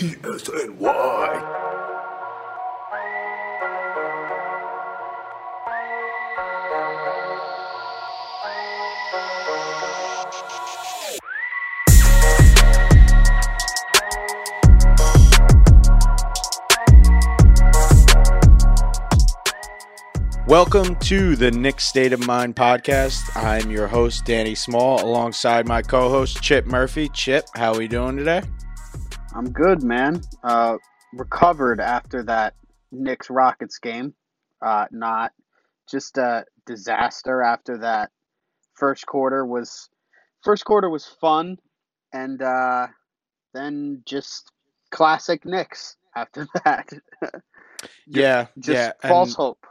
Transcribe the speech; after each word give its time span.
ESNY. 0.00 0.78
Welcome 20.46 20.96
to 20.96 21.36
the 21.36 21.50
Knick 21.50 21.78
State 21.78 22.14
of 22.14 22.26
Mind 22.26 22.56
podcast. 22.56 23.36
I'm 23.36 23.70
your 23.70 23.86
host, 23.86 24.24
Danny 24.24 24.54
Small, 24.54 25.04
alongside 25.04 25.68
my 25.68 25.82
co 25.82 26.08
host, 26.08 26.40
Chip 26.42 26.64
Murphy. 26.64 27.10
Chip, 27.10 27.44
how 27.54 27.74
are 27.74 27.78
we 27.78 27.86
doing 27.86 28.16
today? 28.16 28.42
I'm 29.34 29.50
good, 29.52 29.82
man. 29.82 30.22
Uh, 30.42 30.76
recovered 31.12 31.80
after 31.80 32.22
that 32.24 32.54
Knicks 32.92 33.30
Rockets 33.30 33.78
game. 33.78 34.14
Uh, 34.62 34.86
not 34.90 35.32
just 35.90 36.18
a 36.18 36.44
disaster 36.66 37.42
after 37.42 37.78
that 37.78 38.10
first 38.74 39.06
quarter 39.06 39.44
was 39.46 39.88
first 40.42 40.64
quarter 40.64 40.88
was 40.90 41.06
fun 41.06 41.58
and 42.12 42.42
uh, 42.42 42.86
then 43.54 44.02
just 44.06 44.50
classic 44.90 45.44
Knicks 45.44 45.96
after 46.14 46.46
that. 46.64 46.88
yeah, 48.06 48.46
just 48.58 48.74
yeah, 48.76 48.92
false 49.08 49.30
and- 49.30 49.36
hope. 49.36 49.66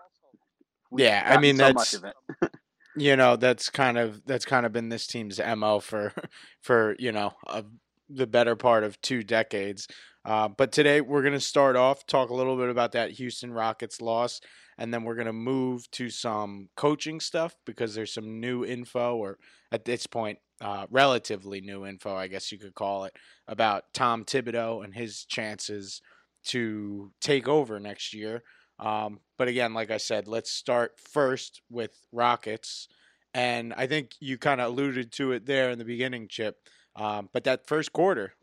We've 0.92 1.06
Yeah, 1.06 1.24
I 1.26 1.40
mean, 1.40 1.58
so 1.58 1.64
that's- 1.66 1.76
much 1.76 1.94
of 1.94 2.06
it. 2.06 2.52
you 2.98 3.16
know 3.16 3.36
that's 3.36 3.70
kind 3.70 3.98
of 4.00 4.26
that's 4.26 4.46
kind 4.46 4.66
of 4.66 4.72
been 4.74 4.90
this 4.90 5.06
team's 5.06 5.40
mo 5.58 5.80
for 5.80 6.12
for 6.62 6.96
you 6.98 7.12
know 7.12 7.34
a, 7.48 7.64
the 8.10 8.28
better 8.28 8.56
part 8.56 8.84
of 8.84 9.00
two 9.02 9.24
decades 9.24 9.88
uh, 10.26 10.48
but 10.48 10.72
today 10.72 11.02
we're 11.02 11.22
going 11.22 11.34
to 11.34 11.40
start 11.40 11.76
off 11.76 12.06
talk 12.06 12.30
a 12.30 12.34
little 12.34 12.58
bit 12.58 12.70
about 12.70 12.92
that 12.92 13.12
houston 13.12 13.54
rockets 13.54 14.02
loss 14.02 14.42
and 14.78 14.94
then 14.94 15.04
we're 15.04 15.16
going 15.16 15.28
to 15.28 15.34
move 15.34 15.90
to 15.92 16.10
some 16.10 16.70
coaching 16.76 17.20
stuff 17.20 17.56
because 17.66 17.94
there's 17.94 18.14
some 18.14 18.40
new 18.40 18.66
info 18.66 19.16
or 19.16 19.38
at 19.72 19.86
this 19.86 20.08
point 20.08 20.40
uh, 20.62 20.86
relatively 20.90 21.62
new 21.62 21.86
info 21.86 22.16
i 22.16 22.28
guess 22.28 22.52
you 22.52 22.58
could 22.58 22.76
call 22.76 23.06
it 23.06 23.16
about 23.48 23.86
tom 23.94 24.26
thibodeau 24.26 24.84
and 24.84 24.94
his 24.94 25.26
chances 25.26 26.02
to 26.44 27.12
take 27.22 27.48
over 27.48 27.80
next 27.80 28.14
year 28.14 28.42
um, 28.80 29.20
but 29.38 29.48
again, 29.48 29.74
like 29.74 29.92
I 29.92 29.98
said, 29.98 30.28
let's 30.28 30.52
start 30.52 30.94
first 30.98 31.62
with 31.70 31.92
Rockets. 32.12 32.88
And 33.34 33.74
I 33.76 33.88
think 33.88 34.12
you 34.20 34.38
kind 34.38 34.62
of 34.62 34.72
alluded 34.72 35.12
to 35.14 35.34
it 35.34 35.46
there 35.46 35.70
in 35.70 35.78
the 35.78 35.86
beginning, 35.86 36.28
Chip. 36.30 36.56
Um, 37.00 37.30
but 37.34 37.46
that 37.46 37.68
first 37.68 37.94
quarter 37.94 38.34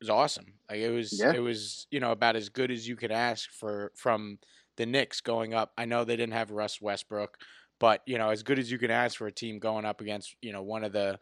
was 0.00 0.10
awesome. 0.10 0.54
Like 0.70 0.78
it 0.80 0.90
was, 0.90 1.18
Yeah. 1.18 1.32
it 1.32 1.40
was 1.40 1.86
you 1.90 2.00
know 2.00 2.12
about 2.12 2.36
as 2.36 2.48
good 2.48 2.70
as 2.70 2.86
you 2.86 2.96
could 2.96 3.12
ask 3.12 3.50
for 3.50 3.92
from 3.96 4.38
the 4.76 4.86
Knicks 4.86 5.20
going 5.20 5.54
up. 5.54 5.72
I 5.78 5.84
know 5.84 6.04
they 6.04 6.16
didn't 6.16 6.34
have 6.34 6.50
Russ 6.50 6.80
Westbrook, 6.80 7.38
but 7.80 8.02
you 8.06 8.18
know 8.18 8.30
as 8.30 8.42
good 8.42 8.58
as 8.58 8.70
you 8.70 8.78
can 8.78 8.90
ask 8.90 9.16
for 9.16 9.26
a 9.26 9.32
team 9.32 9.58
going 9.58 9.84
up 9.84 10.00
against 10.00 10.36
you 10.42 10.52
know 10.52 10.62
one 10.62 10.84
of 10.84 10.92
the 10.92 11.18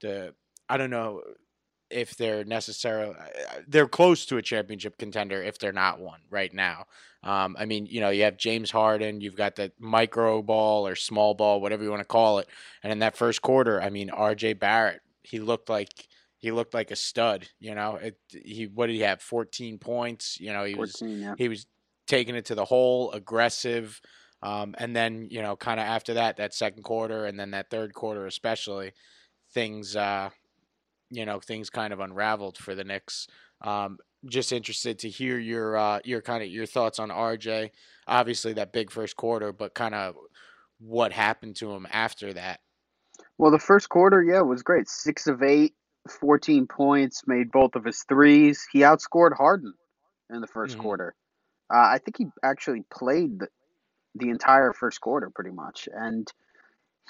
the 0.00 0.34
I 0.68 0.76
don't 0.76 0.90
know 0.90 1.22
if 1.90 2.16
they're 2.16 2.44
necessarily 2.44 3.14
they're 3.68 3.86
close 3.86 4.24
to 4.26 4.38
a 4.38 4.42
championship 4.42 4.96
contender 4.98 5.42
if 5.42 5.58
they're 5.58 5.72
not 5.72 6.00
one 6.00 6.20
right 6.30 6.52
now. 6.52 6.86
Um, 7.22 7.54
I 7.58 7.66
mean, 7.66 7.86
you 7.86 8.00
know, 8.00 8.08
you 8.10 8.22
have 8.24 8.36
James 8.38 8.70
Harden, 8.70 9.20
you've 9.20 9.36
got 9.36 9.54
the 9.56 9.70
micro 9.78 10.42
ball 10.42 10.86
or 10.88 10.96
small 10.96 11.34
ball, 11.34 11.60
whatever 11.60 11.84
you 11.84 11.90
want 11.90 12.00
to 12.00 12.06
call 12.06 12.38
it. 12.38 12.48
And 12.82 12.90
in 12.90 12.98
that 13.00 13.16
first 13.16 13.42
quarter, 13.42 13.80
I 13.80 13.90
mean, 13.90 14.08
RJ 14.08 14.58
Barrett, 14.58 15.02
he 15.22 15.38
looked 15.38 15.68
like 15.68 16.08
he 16.42 16.50
looked 16.50 16.74
like 16.74 16.90
a 16.90 16.96
stud. 16.96 17.48
You 17.60 17.74
know, 17.74 17.96
it, 17.96 18.18
he 18.28 18.66
what 18.66 18.88
did 18.88 18.96
he 18.96 19.02
have? 19.02 19.22
Fourteen 19.22 19.78
points. 19.78 20.38
You 20.40 20.52
know, 20.52 20.64
he 20.64 20.74
was 20.74 21.00
yeah. 21.00 21.34
he 21.38 21.48
was 21.48 21.66
taking 22.06 22.34
it 22.34 22.46
to 22.46 22.54
the 22.54 22.64
hole, 22.64 23.12
aggressive. 23.12 24.00
Um, 24.42 24.74
and 24.76 24.94
then 24.94 25.28
you 25.30 25.40
know, 25.40 25.54
kind 25.54 25.78
of 25.78 25.86
after 25.86 26.14
that, 26.14 26.38
that 26.38 26.52
second 26.52 26.82
quarter, 26.82 27.24
and 27.26 27.38
then 27.38 27.52
that 27.52 27.70
third 27.70 27.94
quarter, 27.94 28.26
especially, 28.26 28.92
things 29.54 29.94
uh, 29.94 30.30
you 31.10 31.24
know, 31.24 31.38
things 31.38 31.70
kind 31.70 31.92
of 31.92 32.00
unraveled 32.00 32.58
for 32.58 32.74
the 32.74 32.84
Knicks. 32.84 33.28
Um, 33.60 33.98
just 34.26 34.52
interested 34.52 34.98
to 35.00 35.08
hear 35.08 35.38
your 35.38 35.76
uh, 35.76 36.00
your 36.04 36.22
kind 36.22 36.42
of 36.42 36.48
your 36.48 36.66
thoughts 36.66 36.98
on 36.98 37.10
RJ. 37.10 37.70
Obviously, 38.08 38.54
that 38.54 38.72
big 38.72 38.90
first 38.90 39.14
quarter, 39.16 39.52
but 39.52 39.74
kind 39.74 39.94
of 39.94 40.16
what 40.80 41.12
happened 41.12 41.54
to 41.56 41.70
him 41.70 41.86
after 41.92 42.32
that. 42.32 42.58
Well, 43.38 43.52
the 43.52 43.60
first 43.60 43.88
quarter, 43.88 44.22
yeah, 44.22 44.40
was 44.40 44.64
great. 44.64 44.88
Six 44.88 45.28
of 45.28 45.42
eight, 45.42 45.74
14 46.08 46.66
points, 46.66 47.22
made 47.26 47.50
both 47.50 47.74
of 47.76 47.84
his 47.84 48.02
threes. 48.08 48.66
He 48.72 48.80
outscored 48.80 49.36
Harden 49.36 49.74
in 50.30 50.40
the 50.40 50.46
1st 50.46 50.76
Mhm. 50.76 50.80
quarter. 50.80 51.14
Uh, 51.72 51.78
I 51.78 51.98
think 51.98 52.18
he 52.18 52.26
actually 52.42 52.84
played 52.92 53.40
the, 53.40 53.48
the 54.16 54.30
entire 54.30 54.72
first 54.72 55.00
quarter 55.00 55.30
pretty 55.30 55.50
much. 55.52 55.88
And 55.92 56.30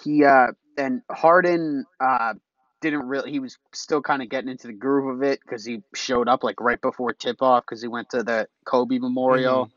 he, 0.02 0.24
uh, 0.24 0.48
and 0.76 1.02
Harden, 1.10 1.84
uh, 2.00 2.34
didn't 2.80 3.06
really, 3.06 3.30
he 3.30 3.38
was 3.38 3.58
still 3.72 4.02
kind 4.02 4.22
of 4.22 4.28
getting 4.28 4.50
into 4.50 4.66
the 4.66 4.72
groove 4.72 5.16
of 5.16 5.22
it 5.22 5.40
because 5.40 5.64
he 5.64 5.82
showed 5.94 6.28
up 6.28 6.42
like 6.44 6.60
right 6.60 6.80
before 6.80 7.12
tip 7.12 7.40
off 7.40 7.64
because 7.64 7.80
he 7.80 7.88
went 7.88 8.10
to 8.10 8.22
the 8.22 8.48
Kobe 8.64 8.98
Memorial. 8.98 9.70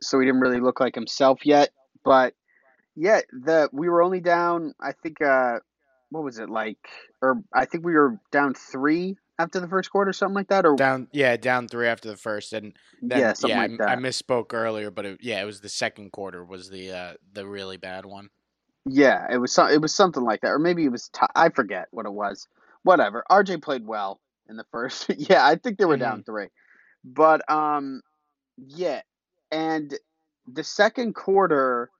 So 0.00 0.18
he 0.18 0.26
didn't 0.26 0.40
really 0.40 0.60
look 0.60 0.80
like 0.80 0.94
himself 0.94 1.44
yet. 1.46 1.70
But 2.04 2.34
yeah, 2.96 3.20
the 3.32 3.68
we 3.72 3.88
were 3.88 4.02
only 4.02 4.20
down. 4.20 4.74
I 4.80 4.92
think 4.92 5.20
uh, 5.22 5.60
what 6.12 6.22
was 6.22 6.38
it 6.38 6.48
like? 6.50 6.78
Or 7.20 7.42
I 7.52 7.64
think 7.64 7.84
we 7.84 7.94
were 7.94 8.18
down 8.30 8.54
three 8.54 9.16
after 9.38 9.58
the 9.60 9.68
first 9.68 9.90
quarter, 9.90 10.12
something 10.12 10.34
like 10.34 10.48
that. 10.48 10.66
Or 10.66 10.76
Down, 10.76 11.08
yeah, 11.12 11.36
down 11.36 11.66
three 11.68 11.88
after 11.88 12.08
the 12.08 12.16
first, 12.16 12.52
and 12.52 12.76
then, 13.00 13.18
yeah, 13.18 13.34
yeah, 13.44 13.58
like 13.58 13.80
I, 13.80 13.94
I 13.94 13.96
misspoke 13.96 14.52
earlier, 14.52 14.90
but 14.90 15.06
it, 15.06 15.18
yeah, 15.22 15.42
it 15.42 15.46
was 15.46 15.60
the 15.60 15.68
second 15.68 16.12
quarter 16.12 16.44
was 16.44 16.68
the 16.70 16.92
uh, 16.92 17.14
the 17.32 17.46
really 17.46 17.78
bad 17.78 18.04
one. 18.06 18.28
yeah, 18.86 19.26
it 19.32 19.38
was 19.38 19.52
some, 19.52 19.70
it 19.70 19.80
was 19.80 19.94
something 19.94 20.22
like 20.22 20.42
that, 20.42 20.48
or 20.50 20.58
maybe 20.58 20.84
it 20.84 20.92
was. 20.92 21.08
T- 21.08 21.26
I 21.34 21.48
forget 21.48 21.88
what 21.90 22.06
it 22.06 22.12
was. 22.12 22.46
Whatever. 22.84 23.24
RJ 23.30 23.62
played 23.62 23.86
well 23.86 24.20
in 24.48 24.56
the 24.56 24.64
first. 24.70 25.06
yeah, 25.16 25.44
I 25.46 25.56
think 25.56 25.78
they 25.78 25.86
were 25.86 25.96
down 25.96 26.22
three, 26.24 26.48
but 27.04 27.40
um, 27.50 28.02
yeah, 28.58 29.00
and 29.50 29.92
the 30.46 30.64
second 30.64 31.14
quarter. 31.14 31.90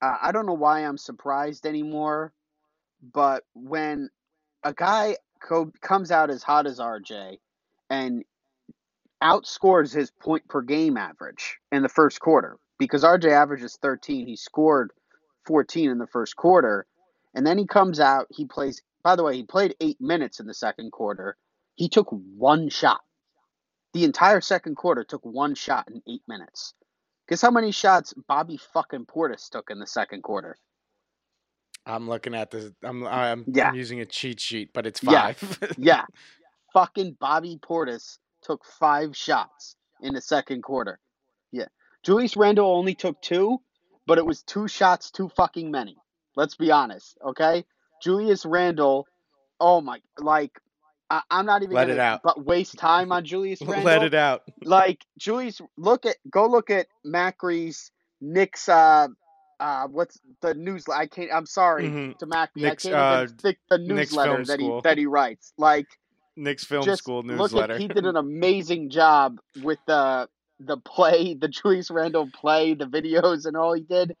Uh, 0.00 0.16
I 0.20 0.32
don't 0.32 0.46
know 0.46 0.52
why 0.54 0.80
I'm 0.80 0.98
surprised 0.98 1.64
anymore, 1.64 2.32
but 3.02 3.44
when 3.54 4.10
a 4.64 4.72
guy 4.74 5.16
co- 5.42 5.72
comes 5.82 6.10
out 6.10 6.30
as 6.30 6.42
hot 6.42 6.66
as 6.66 6.78
RJ 6.78 7.38
and 7.90 8.24
outscores 9.22 9.94
his 9.94 10.10
point 10.10 10.46
per 10.48 10.62
game 10.62 10.96
average 10.96 11.58
in 11.72 11.82
the 11.82 11.88
first 11.88 12.20
quarter 12.20 12.58
because 12.78 13.04
RJ 13.04 13.30
averages 13.32 13.78
13, 13.80 14.26
he 14.26 14.36
scored 14.36 14.92
14 15.46 15.90
in 15.90 15.98
the 15.98 16.06
first 16.06 16.36
quarter, 16.36 16.86
and 17.34 17.46
then 17.46 17.58
he 17.58 17.66
comes 17.66 18.00
out, 18.00 18.26
he 18.30 18.46
plays. 18.46 18.82
By 19.04 19.16
the 19.16 19.24
way, 19.24 19.36
he 19.36 19.44
played 19.44 19.76
eight 19.80 20.00
minutes 20.00 20.40
in 20.40 20.46
the 20.46 20.54
second 20.54 20.92
quarter. 20.92 21.36
He 21.76 21.88
took 21.88 22.08
one 22.10 22.68
shot. 22.68 23.00
The 23.94 24.04
entire 24.04 24.40
second 24.40 24.76
quarter 24.76 25.04
took 25.04 25.24
one 25.24 25.54
shot 25.54 25.88
in 25.88 26.02
eight 26.08 26.22
minutes. 26.28 26.74
Guess 27.28 27.42
how 27.42 27.50
many 27.50 27.72
shots 27.72 28.14
Bobby 28.28 28.58
fucking 28.74 29.06
Portis 29.06 29.48
took 29.50 29.70
in 29.70 29.80
the 29.80 29.86
second 29.86 30.22
quarter? 30.22 30.56
I'm 31.86 32.08
looking 32.08 32.34
at 32.34 32.50
this. 32.50 32.70
I'm 32.82 33.06
I'm, 33.06 33.44
Yeah. 33.46 33.68
I'm 33.68 33.74
using 33.74 34.00
a 34.00 34.06
cheat 34.06 34.40
sheet, 34.40 34.70
but 34.72 34.86
it's 34.86 35.00
five. 35.00 35.58
Yeah. 35.60 35.68
yeah. 35.78 36.04
Fucking 36.72 37.16
Bobby 37.20 37.58
Portis 37.60 38.18
took 38.42 38.64
five 38.64 39.16
shots 39.16 39.76
in 40.00 40.14
the 40.14 40.20
second 40.20 40.62
quarter. 40.62 40.98
Yeah. 41.50 41.66
Julius 42.02 42.36
Randle 42.36 42.70
only 42.74 42.94
took 42.94 43.20
two, 43.22 43.60
but 44.06 44.18
it 44.18 44.26
was 44.26 44.42
two 44.42 44.68
shots 44.68 45.10
too 45.10 45.28
fucking 45.36 45.70
many. 45.70 45.96
Let's 46.34 46.56
be 46.56 46.70
honest, 46.70 47.18
okay? 47.24 47.64
Julius 48.02 48.44
Randle, 48.46 49.06
oh 49.60 49.80
my, 49.80 50.00
like, 50.18 50.58
I, 51.10 51.20
I'm 51.30 51.44
not 51.46 51.62
even 51.62 51.74
Let 51.74 51.84
gonna 51.84 51.92
it 51.94 51.98
out. 52.00 52.20
but 52.24 52.44
waste 52.44 52.78
time 52.78 53.12
on 53.12 53.24
Julius 53.24 53.60
Randle. 53.62 53.84
Let 53.84 54.02
it 54.02 54.14
out. 54.14 54.42
like 54.64 55.04
Julius, 55.18 55.60
look 55.76 56.06
at 56.06 56.16
go 56.30 56.46
look 56.46 56.70
at 56.70 56.86
Macri's 57.06 57.90
Knicks 58.20 58.68
uh 58.68 59.08
uh 59.60 59.88
what's 59.88 60.20
the 60.42 60.54
news 60.54 60.84
I 60.88 61.06
can't 61.06 61.30
I'm 61.34 61.46
sorry 61.46 61.94
Mhm. 61.94 62.16
to 62.20 62.26
Knicks, 62.56 62.86
I 62.86 62.90
can't 62.90 63.00
even 63.00 63.22
uh, 63.22 63.26
think 63.42 63.58
the 63.70 63.78
newsletter 63.78 64.44
that 64.46 64.60
he 64.60 64.74
that 64.84 64.98
he 64.98 65.06
writes 65.06 65.52
like 65.58 65.88
Knicks 66.36 66.64
Film 66.64 66.92
just 66.92 66.92
School 66.92 67.22
look 67.30 67.56
newsletter. 67.56 67.58
at 67.58 67.70
he 67.76 67.88
did 67.88 68.06
an 68.06 68.16
amazing 68.16 68.90
job 68.90 69.38
with 69.54 69.80
the 69.86 70.28
the 70.60 70.78
play 70.78 71.34
the 71.34 71.48
Julius 71.48 71.90
Randle 71.90 72.30
play 72.32 72.74
the 72.74 72.86
videos 72.86 73.46
and 73.46 73.56
all 73.56 73.74
he 73.74 73.82
did 73.82 74.16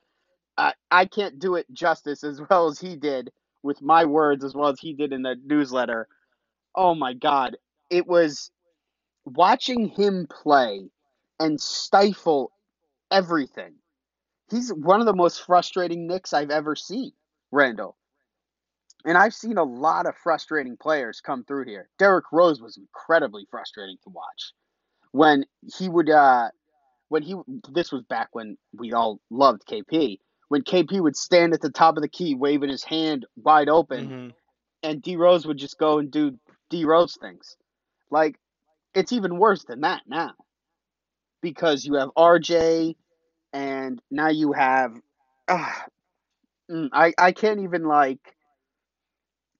I 0.58 0.74
I 0.90 1.06
can't 1.06 1.38
do 1.40 1.56
it 1.56 1.66
justice 1.72 2.24
as 2.24 2.40
well 2.50 2.68
as 2.68 2.80
he 2.80 2.96
did 2.96 3.30
with 3.62 3.82
my 3.82 4.04
words 4.06 4.44
as 4.44 4.54
well 4.54 4.70
as 4.70 4.80
he 4.80 4.94
did 4.94 5.12
in 5.12 5.22
the 5.22 5.36
newsletter 5.46 6.08
oh 6.76 6.94
my 6.94 7.14
god 7.14 7.56
it 7.90 8.06
was 8.06 8.50
watching 9.26 9.88
him 9.90 10.28
play 10.30 10.90
and 11.40 11.60
stifle 11.60 12.52
everything. 13.12 13.74
He's 14.52 14.70
one 14.72 15.00
of 15.00 15.06
the 15.06 15.16
most 15.16 15.46
frustrating 15.46 16.08
Knicks 16.08 16.34
I've 16.34 16.52
ever 16.52 16.76
seen, 16.76 17.12
Randle. 17.52 17.96
And 19.06 19.18
I've 19.18 19.34
seen 19.34 19.58
a 19.58 19.64
lot 19.64 20.06
of 20.06 20.14
frustrating 20.22 20.76
players 20.78 21.20
come 21.20 21.44
through 21.44 21.66
here. 21.66 21.88
Derrick 21.98 22.26
Rose 22.32 22.60
was 22.62 22.78
incredibly 22.78 23.46
frustrating 23.50 23.98
to 24.04 24.10
watch. 24.10 24.42
when 25.12 25.44
he 25.78 25.88
would 25.88 26.10
uh 26.10 26.48
when 27.08 27.22
he 27.22 27.36
this 27.72 27.92
was 27.92 28.02
back 28.04 28.28
when 28.32 28.56
we 28.74 28.92
all 28.92 29.20
loved 29.30 29.62
KP 29.66 30.18
when 30.48 30.62
KP 30.62 31.00
would 31.02 31.16
stand 31.16 31.54
at 31.54 31.60
the 31.60 31.70
top 31.70 31.96
of 31.96 32.02
the 32.02 32.08
key 32.08 32.34
waving 32.34 32.70
his 32.70 32.84
hand 32.84 33.26
wide 33.36 33.68
open 33.68 34.12
Mm-hmm. 34.12 34.28
and 34.82 35.02
D 35.02 35.16
Rose 35.16 35.46
would 35.46 35.58
just 35.58 35.78
go 35.78 35.98
and 36.00 36.10
do 36.10 36.38
D 36.70 36.84
Rose 36.84 37.18
things. 37.20 37.56
Like 38.10 38.36
it's 38.94 39.12
even 39.12 39.38
worse 39.38 39.64
than 39.64 39.82
that 39.82 40.02
now. 40.08 40.32
Because 41.42 41.84
you 41.84 41.94
have 41.94 42.10
RJ 42.16 42.96
and 43.52 44.00
now 44.10 44.28
you 44.30 44.52
have 44.52 44.92
uh, 45.48 45.70
I 46.92 47.14
I 47.18 47.32
can't 47.32 47.60
even 47.60 47.84
like 47.84 48.20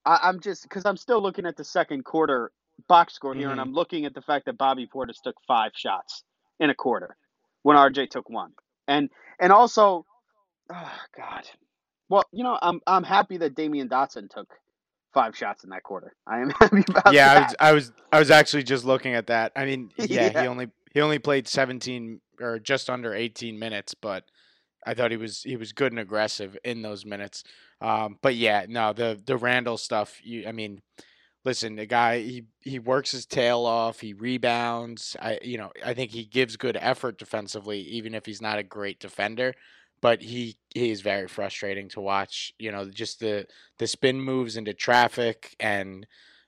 I, 0.06 0.21
I'm 0.25 0.41
just 0.41 0.65
because 0.65 0.87
I'm 0.87 0.97
still 0.99 1.23
looking 1.23 1.47
at 1.47 1.56
the 1.56 1.65
second 1.65 2.05
quarter 2.05 2.53
box 2.89 3.15
score 3.15 3.35
here, 3.35 3.53
and 3.53 3.61
Mhm. 3.61 3.62
I'm 3.62 3.73
looking 3.75 4.06
at 4.06 4.15
the 4.15 4.23
fact 4.23 4.47
that 4.47 4.59
Bobby 4.59 4.89
Portis 4.93 5.21
took 5.23 5.37
five 5.49 5.73
shots 5.77 6.25
in 6.61 6.71
a 6.71 6.77
quarter 6.77 7.17
when 7.62 7.77
RJ 7.77 8.11
took 8.11 8.31
one, 8.31 8.53
and 8.89 9.11
and 9.41 9.53
also, 9.53 10.06
oh 10.73 10.93
God, 11.17 11.44
well 12.11 12.25
you 12.33 12.44
know 12.44 12.59
I'm 12.62 12.81
I'm 12.87 13.05
happy 13.05 13.39
that 13.39 13.56
Damyean 13.56 13.89
Dotson 13.91 14.31
took 14.31 14.49
five 15.15 15.37
shots 15.37 15.65
in 15.65 15.71
that 15.71 15.85
quarter. 15.85 16.15
I 16.27 16.41
am 16.41 16.50
happy 16.61 16.85
about 16.89 17.17
yeah, 17.17 17.33
I 17.33 17.37
that. 17.37 17.41
was, 17.41 17.56
I 17.61 17.73
was 17.73 17.93
I 18.12 18.19
was 18.21 18.31
actually 18.31 18.65
just 18.65 18.85
looking 18.85 19.15
at 19.15 19.29
that. 19.29 19.53
I 19.56 19.65
mean, 19.67 19.93
yeah, 20.06 20.31
Yeah. 20.35 20.35
he 20.35 20.47
only 20.47 20.69
he 20.93 21.00
only 21.00 21.19
played 21.19 21.49
17 21.49 22.21
or 22.41 22.59
just 22.59 22.91
under 22.91 23.15
18 23.15 23.59
minutes, 23.59 23.94
but 23.94 24.25
I 24.87 24.94
thought 24.94 25.11
he 25.11 25.17
was 25.17 25.43
he 25.43 25.56
was 25.56 25.73
good 25.73 25.93
and 25.93 26.00
aggressive 26.00 26.56
in 26.65 26.83
those 26.83 27.05
minutes. 27.05 27.44
Um, 27.81 28.19
but 28.21 28.35
yeah, 28.35 28.67
no, 28.69 28.93
the 28.93 29.21
the 29.25 29.37
Randle 29.37 29.79
stuff. 29.79 30.21
You, 30.23 30.47
I 30.47 30.53
mean, 30.53 30.83
listen, 31.44 31.77
the 31.77 31.87
guy 31.87 32.21
he 32.21 32.44
he 32.61 32.79
works 32.79 33.12
his 33.12 33.27
tail 33.27 33.61
off. 33.65 34.00
He 34.00 34.12
rebounds. 34.12 35.17
I 35.21 35.39
you 35.43 35.59
know 35.59 35.73
I 35.85 35.94
think 35.94 36.11
he 36.11 36.25
gives 36.25 36.56
good 36.56 36.77
effort 36.81 37.19
defensively, 37.19 37.81
even 37.81 38.15
if 38.15 38.27
he's 38.27 38.43
not 38.43 38.59
a 38.59 38.65
great 38.65 39.00
defender. 39.00 39.55
But 40.00 40.21
he 40.21 40.56
he 40.75 40.91
is 40.91 41.00
very 41.00 41.29
frustrating 41.29 41.89
to 41.91 42.00
watch. 42.00 42.53
You 42.59 42.73
know, 42.73 42.91
just 42.91 43.21
the 43.21 43.47
the 43.79 43.87
spin 43.87 44.21
moves 44.21 44.56
into 44.56 44.75
traffic 44.75 45.55
and 45.61 46.06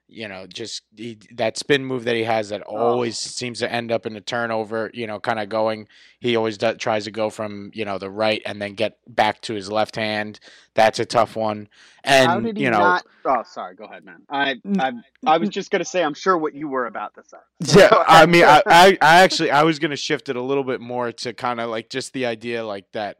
you 0.08 0.28
know 0.28 0.46
just 0.46 0.82
he, 0.96 1.18
that 1.32 1.56
spin 1.56 1.84
move 1.84 2.04
that 2.04 2.14
he 2.14 2.24
has 2.24 2.50
that 2.50 2.62
oh. 2.66 2.76
always 2.76 3.18
seems 3.18 3.58
to 3.58 3.72
end 3.72 3.90
up 3.90 4.06
in 4.06 4.16
a 4.16 4.20
turnover 4.20 4.90
you 4.92 5.06
know 5.06 5.18
kind 5.18 5.38
of 5.38 5.48
going 5.48 5.88
he 6.20 6.36
always 6.36 6.58
does, 6.58 6.76
tries 6.78 7.04
to 7.04 7.10
go 7.10 7.30
from 7.30 7.70
you 7.74 7.84
know 7.84 7.98
the 7.98 8.10
right 8.10 8.42
and 8.44 8.60
then 8.60 8.74
get 8.74 8.98
back 9.08 9.40
to 9.40 9.54
his 9.54 9.70
left 9.70 9.96
hand 9.96 10.38
that's 10.74 10.98
a 10.98 11.04
tough 11.04 11.36
one 11.36 11.68
and 12.04 12.28
How 12.28 12.40
did 12.40 12.56
he 12.56 12.64
you 12.64 12.70
know 12.70 12.80
not? 12.80 13.06
Oh, 13.24 13.42
sorry. 13.46 13.74
Go 13.74 13.84
ahead, 13.84 14.04
man. 14.04 14.20
I 14.28 14.56
I 14.78 14.92
I 15.26 15.38
was 15.38 15.48
just 15.48 15.70
gonna 15.70 15.86
say 15.86 16.04
I'm 16.04 16.12
sure 16.12 16.36
what 16.36 16.54
you 16.54 16.68
were 16.68 16.84
about 16.84 17.14
to 17.14 17.22
say. 17.26 17.78
yeah 17.80 18.04
i 18.06 18.26
mean 18.26 18.44
I, 18.44 18.62
I 18.66 18.98
i 19.00 19.22
actually 19.22 19.50
i 19.50 19.62
was 19.62 19.78
gonna 19.78 19.96
shift 19.96 20.28
it 20.28 20.36
a 20.36 20.42
little 20.42 20.64
bit 20.64 20.80
more 20.80 21.12
to 21.12 21.32
kind 21.32 21.60
of 21.60 21.70
like 21.70 21.88
just 21.88 22.12
the 22.12 22.26
idea 22.26 22.64
like 22.64 22.84
that 22.92 23.18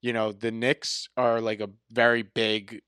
you 0.00 0.12
know 0.12 0.32
the 0.32 0.50
Knicks 0.50 1.08
are 1.16 1.40
like 1.40 1.60
a 1.60 1.70
very 1.90 2.22
big 2.22 2.80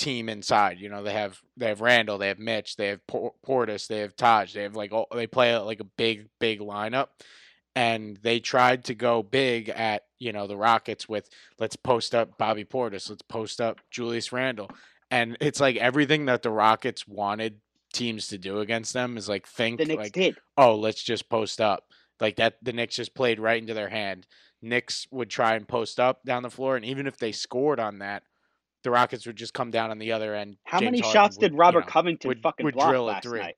team 0.00 0.28
inside. 0.28 0.80
You 0.80 0.88
know 0.88 1.02
they 1.02 1.12
have 1.12 1.40
they 1.56 1.66
have 1.68 1.80
Randle, 1.80 2.18
they 2.18 2.28
have 2.28 2.38
Mitch, 2.38 2.76
they 2.76 2.88
have 2.88 3.00
Portis, 3.06 3.86
they 3.86 4.00
have 4.00 4.16
Taj. 4.16 4.52
They 4.54 4.62
have 4.62 4.74
like 4.74 4.92
all, 4.92 5.06
they 5.14 5.26
play 5.26 5.56
like 5.58 5.80
a 5.80 5.84
big 5.84 6.28
big 6.40 6.60
lineup, 6.60 7.08
and 7.76 8.18
they 8.22 8.40
tried 8.40 8.84
to 8.84 8.94
go 8.94 9.22
big 9.22 9.68
at 9.68 10.04
you 10.18 10.32
know 10.32 10.46
the 10.46 10.56
Rockets 10.56 11.08
with 11.08 11.28
let's 11.58 11.76
post 11.76 12.14
up 12.14 12.38
Bobby 12.38 12.64
Portis, 12.64 13.10
let's 13.10 13.22
post 13.22 13.60
up 13.60 13.78
Julius 13.90 14.32
Randle, 14.32 14.70
and 15.10 15.36
it's 15.40 15.60
like 15.60 15.76
everything 15.76 16.24
that 16.26 16.42
the 16.42 16.50
Rockets 16.50 17.06
wanted 17.06 17.60
teams 17.92 18.28
to 18.28 18.38
do 18.38 18.60
against 18.60 18.92
them 18.92 19.16
is 19.16 19.28
like 19.28 19.46
think 19.46 19.80
like 19.86 20.12
did. 20.12 20.36
oh, 20.56 20.74
let's 20.76 21.02
just 21.02 21.28
post 21.28 21.60
up. 21.60 21.84
Like 22.20 22.36
that, 22.36 22.56
the 22.62 22.72
Knicks 22.72 22.96
just 22.96 23.14
played 23.14 23.38
right 23.38 23.60
into 23.60 23.74
their 23.74 23.88
hand. 23.88 24.26
Knicks 24.62 25.06
would 25.10 25.30
try 25.30 25.54
and 25.54 25.66
post 25.66 25.98
up 25.98 26.22
down 26.24 26.42
the 26.42 26.50
floor, 26.50 26.76
and 26.76 26.84
even 26.84 27.06
if 27.06 27.16
they 27.16 27.32
scored 27.32 27.80
on 27.80 27.98
that, 27.98 28.22
the 28.82 28.90
Rockets 28.90 29.26
would 29.26 29.36
just 29.36 29.52
come 29.54 29.70
down 29.70 29.90
on 29.90 29.98
the 29.98 30.12
other 30.12 30.34
end. 30.34 30.56
How 30.64 30.78
James 30.80 30.86
many 30.86 30.98
Harden 31.00 31.12
shots 31.12 31.36
would, 31.36 31.40
did 31.42 31.52
you 31.52 31.58
Robert 31.58 31.80
know- 31.80 31.86
Covington 31.86 32.28
would- 32.28 32.42
fucking 32.42 32.64
would 32.64 32.74
block 32.74 32.88
drill 32.90 33.04
last 33.04 33.26
night? 33.26 33.56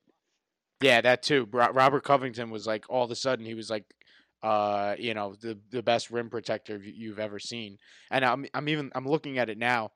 Yeah, 0.80 1.00
that 1.00 1.22
too. 1.22 1.48
Robert 1.52 2.02
Covington 2.02 2.50
was 2.50 2.66
like 2.66 2.84
all 2.88 3.04
of 3.04 3.10
a 3.10 3.14
sudden 3.14 3.44
he 3.46 3.54
was 3.54 3.70
like, 3.70 3.84
uh, 4.42 4.96
you 4.98 5.14
know, 5.14 5.36
the 5.40 5.56
the 5.70 5.82
best 5.82 6.10
rim 6.10 6.28
protector 6.28 6.76
you- 6.78 6.92
you've 6.92 7.20
ever 7.20 7.38
seen. 7.38 7.78
And 8.10 8.24
I'm 8.24 8.46
I'm 8.52 8.68
even 8.68 8.90
I'm 8.94 9.06
looking 9.06 9.38
at 9.38 9.48
it 9.48 9.58
now. 9.58 9.92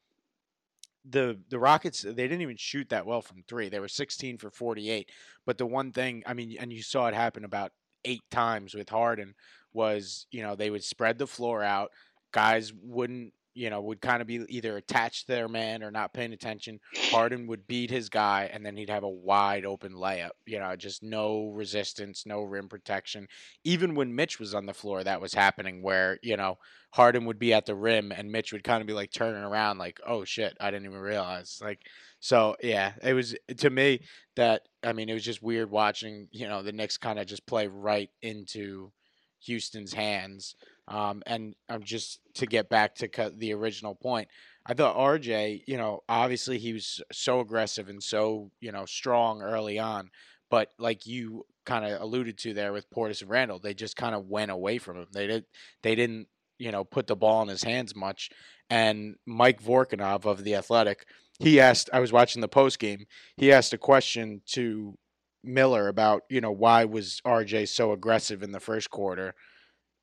The 1.08 1.40
the 1.50 1.58
Rockets 1.58 2.02
they 2.02 2.12
didn't 2.14 2.42
even 2.42 2.56
shoot 2.56 2.88
that 2.90 3.06
well 3.06 3.22
from 3.22 3.42
three. 3.48 3.68
They 3.68 3.80
were 3.80 3.88
16 3.88 4.38
for 4.38 4.50
48. 4.50 5.10
But 5.44 5.58
the 5.58 5.66
one 5.66 5.92
thing 5.92 6.22
I 6.26 6.34
mean, 6.34 6.56
and 6.58 6.72
you 6.72 6.82
saw 6.82 7.06
it 7.08 7.14
happen 7.14 7.44
about 7.44 7.72
eight 8.04 8.22
times 8.30 8.74
with 8.74 8.88
Harden 8.88 9.34
was 9.72 10.26
you 10.30 10.42
know 10.42 10.54
they 10.54 10.70
would 10.70 10.84
spread 10.84 11.18
the 11.18 11.26
floor 11.26 11.62
out. 11.62 11.90
Guys 12.32 12.72
wouldn't 12.72 13.32
you 13.56 13.70
know 13.70 13.80
would 13.80 14.02
kind 14.02 14.20
of 14.20 14.28
be 14.28 14.44
either 14.48 14.76
attached 14.76 15.26
to 15.26 15.32
their 15.32 15.48
man 15.48 15.82
or 15.82 15.90
not 15.90 16.12
paying 16.12 16.34
attention. 16.34 16.78
Harden 17.10 17.46
would 17.46 17.66
beat 17.66 17.90
his 17.90 18.10
guy, 18.10 18.50
and 18.52 18.64
then 18.64 18.76
he'd 18.76 18.90
have 18.90 19.02
a 19.02 19.08
wide 19.08 19.64
open 19.64 19.92
layup. 19.92 20.30
You 20.44 20.58
know, 20.58 20.76
just 20.76 21.02
no 21.02 21.48
resistance, 21.48 22.24
no 22.26 22.42
rim 22.42 22.68
protection. 22.68 23.26
Even 23.64 23.94
when 23.94 24.14
Mitch 24.14 24.38
was 24.38 24.54
on 24.54 24.66
the 24.66 24.74
floor, 24.74 25.02
that 25.02 25.20
was 25.20 25.32
happening. 25.32 25.82
Where 25.82 26.18
you 26.22 26.36
know 26.36 26.58
Harden 26.90 27.24
would 27.24 27.38
be 27.38 27.54
at 27.54 27.64
the 27.64 27.74
rim, 27.74 28.12
and 28.12 28.30
Mitch 28.30 28.52
would 28.52 28.62
kind 28.62 28.82
of 28.82 28.86
be 28.86 28.92
like 28.92 29.10
turning 29.10 29.42
around, 29.42 29.78
like, 29.78 29.98
"Oh 30.06 30.24
shit, 30.24 30.54
I 30.60 30.70
didn't 30.70 30.86
even 30.86 31.00
realize." 31.00 31.58
Like, 31.62 31.80
so 32.20 32.56
yeah, 32.62 32.92
it 33.02 33.14
was 33.14 33.34
to 33.56 33.70
me 33.70 34.02
that 34.36 34.62
I 34.84 34.92
mean, 34.92 35.08
it 35.08 35.14
was 35.14 35.24
just 35.24 35.42
weird 35.42 35.70
watching 35.70 36.28
you 36.30 36.46
know 36.46 36.62
the 36.62 36.72
Knicks 36.72 36.98
kind 36.98 37.18
of 37.18 37.26
just 37.26 37.46
play 37.46 37.68
right 37.68 38.10
into 38.20 38.92
Houston's 39.40 39.94
hands. 39.94 40.56
Um, 40.88 41.22
and 41.26 41.54
I'm 41.68 41.82
just 41.82 42.20
to 42.34 42.46
get 42.46 42.68
back 42.68 42.94
to 42.96 43.32
the 43.36 43.52
original 43.54 43.94
point. 43.94 44.28
I 44.64 44.74
thought 44.74 44.96
RJ, 44.96 45.62
you 45.66 45.76
know, 45.76 46.02
obviously 46.08 46.58
he 46.58 46.72
was 46.72 47.00
so 47.12 47.40
aggressive 47.40 47.88
and 47.88 48.02
so, 48.02 48.50
you 48.60 48.72
know, 48.72 48.84
strong 48.84 49.42
early 49.42 49.78
on, 49.78 50.10
but 50.50 50.70
like 50.78 51.06
you 51.06 51.44
kind 51.64 51.84
of 51.84 52.00
alluded 52.00 52.38
to 52.38 52.54
there 52.54 52.72
with 52.72 52.90
Portis 52.90 53.22
and 53.22 53.30
Randle, 53.30 53.58
they 53.58 53.74
just 53.74 53.96
kind 53.96 54.14
of 54.14 54.26
went 54.26 54.50
away 54.50 54.78
from 54.78 54.96
him. 54.96 55.06
They 55.12 55.26
did 55.26 55.44
they 55.82 55.94
didn't, 55.94 56.28
you 56.58 56.72
know, 56.72 56.84
put 56.84 57.06
the 57.06 57.16
ball 57.16 57.42
in 57.42 57.48
his 57.48 57.62
hands 57.62 57.94
much. 57.94 58.30
And 58.68 59.16
Mike 59.24 59.62
Vorkunov 59.62 60.24
of 60.24 60.42
the 60.42 60.56
Athletic, 60.56 61.06
he 61.38 61.60
asked 61.60 61.90
I 61.92 62.00
was 62.00 62.12
watching 62.12 62.40
the 62.40 62.48
post 62.48 62.78
game, 62.78 63.06
he 63.36 63.52
asked 63.52 63.72
a 63.72 63.78
question 63.78 64.42
to 64.52 64.96
Miller 65.44 65.86
about, 65.86 66.22
you 66.28 66.40
know, 66.40 66.50
why 66.50 66.84
was 66.84 67.20
RJ 67.24 67.68
so 67.68 67.92
aggressive 67.92 68.42
in 68.42 68.52
the 68.52 68.60
first 68.60 68.90
quarter? 68.90 69.34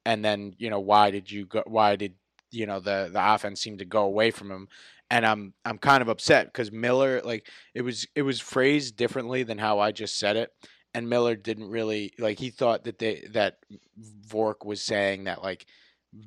And 0.06 0.24
then, 0.24 0.54
you 0.58 0.70
know, 0.70 0.80
why 0.80 1.12
did 1.12 1.32
you 1.32 1.46
go 1.46 1.64
why 1.66 1.96
did 1.96 2.16
you 2.52 2.66
know 2.66 2.80
the 2.80 3.10
the 3.12 3.34
offense 3.34 3.62
seem 3.62 3.78
to 3.78 3.86
go 3.86 4.04
away 4.04 4.32
from 4.32 4.52
him? 4.52 4.68
And 5.10 5.26
I'm 5.26 5.54
I'm 5.66 5.78
kind 5.78 6.02
of 6.02 6.10
upset 6.10 6.48
because 6.48 6.72
Miller 6.72 7.22
like 7.24 7.48
it 7.74 7.82
was 7.82 8.08
it 8.16 8.24
was 8.24 8.40
phrased 8.40 8.96
differently 8.96 9.44
than 9.44 9.58
how 9.58 9.80
I 9.80 9.92
just 9.92 10.18
said 10.18 10.36
it. 10.36 10.52
And 10.94 11.10
Miller 11.10 11.36
didn't 11.36 11.70
really 11.70 12.14
like 12.20 12.40
he 12.40 12.50
thought 12.50 12.84
that 12.84 13.00
they 13.00 13.28
that 13.32 13.58
Vork 13.98 14.66
was 14.66 14.82
saying 14.82 15.24
that 15.26 15.42
like 15.42 15.66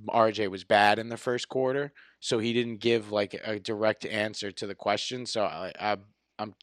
RJ 0.08 0.50
was 0.50 0.64
bad 0.64 0.98
in 0.98 1.08
the 1.08 1.16
first 1.16 1.48
quarter, 1.48 1.92
so 2.20 2.38
he 2.38 2.52
didn't 2.52 2.78
give 2.78 3.12
like 3.12 3.34
a 3.44 3.58
direct 3.60 4.04
answer 4.04 4.50
to 4.52 4.66
the 4.66 4.74
question. 4.74 5.26
So 5.26 5.44
I, 5.44 5.72
I 5.78 5.96
I'm 6.38 6.54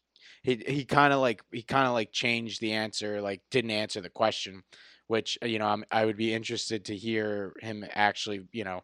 he 0.43 0.61
he 0.67 0.85
kind 0.85 1.13
of 1.13 1.19
like 1.19 1.41
he 1.51 1.61
kind 1.61 1.87
of 1.87 1.93
like 1.93 2.11
changed 2.11 2.59
the 2.61 2.73
answer, 2.73 3.21
like 3.21 3.41
didn't 3.49 3.71
answer 3.71 4.01
the 4.01 4.09
question, 4.09 4.63
which 5.07 5.37
uh, 5.43 5.47
you 5.47 5.59
know 5.59 5.67
I'm 5.67 5.83
I 5.91 6.05
would 6.05 6.17
be 6.17 6.33
interested 6.33 6.85
to 6.85 6.95
hear 6.95 7.53
him 7.61 7.85
actually 7.93 8.41
you 8.51 8.63
know 8.63 8.81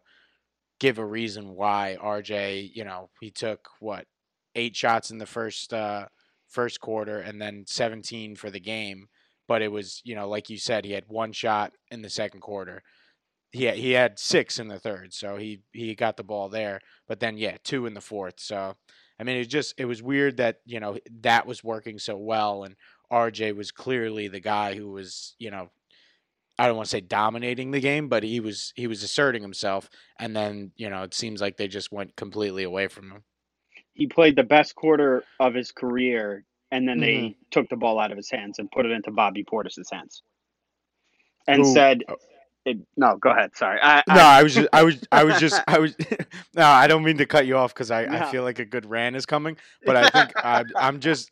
give 0.78 0.98
a 0.98 1.04
reason 1.04 1.54
why 1.54 1.96
RJ 2.02 2.70
you 2.74 2.84
know 2.84 3.10
he 3.20 3.30
took 3.30 3.68
what 3.80 4.06
eight 4.54 4.76
shots 4.76 5.10
in 5.10 5.18
the 5.18 5.26
first 5.26 5.72
uh 5.72 6.06
first 6.48 6.80
quarter 6.80 7.20
and 7.20 7.40
then 7.40 7.64
17 7.66 8.34
for 8.34 8.50
the 8.50 8.58
game 8.58 9.06
but 9.46 9.62
it 9.62 9.70
was 9.70 10.00
you 10.04 10.14
know 10.14 10.28
like 10.28 10.50
you 10.50 10.58
said 10.58 10.84
he 10.84 10.92
had 10.92 11.04
one 11.08 11.32
shot 11.32 11.72
in 11.90 12.02
the 12.02 12.10
second 12.10 12.40
quarter. 12.40 12.82
He 13.52 13.64
had, 13.64 13.74
he 13.76 13.90
had 13.90 14.18
six 14.20 14.60
in 14.60 14.68
the 14.68 14.78
third 14.78 15.12
so 15.12 15.36
he 15.36 15.62
he 15.72 15.96
got 15.96 16.16
the 16.16 16.22
ball 16.22 16.48
there 16.48 16.80
but 17.08 17.18
then 17.18 17.36
yeah 17.36 17.56
two 17.64 17.86
in 17.86 17.94
the 17.94 18.00
fourth 18.00 18.34
so 18.38 18.76
i 19.18 19.24
mean 19.24 19.38
it 19.38 19.46
just 19.46 19.74
it 19.76 19.86
was 19.86 20.00
weird 20.00 20.36
that 20.36 20.58
you 20.66 20.78
know 20.78 20.98
that 21.22 21.48
was 21.48 21.64
working 21.64 21.98
so 21.98 22.16
well 22.16 22.62
and 22.62 22.76
rj 23.12 23.52
was 23.56 23.72
clearly 23.72 24.28
the 24.28 24.38
guy 24.38 24.76
who 24.76 24.92
was 24.92 25.34
you 25.40 25.50
know 25.50 25.68
i 26.60 26.66
don't 26.66 26.76
want 26.76 26.86
to 26.86 26.90
say 26.90 27.00
dominating 27.00 27.70
the 27.72 27.80
game 27.80 28.08
but 28.08 28.22
he 28.22 28.40
was 28.40 28.72
he 28.76 28.86
was 28.86 29.02
asserting 29.02 29.42
himself 29.42 29.88
and 30.18 30.36
then 30.36 30.70
you 30.76 30.88
know 30.90 31.02
it 31.02 31.14
seems 31.14 31.40
like 31.40 31.56
they 31.56 31.68
just 31.68 31.90
went 31.92 32.14
completely 32.16 32.64
away 32.64 32.86
from 32.88 33.10
him 33.10 33.22
He 33.94 34.06
played 34.06 34.36
the 34.36 34.44
best 34.56 34.74
quarter 34.74 35.24
of 35.38 35.54
his 35.54 35.72
career, 35.72 36.44
and 36.70 36.88
then 36.88 37.00
they 37.00 37.16
Mm-hmm. 37.16 37.42
took 37.50 37.68
the 37.68 37.76
ball 37.76 37.98
out 37.98 38.12
of 38.12 38.16
his 38.16 38.30
hands 38.30 38.58
and 38.58 38.70
put 38.70 38.86
it 38.86 38.92
into 38.92 39.10
Bobby 39.10 39.44
Portis's 39.44 39.90
hands, 39.92 40.22
and 41.46 41.62
Who- 41.64 41.72
said, 41.74 42.04
oh. 42.08 42.16
it, 42.64 42.78
"No, 42.96 43.16
go 43.16 43.30
ahead. 43.30 43.56
Sorry, 43.56 43.78
I, 43.82 44.02
No, 44.08 44.14
I, 44.20 44.38
I 44.40 44.42
was 44.42 44.54
just, 44.54 44.68
I 44.72 44.82
was, 44.84 44.96
I 45.12 45.24
was 45.24 45.38
just, 45.38 45.60
I 45.68 45.78
was. 45.78 45.94
no, 46.54 46.64
I 46.64 46.86
don't 46.86 47.02
mean 47.04 47.18
to 47.18 47.26
cut 47.26 47.46
you 47.46 47.56
off 47.56 47.74
because 47.74 47.90
I, 47.90 48.02
I 48.04 48.30
feel 48.30 48.42
like 48.42 48.58
a 48.58 48.64
good 48.64 48.86
rant 48.86 49.16
is 49.16 49.26
coming, 49.26 49.56
but 49.84 49.96
I 49.96 50.08
think 50.08 50.32
I, 50.44 50.64
I'm 50.76 51.00
just, 51.00 51.30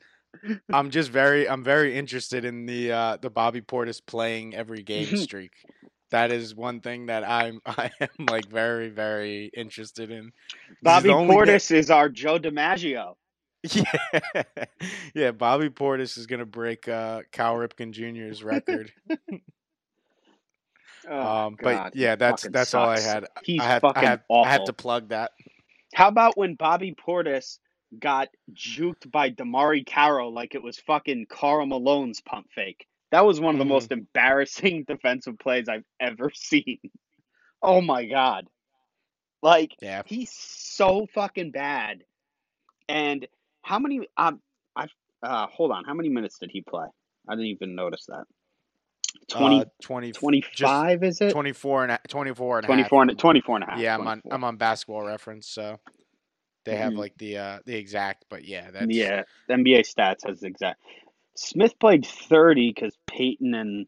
I'm 0.73 0.91
just 0.91 1.11
very 1.11 1.49
I'm 1.49 1.65
very 1.65 1.97
interested 1.97 2.45
in 2.45 2.67
the 2.67 2.93
uh, 2.93 3.17
the 3.21 3.31
Bobby 3.31 3.61
Portis 3.61 4.01
playing 4.05 4.55
every 4.55 4.83
game 4.83 5.17
streak. 5.17 5.53
That 6.11 6.33
is 6.33 6.55
one 6.55 6.81
thing 6.81 7.07
that 7.07 7.29
I'm 7.29 7.61
I 7.67 7.91
am 8.01 8.27
like 8.31 8.47
very 8.49 8.89
very 8.89 9.51
interested 9.55 10.11
in. 10.11 10.33
Bobby 10.83 11.11
Portis 11.11 11.71
is 11.71 11.91
our 11.91 12.09
Joe 12.09 12.39
DiMaggio. 12.39 13.15
Yeah, 13.75 14.45
yeah. 15.15 15.31
Bobby 15.33 15.69
Portis 15.69 16.17
is 16.17 16.27
gonna 16.27 16.47
break 16.47 16.87
uh, 16.87 17.23
Cal 17.33 17.57
Ripken 17.57 17.91
Jr.'s 17.91 18.45
record. 18.45 18.93
oh, 21.11 21.47
um, 21.47 21.57
but 21.61 21.97
yeah, 21.97 22.15
that's 22.15 22.45
that's 22.45 22.71
sucks. 22.71 22.75
all 22.75 22.89
I 22.89 23.01
had. 23.01 23.27
He's 23.43 23.61
I 23.61 23.65
have, 23.65 23.83
fucking 23.83 24.05
I 24.05 24.11
have, 24.11 24.23
awful. 24.29 24.49
I 24.49 24.53
have 24.53 24.65
to 24.67 24.73
plug 24.73 25.09
that. 25.09 25.33
How 25.93 26.07
about 26.07 26.39
when 26.39 26.55
Bobby 26.55 26.95
Portis 26.95 27.59
got 27.99 28.29
juked 28.53 29.11
by 29.11 29.31
DeMarre 29.31 29.87
Carroll 29.87 30.33
like 30.33 30.55
it 30.55 30.63
was 30.63 30.79
fucking 30.79 31.27
Karl 31.29 31.67
Malone's 31.67 32.21
pump 32.21 32.47
fake? 32.55 32.87
That 33.11 33.25
was 33.25 33.41
one 33.41 33.55
of 33.55 33.59
the 33.59 33.65
Mhm. 33.65 33.69
most 33.69 33.93
embarrassing 33.93 34.85
defensive 34.89 35.39
plays 35.39 35.69
I've 35.69 35.85
ever 36.01 36.31
seen. 36.35 36.79
Oh 37.63 37.81
my 37.81 38.05
god. 38.07 38.47
Like 39.43 39.73
Yeah, 39.81 40.03
he's 40.07 40.33
so 40.33 41.07
fucking 41.15 41.53
bad. 41.53 42.03
And 42.89 43.27
how 43.63 43.79
many 43.79 44.07
um 44.17 44.41
I've 44.77 44.93
uh 45.23 45.47
hold 45.47 45.71
on, 45.73 45.85
how 45.85 45.95
many 45.95 46.09
minutes 46.09 46.39
did 46.39 46.51
he 46.53 46.61
play? 46.63 46.87
I 47.29 47.33
didn't 47.35 47.47
even 47.47 47.75
notice 47.75 48.07
that. 48.09 48.25
20 49.29 49.61
uh, 49.61 49.65
20, 49.83 50.13
25 50.13 51.03
is 51.05 51.21
it? 51.21 51.33
24 51.33 51.83
and 51.85 51.93
a, 51.93 52.01
24 52.09 52.59
and 52.59 52.65
a 52.65 52.69
half. 52.69 52.77
24 52.89 53.03
and 53.03 53.19
24 53.19 53.57
and 53.57 53.65
a 53.65 53.71
half. 53.71 53.79
Yeah, 53.79 53.95
I'm 53.95 54.07
on 54.07 54.23
I'm 54.31 54.45
on 54.45 54.57
basketball 54.57 55.03
reference, 55.03 55.49
so 55.49 55.79
they 56.69 56.77
have 56.77 56.93
Mhm. 56.93 56.99
like 56.99 57.17
the 57.19 57.39
uh 57.39 57.59
the 57.65 57.75
exact, 57.77 58.27
but 58.29 58.45
yeah, 58.45 58.71
that's 58.71 58.91
Yeah, 58.91 59.23
NBA 59.51 59.81
stats 59.81 60.27
has 60.27 60.41
the 60.41 60.47
exact. 60.49 60.81
Smith 61.37 61.79
played 61.79 62.05
30 62.07 62.73
because 62.75 62.97
Payton 63.07 63.55
and 63.55 63.87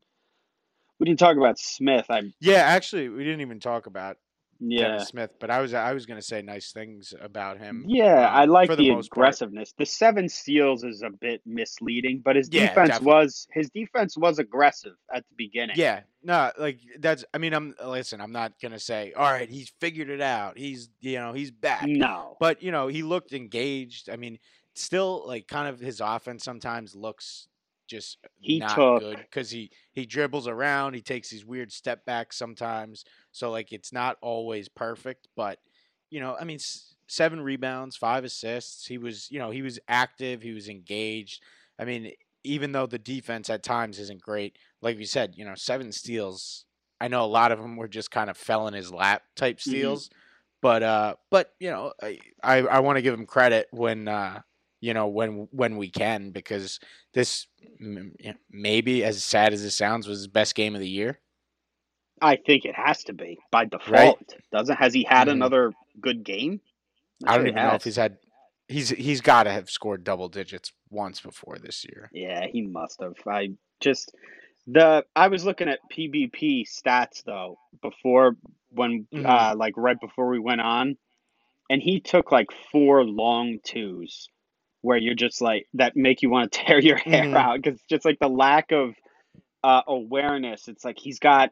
we 0.99 1.07
didn't 1.07 1.19
talk 1.19 1.37
about 1.37 1.59
Smith. 1.59 2.07
I 2.11 2.23
Yeah, 2.41 2.63
actually, 2.63 3.09
we 3.09 3.23
didn't 3.25 3.43
even 3.43 3.61
talk 3.61 3.87
about 3.87 4.17
yeah 4.61 4.99
Smith, 4.99 5.35
but 5.40 5.50
I 5.50 5.61
was 5.61 5.75
I 5.75 5.93
was 5.93 6.07
gonna 6.07 6.23
say 6.23 6.43
nice 6.43 6.73
things 6.73 7.14
about 7.21 7.59
him. 7.59 7.85
yeah 7.88 8.29
um, 8.29 8.35
I 8.35 8.45
like 8.47 8.75
the, 8.76 8.76
the 8.76 8.90
most 8.90 9.12
part. 9.14 9.25
aggressiveness. 9.25 9.73
The 9.79 9.87
seven 9.87 10.29
steals 10.29 10.85
is 10.85 11.02
a 11.02 11.11
bit 11.11 11.40
misleading, 11.47 12.23
but 12.25 12.37
his 12.37 12.49
Yeah, 12.49 12.75
defense 12.75 12.88
definitely. 12.88 13.07
was 13.07 13.47
his 13.52 13.71
defense 13.71 14.17
was 14.17 14.38
aggressive 14.38 14.95
at 15.12 15.25
the 15.29 15.35
beginning. 15.37 15.76
Yeah, 15.76 16.02
no, 16.23 16.50
like 16.59 16.81
that's. 16.99 17.25
I 17.33 17.38
mean, 17.38 17.55
I'm 17.55 17.75
listen. 17.85 18.21
I'm 18.21 18.33
not 18.33 18.52
gonna 18.61 18.79
say, 18.79 19.12
all 19.17 19.31
right, 19.31 19.49
he's 19.49 19.73
figured 19.81 20.11
it 20.11 20.21
out. 20.21 20.59
He's 20.59 20.88
you 21.00 21.19
know 21.19 21.33
he's 21.33 21.50
back. 21.50 21.87
No. 21.87 22.37
But 22.40 22.62
you 22.62 22.71
know 22.73 22.88
he 22.88 23.02
looked 23.02 23.33
engaged. 23.33 24.11
I 24.11 24.17
mean, 24.17 24.38
still 24.75 25.25
like 25.26 25.47
kind 25.49 25.69
of 25.69 25.81
his 25.81 26.00
offense 26.00 26.45
sometimes 26.45 26.95
looks 26.95 27.49
just 27.91 28.19
He 28.41 28.59
not 28.61 28.75
took- 28.77 29.01
good 29.03 29.19
because 29.19 29.51
he 29.51 29.71
he 29.93 30.07
dribbles 30.07 30.47
around. 30.49 30.95
He 30.95 31.03
takes 31.03 31.29
these 31.31 31.45
weird 31.45 31.73
step 31.73 32.05
backs 32.07 32.37
sometimes. 32.37 33.05
So 33.33 33.51
like 33.51 33.73
it's 33.73 33.93
not 33.93 34.17
always 34.23 34.69
perfect. 34.69 35.29
But 35.37 35.59
you 36.11 36.21
know, 36.21 36.37
I 36.41 36.45
mean, 36.45 36.57
s- 36.57 36.95
seven 37.09 37.41
rebounds, 37.41 37.97
five 37.97 38.25
assists. 38.25 38.87
He 38.87 38.97
was 38.99 39.31
you 39.31 39.39
know 39.39 39.51
he 39.51 39.63
was 39.63 39.79
active. 39.89 40.41
He 40.43 40.53
was 40.53 40.69
engaged. 40.69 41.43
I 41.79 41.85
mean, 41.85 42.13
even 42.45 42.73
though 42.73 42.87
the 42.87 42.99
defense 42.99 43.51
at 43.51 43.63
times 43.63 43.99
isn't 43.99 44.23
great, 44.23 44.57
like 44.81 44.99
you 44.99 45.07
said, 45.07 45.35
you 45.37 45.45
know, 45.45 45.55
seven 45.57 45.93
steals. 45.93 46.65
I 47.03 47.09
know 47.09 47.25
a 47.25 47.27
lot 47.27 47.51
of 47.53 47.59
them 47.59 47.77
were 47.77 47.89
just 47.89 48.11
kind 48.11 48.29
of 48.31 48.37
fell 48.37 48.69
in 48.69 48.75
his 48.75 48.93
lap 48.93 49.23
type 49.35 49.57
Mhm. 49.59 49.61
steals, 49.63 50.11
but 50.61 50.83
uh, 50.83 51.15
but 51.31 51.53
you 51.59 51.71
know, 51.71 51.93
I 52.03 52.19
I, 52.43 52.57
I 52.59 52.79
want 52.81 52.97
to 52.97 53.03
give 53.03 53.15
him 53.15 53.27
credit 53.27 53.69
when 53.71 54.07
uh, 54.09 54.43
you 54.81 54.95
know 54.95 55.09
when 55.09 55.49
when 55.51 55.77
we 55.77 55.91
can 55.91 56.31
because 56.31 56.81
this 57.13 57.47
maybe 58.51 59.05
as 59.05 59.23
sad 59.23 59.53
as 59.53 59.63
it 59.65 59.71
sounds 59.71 60.07
was 60.07 60.19
his 60.19 60.29
best 60.29 60.55
game 60.55 60.75
of 60.75 60.81
the 60.81 60.89
year. 60.89 61.19
I 62.21 62.37
think 62.37 62.65
it 62.65 62.75
has 62.75 63.05
to 63.05 63.13
be 63.15 63.39
by 63.51 63.65
default. 63.65 64.35
Doesn't 64.53 64.77
has 64.77 64.93
he 64.93 65.05
had 65.05 65.29
Mhm. 65.29 65.33
another 65.33 65.73
good 66.01 66.25
game? 66.25 66.61
I 67.27 67.37
don't 67.37 67.47
even 67.47 67.63
know 67.63 67.75
if 67.75 67.85
he's 67.85 67.97
had 67.97 68.19
he's 68.69 68.91
he's 68.91 69.21
got 69.21 69.45
to 69.45 69.51
have 69.53 69.71
scored 69.71 70.05
double 70.05 70.29
digits 70.29 70.73
once 70.91 71.21
before 71.21 71.59
this 71.59 71.85
year. 71.85 72.11
Yeah, 72.13 72.47
he 72.47 72.63
must 72.63 73.01
have. 73.01 73.15
I 73.27 73.51
just 73.81 74.15
the 74.67 75.05
I 75.17 75.29
was 75.29 75.45
looking 75.45 75.69
at 75.69 75.81
PBP 75.91 76.67
stats 76.67 77.25
though 77.25 77.59
before 77.83 78.37
when 78.71 79.07
Mhm. 79.13 79.27
uh 79.27 79.55
like 79.57 79.75
right 79.77 79.99
before 80.01 80.29
we 80.29 80.39
went 80.39 80.61
on, 80.61 80.97
and 81.71 81.83
he 81.83 82.01
took 82.01 82.31
like 82.31 82.49
four 82.71 83.05
long 83.05 83.59
twos 83.65 84.29
where 84.83 84.99
you're 84.99 85.15
just 85.15 85.41
like 85.43 85.67
that 85.75 85.97
make 85.97 86.23
you 86.23 86.31
want 86.31 86.53
to 86.53 86.61
tear 86.67 86.81
your 86.81 86.99
hair 86.99 87.29
Mhm. 87.29 87.37
out 87.37 87.61
because 87.63 87.81
just 87.91 88.05
like 88.05 88.19
the 88.21 88.29
lack 88.29 88.73
of 88.73 88.95
uh 89.65 89.83
awareness. 89.89 90.69
It's 90.69 90.85
like 90.85 90.99
he's 90.99 91.19
got 91.21 91.51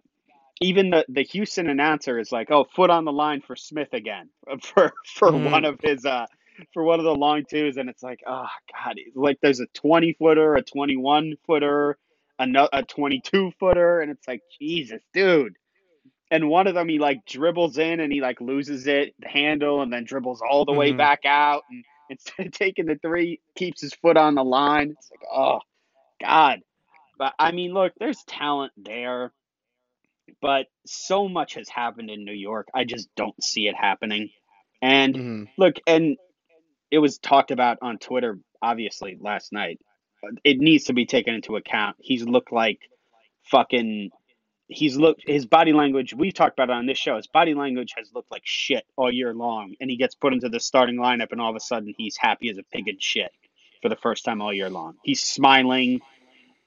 even 0.62 0.90
the 0.90 1.06
the 1.08 1.22
Houston 1.24 1.68
announcer 1.70 2.18
is 2.20 2.32
like, 2.32 2.50
"Oh, 2.50 2.66
foot 2.76 2.90
on 2.90 3.06
the 3.06 3.12
line 3.12 3.42
for 3.42 3.56
Smith 3.56 3.94
again 3.94 4.30
for 4.62 4.94
for 5.06 5.32
Mhm. 5.32 5.38
one 5.38 5.66
of 5.66 5.80
his 5.82 6.04
uh 6.06 6.26
for 6.74 6.84
one 6.84 7.00
of 7.00 7.04
the 7.06 7.14
long 7.14 7.44
twos, 7.50 7.78
and 7.78 7.90
it's 7.90 8.02
like, 8.04 8.20
"Oh 8.26 8.48
God!" 8.84 8.96
Like 9.14 9.38
there's 9.42 9.60
a 9.60 9.68
twenty 9.74 10.14
footer, 10.14 10.56
a 10.56 10.62
twenty 10.62 10.96
one 10.96 11.34
footer, 11.46 11.98
a 12.40 12.46
a 12.72 12.84
twenty 12.84 13.20
two 13.22 13.52
footer, 13.60 14.00
and 14.02 14.10
it's 14.12 14.28
like, 14.28 14.42
Jesus, 14.60 15.02
dude. 15.14 15.54
And 16.30 16.48
one 16.50 16.66
of 16.68 16.74
them, 16.74 16.88
he 16.88 16.98
like 16.98 17.24
dribbles 17.26 17.78
in 17.78 18.00
and 18.00 18.12
he 18.12 18.20
like 18.22 18.40
loses 18.40 18.86
it, 18.88 19.14
the 19.20 19.28
handle, 19.28 19.82
and 19.82 19.92
then 19.92 20.04
dribbles 20.04 20.42
all 20.42 20.64
the 20.66 20.74
way 20.74 20.92
Mhm. 20.92 20.94
back 20.94 21.20
out, 21.26 21.64
and 21.70 21.84
instead 22.10 22.46
of 22.46 22.52
taking 22.52 22.86
the 22.86 22.96
three, 22.96 23.40
keeps 23.56 23.80
his 23.80 23.94
foot 23.94 24.16
on 24.16 24.34
the 24.34 24.44
line. 24.44 24.90
It's 24.92 25.10
like, 25.10 25.28
oh 25.32 25.60
God. 26.20 26.60
But 27.18 27.34
I 27.38 27.52
mean, 27.52 27.72
look, 27.74 27.92
there's 27.98 28.22
talent 28.24 28.72
there 28.76 29.32
but 30.40 30.66
so 30.86 31.28
much 31.28 31.54
has 31.54 31.68
happened 31.68 32.10
in 32.10 32.24
New 32.24 32.32
York. 32.32 32.68
I 32.74 32.84
just 32.84 33.08
don't 33.16 33.42
see 33.42 33.66
it 33.68 33.74
happening. 33.76 34.30
And 34.82 35.14
Mhm. 35.14 35.48
look, 35.58 35.76
and 35.86 36.16
it 36.90 36.98
was 36.98 37.18
talked 37.18 37.50
about 37.50 37.78
on 37.82 37.98
Twitter, 37.98 38.38
obviously, 38.62 39.16
last 39.20 39.52
night. 39.52 39.80
It 40.44 40.58
needs 40.58 40.84
to 40.84 40.92
be 40.92 41.06
taken 41.06 41.34
into 41.34 41.56
account. 41.56 41.96
He's 42.00 42.24
looked 42.24 42.52
like 42.52 42.80
fucking. 43.50 44.10
He's 44.68 44.96
looked 44.96 45.24
his 45.26 45.46
body 45.46 45.72
language. 45.72 46.12
We've 46.12 46.34
talked 46.34 46.58
about 46.58 46.68
it 46.68 46.76
on 46.76 46.86
this 46.86 46.98
show. 46.98 47.16
His 47.16 47.26
body 47.26 47.54
language 47.54 47.94
has 47.96 48.12
looked 48.14 48.30
like 48.30 48.42
shit 48.44 48.84
all 48.96 49.10
year 49.10 49.32
long, 49.32 49.74
and 49.80 49.90
he 49.90 49.96
gets 49.96 50.14
put 50.14 50.34
into 50.34 50.50
the 50.50 50.60
starting 50.60 50.96
lineup, 50.96 51.32
and 51.32 51.40
all 51.40 51.50
of 51.50 51.56
a 51.56 51.60
sudden 51.60 51.94
he's 51.96 52.16
happy 52.18 52.50
as 52.50 52.58
a 52.58 52.62
pig 52.62 52.86
in 52.86 52.98
shit 52.98 53.32
for 53.80 53.88
the 53.88 53.96
first 53.96 54.24
time 54.24 54.42
all 54.42 54.52
year 54.52 54.68
long. 54.68 54.96
He's 55.02 55.22
smiling, 55.22 56.00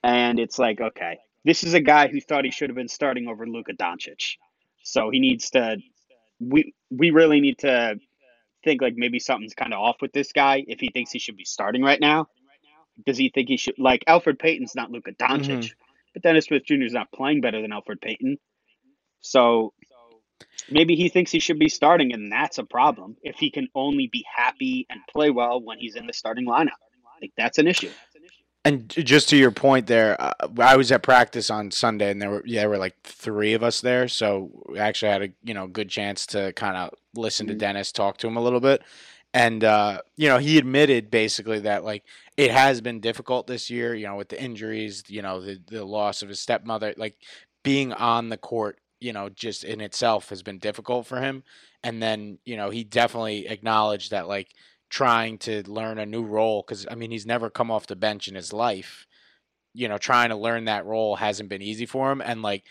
and 0.03 0.39
it's 0.39 0.57
like, 0.57 0.81
okay, 0.81 1.19
this 1.45 1.63
is 1.63 1.73
a 1.75 1.79
guy 1.79 2.07
who 2.07 2.19
thought 2.19 2.45
he 2.45 2.51
should 2.51 2.69
have 2.69 2.75
been 2.75 2.87
starting 2.87 3.27
over 3.27 3.45
Luka 3.47 3.73
Doncic. 3.73 4.37
So 4.83 5.09
he 5.09 5.19
needs 5.19 5.51
to. 5.51 5.77
We 6.39 6.73
we 6.89 7.11
really 7.11 7.39
need 7.39 7.59
to 7.59 7.99
think 8.63 8.81
like 8.81 8.95
maybe 8.95 9.19
something's 9.19 9.53
kind 9.53 9.73
of 9.73 9.79
off 9.79 9.97
with 10.01 10.11
this 10.11 10.31
guy 10.33 10.63
if 10.67 10.79
he 10.79 10.89
thinks 10.89 11.11
he 11.11 11.19
should 11.19 11.37
be 11.37 11.45
starting 11.45 11.83
right 11.83 11.99
now. 11.99 12.27
Does 13.05 13.17
he 13.17 13.29
think 13.29 13.47
he 13.47 13.57
should 13.57 13.79
like 13.79 14.03
Elfrid 14.07 14.39
Payton's 14.39 14.75
not 14.75 14.91
Luka 14.91 15.11
Doncic, 15.11 15.45
mm-hmm. 15.45 15.80
But 16.13 16.23
Dennis 16.23 16.45
Smith 16.45 16.63
Jr. 16.65 16.83
is 16.83 16.93
not 16.93 17.11
playing 17.11 17.41
better 17.41 17.61
than 17.61 17.71
Elfrid 17.71 18.01
Payton. 18.01 18.37
So 19.21 19.73
maybe 20.69 20.95
he 20.95 21.09
thinks 21.09 21.31
he 21.31 21.39
should 21.39 21.59
be 21.59 21.69
starting, 21.69 22.13
and 22.13 22.31
that's 22.31 22.57
a 22.57 22.63
problem. 22.63 23.17
If 23.21 23.35
he 23.37 23.51
can 23.51 23.67
only 23.75 24.07
be 24.11 24.25
happy 24.35 24.85
and 24.89 24.99
play 25.11 25.29
well 25.29 25.61
when 25.61 25.77
he's 25.79 25.95
in 25.95 26.07
the 26.07 26.13
starting 26.13 26.45
lineup, 26.45 26.69
like 27.21 27.31
that's 27.37 27.57
an 27.57 27.67
issue. 27.67 27.91
And 28.63 28.89
just 28.89 29.29
to 29.29 29.37
your 29.37 29.49
point 29.49 29.87
there, 29.87 30.21
uh, 30.21 30.33
I 30.59 30.77
was 30.77 30.91
at 30.91 31.01
practice 31.01 31.49
on 31.49 31.71
Sunday, 31.71 32.11
and 32.11 32.21
there 32.21 32.29
were 32.29 32.43
yeah, 32.45 32.61
there 32.61 32.69
were 32.69 32.77
like 32.77 32.95
three 33.03 33.53
of 33.53 33.63
us 33.63 33.81
there, 33.81 34.07
so 34.07 34.51
we 34.69 34.77
actually 34.77 35.11
had 35.11 35.21
a 35.23 35.29
you 35.43 35.55
know 35.55 35.65
good 35.67 35.89
chance 35.89 36.27
to 36.27 36.53
kind 36.53 36.77
of 36.77 36.93
listen 37.15 37.47
to 37.47 37.55
Mhm. 37.55 37.59
Dennis 37.59 37.91
talk 37.91 38.17
to 38.17 38.27
him 38.27 38.37
a 38.37 38.41
little 38.41 38.59
bit, 38.59 38.83
and 39.33 39.63
uh, 39.63 40.01
you 40.17 40.27
know 40.27 40.37
he 40.37 40.57
admitted 40.57 41.09
basically 41.09 41.59
that 41.59 41.83
like 41.83 42.03
it 42.37 42.51
has 42.51 42.81
been 42.81 42.99
difficult 42.99 43.47
this 43.47 43.69
year, 43.69 43.93
you 43.93 44.05
know, 44.07 44.15
with 44.15 44.29
the 44.29 44.41
injuries, 44.41 45.03
you 45.07 45.21
know, 45.21 45.41
the 45.41 45.59
the 45.67 45.85
loss 45.85 46.21
of 46.21 46.29
his 46.29 46.39
stepmother, 46.39 46.93
like 46.97 47.17
being 47.63 47.93
on 47.93 48.29
the 48.29 48.37
court, 48.37 48.79
you 48.99 49.13
know, 49.13 49.29
just 49.29 49.63
in 49.63 49.81
itself 49.81 50.29
has 50.29 50.43
been 50.43 50.59
difficult 50.59 51.05
for 51.07 51.21
him, 51.21 51.43
and 51.83 52.01
then 52.01 52.39
you 52.45 52.57
know 52.57 52.69
he 52.69 52.83
definitely 52.83 53.47
acknowledged 53.47 54.11
that 54.11 54.27
like 54.27 54.49
trying 54.89 55.37
to 55.37 55.63
learn 55.71 55.99
a 55.99 56.05
new 56.05 56.23
role 56.23 56.63
because 56.65 56.85
I 56.89 56.95
mean 56.95 57.11
he's 57.11 57.25
never 57.25 57.49
come 57.49 57.71
off 57.71 57.87
the 57.87 57.95
bench 57.95 58.27
in 58.27 58.35
his 58.35 58.51
life. 58.53 59.07
You 59.73 59.87
know, 59.87 59.97
trying 59.97 60.29
to 60.29 60.35
learn 60.35 60.65
that 60.65 60.85
role 60.85 61.15
hasn't 61.15 61.47
been 61.49 61.61
easy 61.61 61.85
for 61.85 62.11
him, 62.11 62.21
and 62.21 62.41
like 62.41 62.65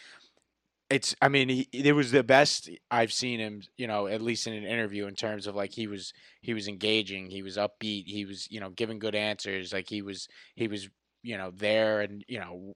it's 0.90 1.14
I 1.22 1.28
mean 1.28 1.48
he 1.48 1.68
it 1.72 1.92
was 1.92 2.10
the 2.10 2.24
best 2.24 2.68
I've 2.90 3.12
seen 3.12 3.40
him. 3.40 3.62
You 3.76 3.86
know, 3.86 4.06
at 4.06 4.20
least 4.20 4.46
in 4.46 4.52
an 4.52 4.64
interview 4.64 5.06
in 5.06 5.14
terms 5.14 5.46
of 5.46 5.54
like 5.54 5.72
he 5.72 5.86
was 5.86 6.12
he 6.42 6.52
was 6.52 6.68
engaging, 6.68 7.30
he 7.30 7.42
was 7.42 7.56
upbeat, 7.56 8.06
he 8.06 8.24
was 8.24 8.50
you 8.50 8.60
know 8.60 8.70
giving 8.70 8.98
good 8.98 9.14
answers, 9.14 9.72
like 9.72 9.88
he 9.88 10.02
was 10.02 10.28
he 10.56 10.68
was 10.68 10.88
you 11.22 11.38
know 11.38 11.52
there 11.54 12.00
and 12.00 12.24
you 12.28 12.40
know 12.40 12.74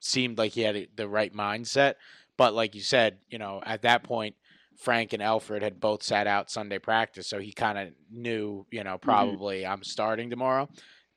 seemed 0.00 0.38
like 0.38 0.52
he 0.52 0.62
had 0.62 0.88
the 0.96 1.08
right 1.08 1.34
mindset. 1.34 1.94
But 2.36 2.54
like 2.54 2.74
you 2.74 2.80
said, 2.80 3.18
you 3.28 3.38
know 3.38 3.60
at 3.66 3.82
that 3.82 4.04
point 4.04 4.36
Frank 4.80 5.12
and 5.12 5.22
Elfrid 5.22 5.60
had 5.60 5.78
both 5.78 6.02
sat 6.02 6.26
out 6.26 6.50
Sunday 6.50 6.78
practice, 6.78 7.26
so 7.26 7.38
he 7.38 7.52
kind 7.52 7.76
of 7.76 7.88
knew, 8.10 8.66
you 8.70 8.82
know, 8.82 8.94
mm-hmm. 8.94 9.10
probably 9.10 9.66
I'm 9.66 9.82
starting 9.82 10.30
tomorrow. 10.30 10.68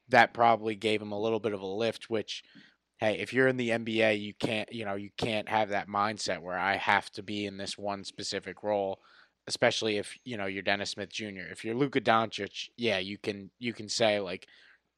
that 0.10 0.34
probably 0.34 0.76
gave 0.76 1.02
him 1.02 1.14
a 1.14 1.20
little 1.20 1.40
bit 1.40 1.54
of 1.54 1.62
a 1.62 1.66
lift. 1.66 2.10
Which, 2.10 2.44
hey, 2.98 3.20
if 3.20 3.34
you're 3.34 3.48
in 3.48 3.58
the 3.58 3.70
NBA, 3.70 4.22
you 4.22 4.34
can't 4.34 4.72
you 4.72 4.86
know 4.86 4.96
you 4.96 5.10
can't 5.18 5.50
have 5.50 5.70
that 5.70 5.88
mindset 5.88 6.42
where 6.42 6.58
I 6.58 6.76
have 6.78 7.10
to 7.12 7.24
be 7.24 7.46
in 7.46 7.58
this 7.58 7.78
one 7.78 8.04
specific 8.04 8.64
role. 8.64 9.00
Especially 9.46 9.98
if 9.98 10.16
you 10.24 10.38
know 10.38 10.46
you're 10.46 10.64
Dennis 10.64 10.92
Smith 10.92 11.12
Jr. 11.12 11.52
If 11.52 11.66
you're 11.66 11.76
Luka 11.76 12.00
Doncic, 12.00 12.70
yeah, 12.78 13.00
you 13.00 13.18
can 13.18 13.50
you 13.60 13.74
can 13.74 13.90
say 13.90 14.20
like 14.20 14.48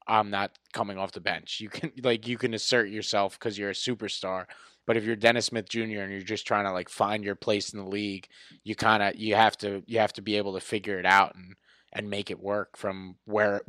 I'm 0.06 0.30
not 0.30 0.52
coming 0.72 0.98
off 0.98 1.12
the 1.12 1.20
bench. 1.20 1.58
You 1.60 1.68
can 1.68 1.92
like 2.02 2.26
you 2.28 2.38
can 2.38 2.54
assert 2.54 2.88
yourself 2.88 3.38
because 3.38 3.58
you're 3.58 3.70
a 3.70 3.74
superstar. 3.74 4.46
But 4.86 4.96
if 4.96 5.04
you're 5.04 5.16
Dennis 5.16 5.46
Smith 5.46 5.68
Jr. 5.68 5.80
and 5.80 6.12
you're 6.12 6.20
just 6.20 6.46
trying 6.46 6.64
to 6.64 6.72
like 6.72 6.88
find 6.88 7.24
your 7.24 7.34
place 7.34 7.72
in 7.72 7.80
the 7.80 7.88
league, 7.88 8.28
you 8.62 8.76
kind 8.76 9.02
of 9.02 9.16
you 9.16 9.34
have 9.34 9.56
to 9.58 9.82
you 9.86 9.98
have 9.98 10.12
to 10.14 10.22
be 10.22 10.36
able 10.36 10.54
to 10.54 10.60
figure 10.60 10.98
it 10.98 11.06
out 11.06 11.34
and 11.34 11.56
and 11.96 12.10
make 12.10 12.30
it 12.30 12.40
work 12.40 12.76
from 12.76 13.16
where, 13.24 13.62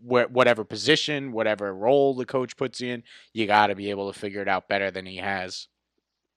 where 0.00 0.26
whatever 0.28 0.64
position, 0.64 1.32
whatever 1.32 1.72
role 1.72 2.14
the 2.14 2.26
coach 2.26 2.56
puts 2.56 2.80
you 2.80 2.94
in. 2.94 3.02
You 3.32 3.46
got 3.46 3.68
to 3.68 3.74
be 3.74 3.90
able 3.90 4.12
to 4.12 4.18
figure 4.18 4.42
it 4.42 4.48
out 4.48 4.68
better 4.68 4.90
than 4.90 5.06
he 5.06 5.16
has. 5.16 5.68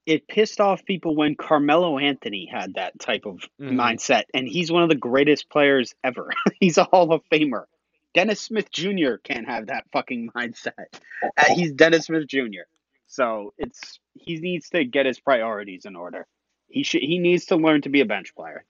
It 0.06 0.28
pissed 0.28 0.60
off 0.60 0.86
people 0.86 1.16
when 1.16 1.36
Carmelo 1.36 1.98
Anthony 1.98 2.50
had 2.52 2.76
that 2.76 3.00
type 3.00 3.26
of 3.26 3.48
mm-hmm. 3.60 3.80
mindset, 3.80 4.24
and 4.34 4.48
he's 4.48 4.72
one 4.72 4.84
of 4.84 4.90
the 4.90 4.96
greatest 4.96 5.50
players 5.50 5.94
ever. 6.04 6.30
he's 6.60 6.78
a 6.78 6.84
Hall 6.84 7.14
of 7.14 7.22
Famer. 7.32 7.66
Dennis 8.14 8.42
Smith 8.42 8.72
Jr. 8.72 9.16
can't 9.24 9.48
have 9.48 9.68
that 9.68 9.86
fucking 9.94 10.30
mindset. 10.36 11.00
Uh, 11.38 11.54
he's 11.56 11.72
Dennis 11.72 12.06
Smith 12.06 12.28
Jr. 12.28 12.66
So 13.08 13.54
it's 13.58 14.00
he 14.14 14.38
needs 14.38 14.70
to 14.70 14.84
get 14.84 15.06
his 15.06 15.20
priorities 15.20 15.86
in 15.86 15.96
order. 15.96 16.28
He 16.68 16.84
should 16.84 17.02
he 17.02 17.20
needs 17.20 17.46
to 17.48 17.56
learn 17.56 17.82
to 17.84 17.90
be 17.90 18.02
a 18.02 18.06
bench 18.06 18.34
player. 18.36 18.66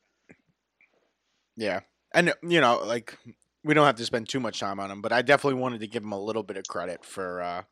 Yeah. 1.55 1.81
And 2.13 2.33
you 2.43 2.61
know, 2.61 2.81
like 2.83 3.17
we 3.63 3.73
don't 3.73 3.85
have 3.85 3.95
to 3.95 4.05
spend 4.05 4.27
too 4.27 4.39
much 4.39 4.59
time 4.59 4.79
on 4.79 4.91
him, 4.91 5.01
but 5.01 5.13
I 5.13 5.21
definitely 5.21 5.59
wanted 5.59 5.81
to 5.81 5.87
give 5.87 6.03
him 6.03 6.11
a 6.11 6.21
little 6.21 6.43
bit 6.43 6.57
of 6.57 6.63
credit 6.67 7.05
for 7.05 7.41
uh 7.41 7.63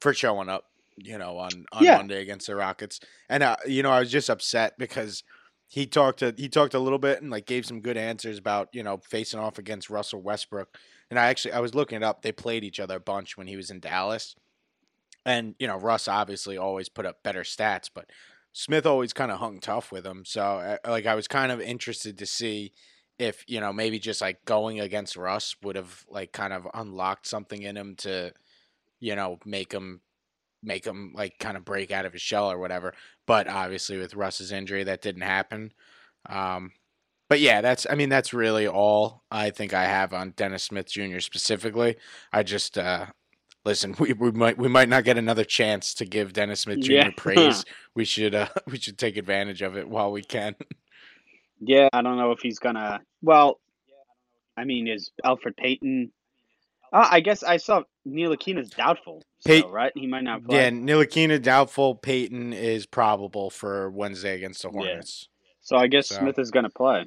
for 0.00 0.14
showing 0.14 0.48
up, 0.48 0.64
you 0.96 1.18
know, 1.18 1.38
on 1.38 1.66
on 1.72 1.84
yeah. 1.84 1.96
Monday 1.96 2.22
against 2.22 2.46
the 2.46 2.56
Rockets. 2.56 3.00
And 3.28 3.42
uh, 3.42 3.56
you 3.66 3.82
know, 3.82 3.90
I 3.90 4.00
was 4.00 4.10
just 4.10 4.30
upset 4.30 4.74
because 4.78 5.22
he 5.68 5.86
talked 5.86 6.18
to 6.18 6.34
he 6.36 6.48
talked 6.48 6.74
a 6.74 6.80
little 6.80 6.98
bit 6.98 7.22
and 7.22 7.30
like 7.30 7.46
gave 7.46 7.64
some 7.64 7.80
good 7.80 7.96
answers 7.96 8.38
about 8.38 8.68
you 8.72 8.82
know 8.82 8.98
facing 9.08 9.40
off 9.40 9.58
against 9.58 9.90
Russell 9.90 10.20
Westbrook. 10.20 10.76
And 11.10 11.18
I 11.18 11.26
actually 11.26 11.52
I 11.52 11.60
was 11.60 11.74
looking 11.74 11.96
it 11.96 12.02
up. 12.02 12.22
They 12.22 12.32
played 12.32 12.64
each 12.64 12.80
other 12.80 12.96
a 12.96 13.00
bunch 13.00 13.36
when 13.36 13.46
he 13.46 13.56
was 13.56 13.70
in 13.70 13.80
Dallas, 13.80 14.34
and 15.24 15.54
you 15.58 15.66
know 15.66 15.76
Russ 15.76 16.08
obviously 16.08 16.56
always 16.56 16.88
put 16.88 17.06
up 17.06 17.22
better 17.22 17.42
stats, 17.42 17.88
but 17.92 18.06
Smith 18.52 18.84
always 18.84 19.12
kind 19.12 19.30
of 19.30 19.38
hung 19.38 19.60
tough 19.60 19.92
with 19.92 20.04
him. 20.04 20.24
So 20.24 20.42
uh, 20.42 20.76
like 20.88 21.06
I 21.06 21.14
was 21.14 21.28
kind 21.28 21.52
of 21.52 21.60
interested 21.60 22.18
to 22.18 22.26
see 22.26 22.72
if 23.20 23.44
you 23.46 23.60
know 23.60 23.72
maybe 23.72 23.98
just 23.98 24.20
like 24.20 24.44
going 24.44 24.80
against 24.80 25.16
Russ 25.16 25.54
would 25.62 25.76
have 25.76 26.04
like 26.08 26.32
kind 26.32 26.52
of 26.52 26.66
unlocked 26.74 27.26
something 27.26 27.62
in 27.62 27.76
him 27.76 27.94
to 27.96 28.32
you 28.98 29.14
know 29.14 29.38
make 29.44 29.72
him 29.72 30.00
make 30.62 30.84
him 30.84 31.12
like 31.14 31.38
kind 31.38 31.56
of 31.56 31.64
break 31.64 31.90
out 31.90 32.06
of 32.06 32.12
his 32.12 32.22
shell 32.22 32.50
or 32.50 32.58
whatever. 32.58 32.94
But 33.26 33.48
obviously, 33.48 33.98
with 33.98 34.14
Russ's 34.14 34.52
injury, 34.52 34.84
that 34.84 35.02
didn't 35.02 35.22
happen. 35.22 35.72
Um, 36.28 36.72
but 37.28 37.40
yeah, 37.40 37.60
that's 37.60 37.86
I 37.88 37.94
mean 37.94 38.08
that's 38.08 38.32
really 38.32 38.66
all 38.66 39.22
I 39.30 39.50
think 39.50 39.74
I 39.74 39.84
have 39.84 40.12
on 40.12 40.32
Dennis 40.36 40.64
Smith 40.64 40.90
Jr. 40.90 41.20
specifically. 41.20 41.96
I 42.32 42.42
just 42.42 42.78
uh, 42.78 43.06
listen. 43.64 43.94
We, 44.00 44.14
we 44.14 44.32
might 44.32 44.58
we 44.58 44.68
might 44.68 44.88
not 44.88 45.04
get 45.04 45.18
another 45.18 45.44
chance 45.44 45.94
to 45.94 46.06
give 46.06 46.32
Dennis 46.32 46.60
Smith 46.60 46.80
Jr. 46.80 46.92
Yeah. 46.92 47.10
praise. 47.16 47.64
we 47.94 48.04
should 48.04 48.34
uh, 48.34 48.48
we 48.66 48.78
should 48.78 48.98
take 48.98 49.16
advantage 49.16 49.62
of 49.62 49.76
it 49.76 49.88
while 49.88 50.10
we 50.10 50.22
can. 50.22 50.56
Yeah, 51.62 51.88
I 51.92 52.00
don't 52.00 52.16
know 52.16 52.32
if 52.32 52.40
he's 52.40 52.58
gonna. 52.58 53.00
Well, 53.22 53.60
I 54.56 54.64
mean, 54.64 54.88
is 54.88 55.10
Elfrid 55.24 55.56
Payton 55.56 56.12
uh, 56.92 57.06
I 57.10 57.20
guess 57.20 57.42
I 57.42 57.56
saw 57.56 57.82
Ntilikina's 58.06 58.70
doubtful. 58.70 59.22
Pey- 59.44 59.62
right? 59.68 59.92
He 59.94 60.06
might 60.06 60.24
not 60.24 60.44
play. 60.44 60.56
Yeah, 60.56 60.70
Neil 60.70 61.04
Ntilikina 61.04 61.40
doubtful. 61.42 61.94
Payton 61.94 62.52
is 62.52 62.86
probable 62.86 63.50
for 63.50 63.90
Wednesday 63.90 64.34
against 64.34 64.62
the 64.62 64.70
Hornets. 64.70 65.28
Yeah. 65.28 65.56
So 65.62 65.76
I 65.76 65.86
guess 65.86 66.08
so. 66.08 66.16
Smith 66.16 66.38
is 66.38 66.50
going 66.50 66.64
to 66.64 66.70
play 66.70 67.04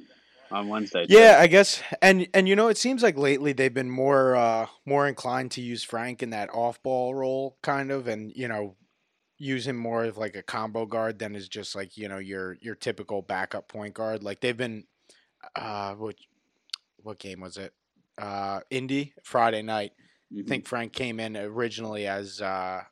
on 0.50 0.68
Wednesday. 0.68 1.06
Too. 1.06 1.14
Yeah, 1.14 1.38
I 1.40 1.46
guess. 1.48 1.82
And 2.00 2.26
and 2.32 2.48
you 2.48 2.56
know, 2.56 2.68
it 2.68 2.78
seems 2.78 3.02
like 3.02 3.18
lately 3.18 3.52
they've 3.52 3.74
been 3.74 3.90
more 3.90 4.36
uh 4.36 4.66
more 4.86 5.06
inclined 5.06 5.50
to 5.52 5.60
use 5.60 5.82
Frank 5.82 6.22
in 6.22 6.30
that 6.30 6.50
off 6.54 6.82
ball 6.82 7.14
role, 7.14 7.58
kind 7.62 7.90
of, 7.90 8.08
and 8.08 8.32
you 8.34 8.48
know, 8.48 8.76
use 9.36 9.66
him 9.66 9.76
more 9.76 10.04
of 10.04 10.16
like 10.16 10.34
a 10.34 10.42
combo 10.42 10.86
guard 10.86 11.18
than 11.18 11.34
is 11.34 11.48
just 11.48 11.74
like 11.74 11.96
you 11.98 12.08
know 12.08 12.18
your 12.18 12.56
your 12.62 12.74
typical 12.74 13.22
backup 13.22 13.68
point 13.68 13.94
guard. 13.94 14.22
Like 14.22 14.40
they've 14.40 14.56
been, 14.56 14.84
uh, 15.56 15.94
what 15.94 16.16
what 17.02 17.18
game 17.18 17.40
was 17.40 17.56
it? 17.56 17.72
uh, 18.18 18.60
Indy 18.70 19.14
Friday 19.22 19.62
night. 19.62 19.92
Mm-hmm. 20.32 20.42
I 20.46 20.48
think 20.48 20.66
Frank 20.66 20.92
came 20.92 21.20
in 21.20 21.36
originally 21.36 22.06
as 22.06 22.40
uh, 22.40 22.82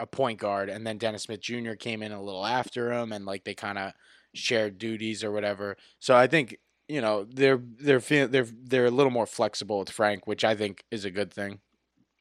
a 0.00 0.06
point 0.06 0.38
guard, 0.38 0.68
and 0.68 0.86
then 0.86 0.98
Dennis 0.98 1.24
Smith 1.24 1.40
Jr. 1.40 1.74
came 1.74 2.02
in 2.02 2.12
a 2.12 2.22
little 2.22 2.46
after 2.46 2.92
him, 2.92 3.12
and 3.12 3.24
like 3.24 3.44
they 3.44 3.54
kind 3.54 3.78
of 3.78 3.92
shared 4.34 4.78
duties 4.78 5.22
or 5.24 5.32
whatever. 5.32 5.76
So 5.98 6.14
I 6.16 6.26
think 6.26 6.56
you 6.88 7.00
know 7.00 7.24
they're 7.24 7.60
they're 7.80 8.00
they're 8.00 8.46
they're 8.46 8.86
a 8.86 8.90
little 8.90 9.12
more 9.12 9.26
flexible 9.26 9.78
with 9.78 9.90
Frank, 9.90 10.26
which 10.26 10.44
I 10.44 10.54
think 10.54 10.84
is 10.90 11.04
a 11.04 11.10
good 11.10 11.32
thing. 11.32 11.60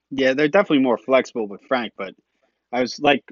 Yeah, 0.10 0.34
they're 0.34 0.50
definitely 0.50 0.84
more 0.84 0.98
flexible 0.98 1.48
with 1.48 1.62
Frank, 1.67 1.94
but 1.98 2.13
I 2.74 2.82
was 2.82 3.00
like 3.00 3.24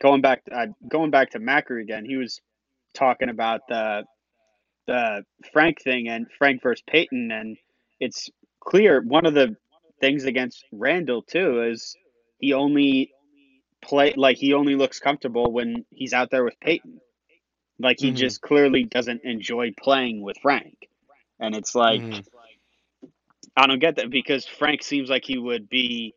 going 0.00 0.20
back 0.20 0.42
uh, 0.52 0.66
going 0.88 1.10
back 1.10 1.30
to 1.30 1.40
Macri 1.40 1.82
again. 1.82 2.04
He 2.04 2.16
was 2.16 2.40
talking 2.94 3.30
about 3.30 3.62
the 3.68 4.04
the 4.88 5.22
Frank 5.52 5.82
thing 5.82 6.08
and 6.08 6.26
Frank 6.38 6.62
versus 6.62 6.82
Payton, 6.88 7.30
and 7.30 7.56
it's 8.00 8.28
clear 8.58 9.02
one 9.02 9.26
of 9.26 9.34
the 9.34 9.54
things 10.00 10.24
against 10.24 10.64
Randle 10.72 11.22
too 11.22 11.62
is 11.62 11.96
he 12.40 12.54
only 12.54 13.12
play 13.82 14.14
like 14.16 14.38
he 14.38 14.54
only 14.54 14.74
looks 14.74 14.98
comfortable 14.98 15.52
when 15.52 15.84
he's 15.90 16.12
out 16.12 16.30
there 16.30 16.42
with 16.42 16.58
Payton. 16.60 17.00
Like 17.78 18.00
he 18.00 18.08
mm-hmm. 18.08 18.16
just 18.16 18.40
clearly 18.40 18.84
doesn't 18.84 19.22
enjoy 19.24 19.72
playing 19.78 20.22
with 20.22 20.38
Frank. 20.42 20.88
And 21.38 21.54
it's 21.54 21.74
like 21.74 22.00
mm-hmm. 22.00 23.06
I 23.56 23.66
don't 23.66 23.78
get 23.78 23.96
that 23.96 24.10
because 24.10 24.46
Frank 24.46 24.82
seems 24.82 25.10
like 25.10 25.24
he 25.24 25.36
would 25.38 25.68
be 25.68 26.14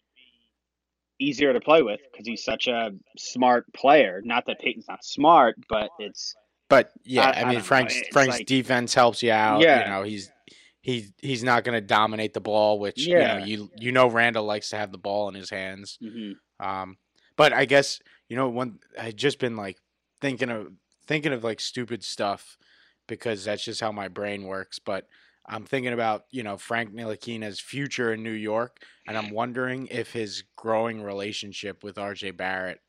easier 1.19 1.53
to 1.53 1.59
play 1.59 1.83
with 1.83 1.99
because 2.11 2.25
he's 2.25 2.43
such 2.43 2.67
a 2.67 2.91
smart 3.17 3.71
player. 3.73 4.21
Not 4.23 4.45
that 4.45 4.59
Payton's 4.59 4.87
not 4.87 5.03
smart, 5.03 5.55
but 5.67 5.89
it's 5.99 6.35
but 6.71 6.93
yeah, 7.03 7.29
I, 7.35 7.41
I 7.41 7.49
mean 7.49 7.59
Frank's 7.59 8.01
Frank's 8.13 8.37
like, 8.37 8.47
defense 8.47 8.93
helps 8.93 9.21
you 9.21 9.33
out. 9.33 9.59
Yeah. 9.59 9.83
You 9.83 9.89
know, 9.91 10.03
he's 10.03 10.31
he 10.79 11.07
he's 11.21 11.43
not 11.43 11.65
going 11.65 11.75
to 11.75 11.85
dominate 11.85 12.33
the 12.33 12.39
ball, 12.39 12.79
which 12.79 13.05
yeah. 13.05 13.39
you 13.39 13.39
know 13.39 13.45
you 13.45 13.71
you 13.77 13.91
know 13.91 14.07
Randle 14.07 14.45
likes 14.45 14.69
to 14.69 14.77
have 14.77 14.93
the 14.93 14.97
ball 14.97 15.27
in 15.27 15.35
his 15.35 15.49
hands. 15.49 15.99
Mm-hmm. 16.01 16.65
Um, 16.65 16.97
but 17.35 17.51
I 17.51 17.65
guess 17.65 17.99
you 18.29 18.37
know 18.37 18.47
one 18.47 18.79
I 18.97 19.11
just 19.11 19.37
been 19.37 19.57
like 19.57 19.79
thinking 20.21 20.49
of 20.49 20.71
thinking 21.07 21.33
of 21.33 21.43
like 21.43 21.59
stupid 21.59 22.05
stuff 22.05 22.57
because 23.05 23.43
that's 23.43 23.65
just 23.65 23.81
how 23.81 23.91
my 23.91 24.07
brain 24.07 24.43
works. 24.43 24.79
But 24.79 25.07
I'm 25.45 25.65
thinking 25.65 25.91
about 25.91 26.23
you 26.31 26.41
know 26.41 26.55
Frank 26.55 26.93
Ntilikina's 26.93 27.59
future 27.59 28.13
in 28.13 28.23
New 28.23 28.31
York, 28.31 28.81
and 29.05 29.17
I'm 29.17 29.31
wondering 29.31 29.87
if 29.87 30.13
his 30.13 30.45
growing 30.55 31.03
relationship 31.03 31.83
with 31.83 31.97
R.J. 31.97 32.31
Barrett 32.31 32.79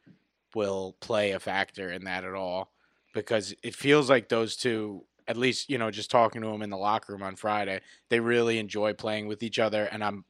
will 0.55 0.95
play 1.01 1.33
a 1.33 1.40
factor 1.40 1.90
in 1.90 2.05
that 2.05 2.23
at 2.23 2.35
all 2.35 2.72
because 3.12 3.55
it 3.62 3.75
feels 3.75 4.09
like 4.09 4.29
those 4.29 4.57
two 4.57 5.05
at 5.29 5.37
least 5.37 5.70
you 5.70 5.79
know 5.79 5.90
just 5.90 6.11
talking 6.11 6.42
to 6.42 6.48
them 6.48 6.62
in 6.62 6.70
the 6.70 6.77
locker 6.77 7.12
room 7.12 7.22
on 7.22 7.37
Friday, 7.37 7.81
they 8.09 8.20
really 8.20 8.59
enjoy 8.59 8.92
playing 8.92 9.27
with 9.27 9.42
each 9.42 9.59
other. 9.59 9.85
And 9.85 10.03
I'm, 10.03 10.25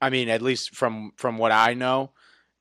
I 0.00 0.10
mean, 0.10 0.28
at 0.28 0.42
least 0.42 0.74
from 0.74 1.12
from 1.16 1.38
what 1.38 1.52
I 1.52 1.74
know, 1.74 2.12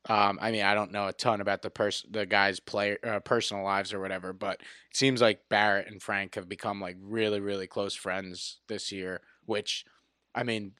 um, 0.10 0.40
I 0.42 0.52
mean, 0.52 0.64
I 0.64 0.74
don't 0.74 0.92
know 0.92 1.08
a 1.08 1.14
ton 1.14 1.42
about 1.42 1.62
the 1.62 1.70
person, 1.70 2.12
the 2.12 2.26
guys' 2.26 2.60
play 2.60 2.98
uh, 3.04 3.20
personal 3.20 3.64
lives 3.64 3.94
or 3.94 4.00
whatever, 4.00 4.34
but 4.34 4.60
it 4.90 4.98
seems 4.98 5.22
like 5.22 5.48
Barrett 5.48 5.88
and 5.88 6.02
Frank 6.02 6.36
have 6.36 6.50
become 6.50 6.82
like 6.82 6.98
really, 7.00 7.40
really 7.40 7.68
close 7.68 7.94
friends 7.94 8.60
this 8.68 8.92
year. 8.92 9.22
Which, 9.46 9.86
I 10.34 10.44
mean, 10.44 10.74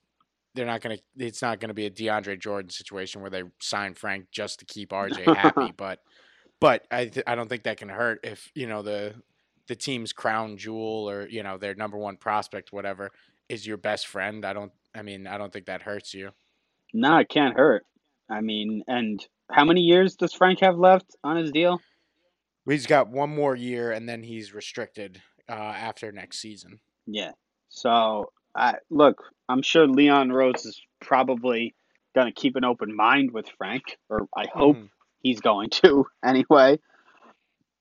they're 0.56 0.66
not 0.66 0.82
gonna. 0.82 0.98
It's 1.18 1.42
not 1.42 1.60
gonna 1.60 1.76
be 1.76 1.86
a 1.86 1.92
DeAndre 1.92 2.40
Jordan 2.40 2.72
situation 2.72 3.22
where 3.22 3.30
they 3.30 3.44
sign 3.60 3.94
Frank 3.94 4.28
just 4.32 4.60
to 4.60 4.66
keep 4.66 4.90
RJ 4.90 5.36
happy, 5.36 5.72
but. 5.78 6.00
But 6.62 6.86
I, 6.92 7.06
th- 7.08 7.26
I 7.28 7.36
don't 7.36 7.50
think 7.50 7.64
that 7.64 7.78
can 7.78 7.90
hurt 7.90 8.22
if 8.24 8.52
you 8.56 8.68
know 8.68 8.84
the 8.84 9.16
the 9.68 9.76
team's 9.76 10.14
crown 10.14 10.58
jewel 10.58 11.10
or 11.10 11.28
you 11.28 11.44
know 11.44 11.58
their 11.58 11.76
number 11.76 11.98
one 11.98 12.16
prospect, 12.16 12.72
whatever, 12.72 13.12
is 13.50 13.68
your 13.68 13.78
best 13.78 14.08
friend. 14.08 14.46
I 14.46 14.54
don't. 14.54 14.72
I 14.96 15.02
mean, 15.02 15.28
I 15.28 15.38
don't 15.38 15.52
think 15.52 15.66
that 15.66 15.82
hurts 15.82 16.14
you. 16.14 16.30
No, 16.94 17.18
it 17.18 17.30
can't 17.30 17.58
hurt. 17.58 17.84
I 18.30 18.42
mean, 18.42 18.84
and 18.88 19.26
how 19.52 19.66
many 19.66 19.82
years 19.82 20.16
does 20.16 20.34
Frank 20.34 20.60
have 20.62 20.78
left 20.78 21.16
on 21.24 21.36
his 21.36 21.52
deal? 21.52 21.82
He's 22.70 22.86
got 22.86 23.10
one 23.10 23.34
more 23.34 23.56
year, 23.56 23.92
and 23.92 24.08
then 24.08 24.24
he's 24.24 24.54
restricted 24.54 25.22
uh, 25.50 25.54
after 25.54 26.12
next 26.12 26.40
season. 26.40 26.80
Yeah. 27.08 27.32
So, 27.70 28.32
I 28.56 28.76
look. 28.90 29.24
I'm 29.50 29.64
sure 29.64 29.88
Leon 29.88 30.32
Rose 30.32 30.66
is 30.66 30.80
probably 31.02 31.74
going 32.14 32.28
to 32.28 32.34
keep 32.34 32.56
an 32.56 32.66
open 32.66 32.96
mind 32.96 33.32
with 33.32 33.50
Frank, 33.58 33.98
or 34.10 34.28
I 34.38 34.46
hope 34.54 34.78
mm. 34.78 34.90
He's 35.22 35.40
going 35.40 35.70
to 35.70 36.06
anyway. 36.26 36.80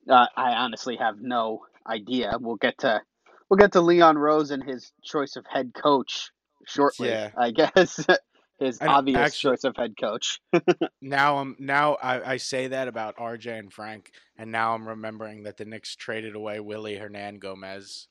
Uh, 0.08 0.26
I 0.36 0.52
honestly 0.52 0.96
have 0.96 1.20
no 1.20 1.60
idea. 1.86 2.36
We'll 2.40 2.56
get 2.56 2.78
to 2.78 3.00
we'll 3.48 3.58
get 3.58 3.72
to 3.72 3.80
Leon 3.80 4.18
Rose 4.18 4.50
and 4.50 4.62
his 4.62 4.92
choice 5.02 5.36
of 5.36 5.44
head 5.48 5.72
coach 5.74 6.30
shortly. 6.66 7.08
Yeah. 7.08 7.30
I 7.36 7.50
guess 7.50 8.04
his 8.58 8.78
and 8.78 8.88
obvious 8.88 9.18
actually, 9.18 9.52
choice 9.52 9.64
of 9.64 9.76
head 9.76 9.94
coach. 10.00 10.40
now 11.02 11.38
I'm 11.38 11.56
now 11.58 11.94
I, 11.94 12.32
I 12.32 12.36
say 12.38 12.68
that 12.68 12.88
about 12.88 13.16
RJ 13.16 13.58
and 13.58 13.72
Frank, 13.72 14.10
and 14.36 14.50
now 14.50 14.74
I'm 14.74 14.88
remembering 14.88 15.44
that 15.44 15.56
the 15.56 15.64
Knicks 15.64 15.96
traded 15.96 16.34
away 16.34 16.60
Willy 16.60 16.96
Hernangomez. 16.96 18.06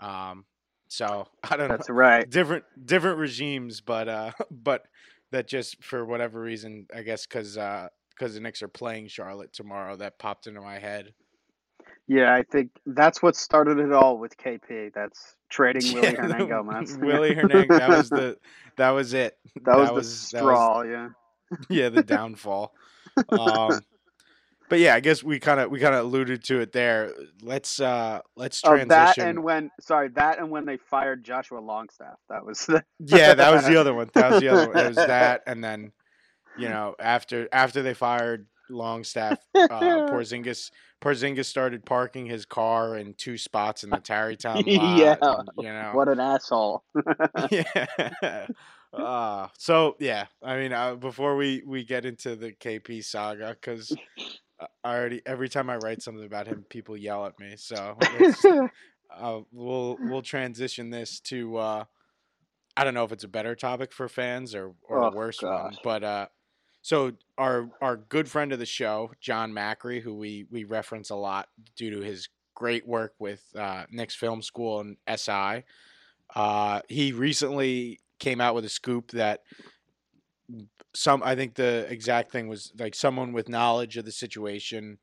Um, 0.00 0.44
so 0.88 1.28
I 1.44 1.56
don't 1.56 1.68
That's 1.68 1.70
know. 1.70 1.76
That's 1.76 1.90
right. 1.90 2.30
Different 2.30 2.64
different 2.84 3.18
regimes, 3.18 3.80
but 3.80 4.08
uh, 4.08 4.32
but 4.50 4.84
that 5.30 5.46
just 5.46 5.82
for 5.84 6.04
whatever 6.04 6.40
reason, 6.40 6.86
I 6.94 7.02
guess 7.02 7.26
because 7.26 7.58
uh, 7.58 7.88
because 8.18 8.34
the 8.34 8.40
Knicks 8.40 8.62
are 8.62 8.68
playing 8.68 9.08
Charlotte 9.08 9.52
tomorrow, 9.52 9.96
that 9.96 10.18
popped 10.18 10.46
into 10.46 10.60
my 10.60 10.78
head. 10.78 11.12
Yeah, 12.06 12.34
I 12.34 12.42
think 12.42 12.70
that's 12.86 13.22
what 13.22 13.36
started 13.36 13.78
it 13.78 13.92
all 13.92 14.18
with 14.18 14.36
KP. 14.36 14.92
That's 14.94 15.36
trading 15.50 15.82
Willy 15.94 16.08
yeah, 16.08 16.14
Hernangomez. 16.14 16.98
Willy 16.98 17.34
Hernangomez. 17.34 17.78
That 17.78 17.88
was 17.90 18.10
the. 18.10 18.36
That 18.76 18.90
was 18.90 19.12
it. 19.12 19.36
That, 19.56 19.64
that 19.64 19.76
was, 19.78 19.90
was 19.90 20.30
the 20.30 20.38
straw. 20.38 20.78
Was, 20.78 20.88
yeah. 20.88 21.08
Yeah, 21.70 21.88
the 21.88 22.02
downfall. 22.02 22.74
um, 23.30 23.80
but 24.68 24.80
yeah, 24.80 24.94
I 24.94 25.00
guess 25.00 25.22
we 25.22 25.40
kind 25.40 25.60
of 25.60 25.70
we 25.70 25.80
kind 25.80 25.94
of 25.94 26.04
alluded 26.04 26.44
to 26.44 26.60
it 26.60 26.72
there. 26.72 27.12
Let's 27.42 27.80
uh 27.80 28.20
let's 28.36 28.60
transition. 28.60 28.92
Oh, 28.92 28.94
that 28.94 29.18
and 29.18 29.42
when 29.42 29.70
sorry 29.80 30.08
that 30.10 30.38
and 30.38 30.50
when 30.50 30.66
they 30.66 30.76
fired 30.76 31.24
Joshua 31.24 31.58
Longstaff. 31.58 32.18
That 32.28 32.44
was 32.44 32.66
the 32.66 32.84
yeah, 32.98 33.32
that 33.34 33.50
was 33.50 33.66
the 33.66 33.76
other 33.76 33.94
one. 33.94 34.10
That 34.12 34.32
was 34.32 34.40
the 34.40 34.48
other 34.48 34.68
one. 34.68 34.76
It 34.76 34.88
was 34.88 34.96
that, 34.96 35.42
and 35.46 35.64
then 35.64 35.92
you 36.58 36.68
know 36.68 36.94
after 36.98 37.48
after 37.52 37.82
they 37.82 37.94
fired 37.94 38.46
Longstaff, 38.70 39.38
uh, 39.54 39.68
Porzingis 40.10 40.70
Porzingis 41.00 41.46
started 41.46 41.84
parking 41.84 42.26
his 42.26 42.44
car 42.44 42.96
in 42.96 43.14
two 43.14 43.38
spots 43.38 43.84
in 43.84 43.90
the 43.90 43.98
Tarrytown 43.98 44.56
lot. 44.66 44.98
yeah, 44.98 45.16
and, 45.20 45.48
you 45.58 45.64
know 45.64 45.90
what 45.94 46.08
an 46.08 46.20
asshole. 46.20 46.82
yeah. 47.50 48.46
Uh, 48.92 49.48
so 49.58 49.96
yeah, 49.98 50.26
I 50.42 50.56
mean, 50.56 50.72
uh, 50.72 50.94
before 50.94 51.36
we 51.36 51.62
we 51.66 51.84
get 51.84 52.04
into 52.04 52.36
the 52.36 52.52
KP 52.52 53.04
saga, 53.04 53.50
because 53.50 53.94
I 54.82 54.96
already 54.96 55.22
every 55.26 55.48
time 55.48 55.68
I 55.68 55.76
write 55.76 56.02
something 56.02 56.24
about 56.24 56.46
him, 56.46 56.64
people 56.68 56.96
yell 56.96 57.26
at 57.26 57.38
me. 57.38 57.54
So 57.56 57.96
uh, 59.14 59.40
we'll 59.52 59.98
we'll 60.00 60.22
transition 60.22 60.90
this 60.90 61.20
to 61.20 61.56
uh, 61.58 61.84
I 62.76 62.84
don't 62.84 62.94
know 62.94 63.04
if 63.04 63.12
it's 63.12 63.24
a 63.24 63.28
better 63.28 63.54
topic 63.54 63.92
for 63.92 64.08
fans 64.08 64.54
or 64.54 64.72
or 64.84 65.02
oh, 65.02 65.08
a 65.08 65.14
worse 65.14 65.40
gosh. 65.40 65.64
one, 65.64 65.76
but 65.84 66.04
uh, 66.04 66.26
so 66.88 67.12
our 67.36 67.68
our 67.82 67.98
good 67.98 68.30
friend 68.30 68.50
of 68.50 68.58
the 68.58 68.64
show, 68.64 69.10
John 69.20 69.52
Macri, 69.52 70.00
who 70.00 70.14
we 70.14 70.46
we 70.50 70.64
reference 70.64 71.10
a 71.10 71.16
lot 71.16 71.50
due 71.76 71.90
to 71.90 72.00
his 72.00 72.30
great 72.54 72.88
work 72.88 73.12
with 73.18 73.44
uh, 73.54 73.84
Knicks 73.90 74.14
Film 74.14 74.40
School 74.40 74.80
and 74.80 74.96
SI, 75.14 75.64
uh, 76.34 76.80
he 76.88 77.12
recently 77.12 78.00
came 78.18 78.40
out 78.40 78.54
with 78.54 78.64
a 78.64 78.70
scoop 78.70 79.10
that 79.10 79.42
some 80.94 81.22
I 81.22 81.34
think 81.34 81.56
the 81.56 81.86
exact 81.90 82.32
thing 82.32 82.48
was 82.48 82.72
like 82.78 82.94
someone 82.94 83.34
with 83.34 83.50
knowledge 83.50 83.98
of 83.98 84.06
the 84.06 84.10
situation 84.10 84.96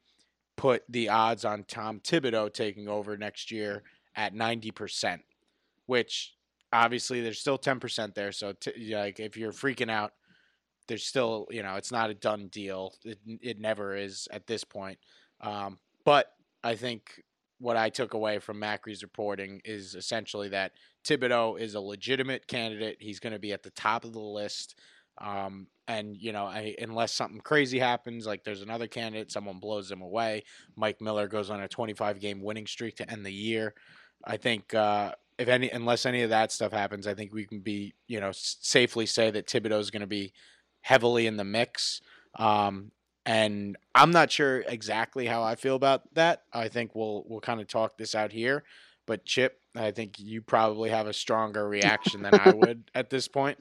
put 0.55 0.81
the 0.89 1.09
odds 1.09 1.45
on 1.45 1.65
Tom 1.65 1.99
Thibodeau 1.99 2.51
taking 2.51 2.87
over 2.87 3.15
next 3.15 3.51
year 3.51 3.83
at 4.15 4.33
90%, 4.33 5.19
which 5.85 6.33
obviously 6.73 7.21
there's 7.21 7.39
still 7.39 7.59
10% 7.59 8.15
there. 8.15 8.31
So, 8.31 8.53
t- 8.53 8.95
like, 8.95 9.19
if 9.19 9.37
you're 9.37 9.51
freaking 9.51 9.91
out, 9.91 10.13
there's 10.87 11.05
still, 11.05 11.47
you 11.49 11.63
know, 11.63 11.75
it's 11.75 11.91
not 11.91 12.09
a 12.09 12.13
done 12.13 12.47
deal. 12.47 12.93
It, 13.03 13.19
it 13.41 13.59
never 13.59 13.95
is 13.95 14.27
at 14.31 14.47
this 14.47 14.63
point. 14.63 14.99
Um, 15.41 15.79
but 16.03 16.31
I 16.63 16.75
think 16.75 17.23
what 17.59 17.77
I 17.77 17.89
took 17.89 18.13
away 18.13 18.39
from 18.39 18.59
Macri's 18.59 19.03
reporting 19.03 19.61
is 19.63 19.95
essentially 19.95 20.49
that 20.49 20.73
Thibodeau 21.05 21.59
is 21.59 21.75
a 21.75 21.79
legitimate 21.79 22.47
candidate. 22.47 22.97
He's 22.99 23.19
going 23.19 23.33
to 23.33 23.39
be 23.39 23.53
at 23.53 23.63
the 23.63 23.69
top 23.71 24.03
of 24.03 24.13
the 24.13 24.19
list. 24.19 24.79
Um, 25.19 25.67
and 25.87 26.17
you 26.17 26.31
know, 26.33 26.45
I, 26.45 26.75
unless 26.79 27.13
something 27.13 27.39
crazy 27.39 27.79
happens, 27.79 28.25
like 28.25 28.43
there's 28.43 28.61
another 28.61 28.87
candidate, 28.87 29.31
someone 29.31 29.59
blows 29.59 29.87
them 29.87 30.01
away. 30.01 30.43
Mike 30.75 30.99
Miller 30.99 31.27
goes 31.27 31.49
on 31.49 31.61
a 31.61 31.67
25 31.67 32.19
game 32.19 32.41
winning 32.41 32.67
streak 32.67 32.97
to 32.97 33.09
end 33.09 33.25
the 33.25 33.31
year. 33.31 33.73
I 34.25 34.37
think 34.37 34.73
uh, 34.73 35.13
if 35.37 35.47
any, 35.47 35.69
unless 35.69 36.05
any 36.05 36.23
of 36.23 36.31
that 36.31 36.51
stuff 36.51 36.71
happens, 36.71 37.07
I 37.07 37.13
think 37.13 37.33
we 37.33 37.45
can 37.45 37.59
be, 37.59 37.93
you 38.07 38.19
know, 38.19 38.29
s- 38.29 38.57
safely 38.61 39.05
say 39.05 39.31
that 39.31 39.47
Thibodeau 39.47 39.79
is 39.79 39.91
going 39.91 40.01
to 40.01 40.07
be 40.07 40.33
heavily 40.85 41.25
in 41.25 41.35
the 41.35 41.43
mix. 41.43 41.99
Um, 42.35 42.91
and 43.25 43.75
I'm 43.95 44.11
not 44.11 44.31
sure 44.31 44.59
exactly 44.67 45.25
how 45.25 45.41
I 45.41 45.55
feel 45.55 45.75
about 45.75 46.13
that. 46.13 46.43
I 46.53 46.67
think 46.67 46.93
we'll 46.93 47.25
we'll 47.27 47.39
kind 47.41 47.59
of 47.59 47.67
talk 47.67 47.97
this 47.97 48.13
out 48.13 48.31
here. 48.31 48.63
But 49.07 49.25
Chip, 49.25 49.59
I 49.75 49.89
think 49.89 50.19
you 50.19 50.43
probably 50.43 50.91
have 50.91 51.07
a 51.07 51.13
stronger 51.13 51.67
reaction 51.67 52.21
than 52.21 52.35
I 52.35 52.51
would 52.51 52.83
at 52.95 53.09
this 53.09 53.27
point. 53.27 53.57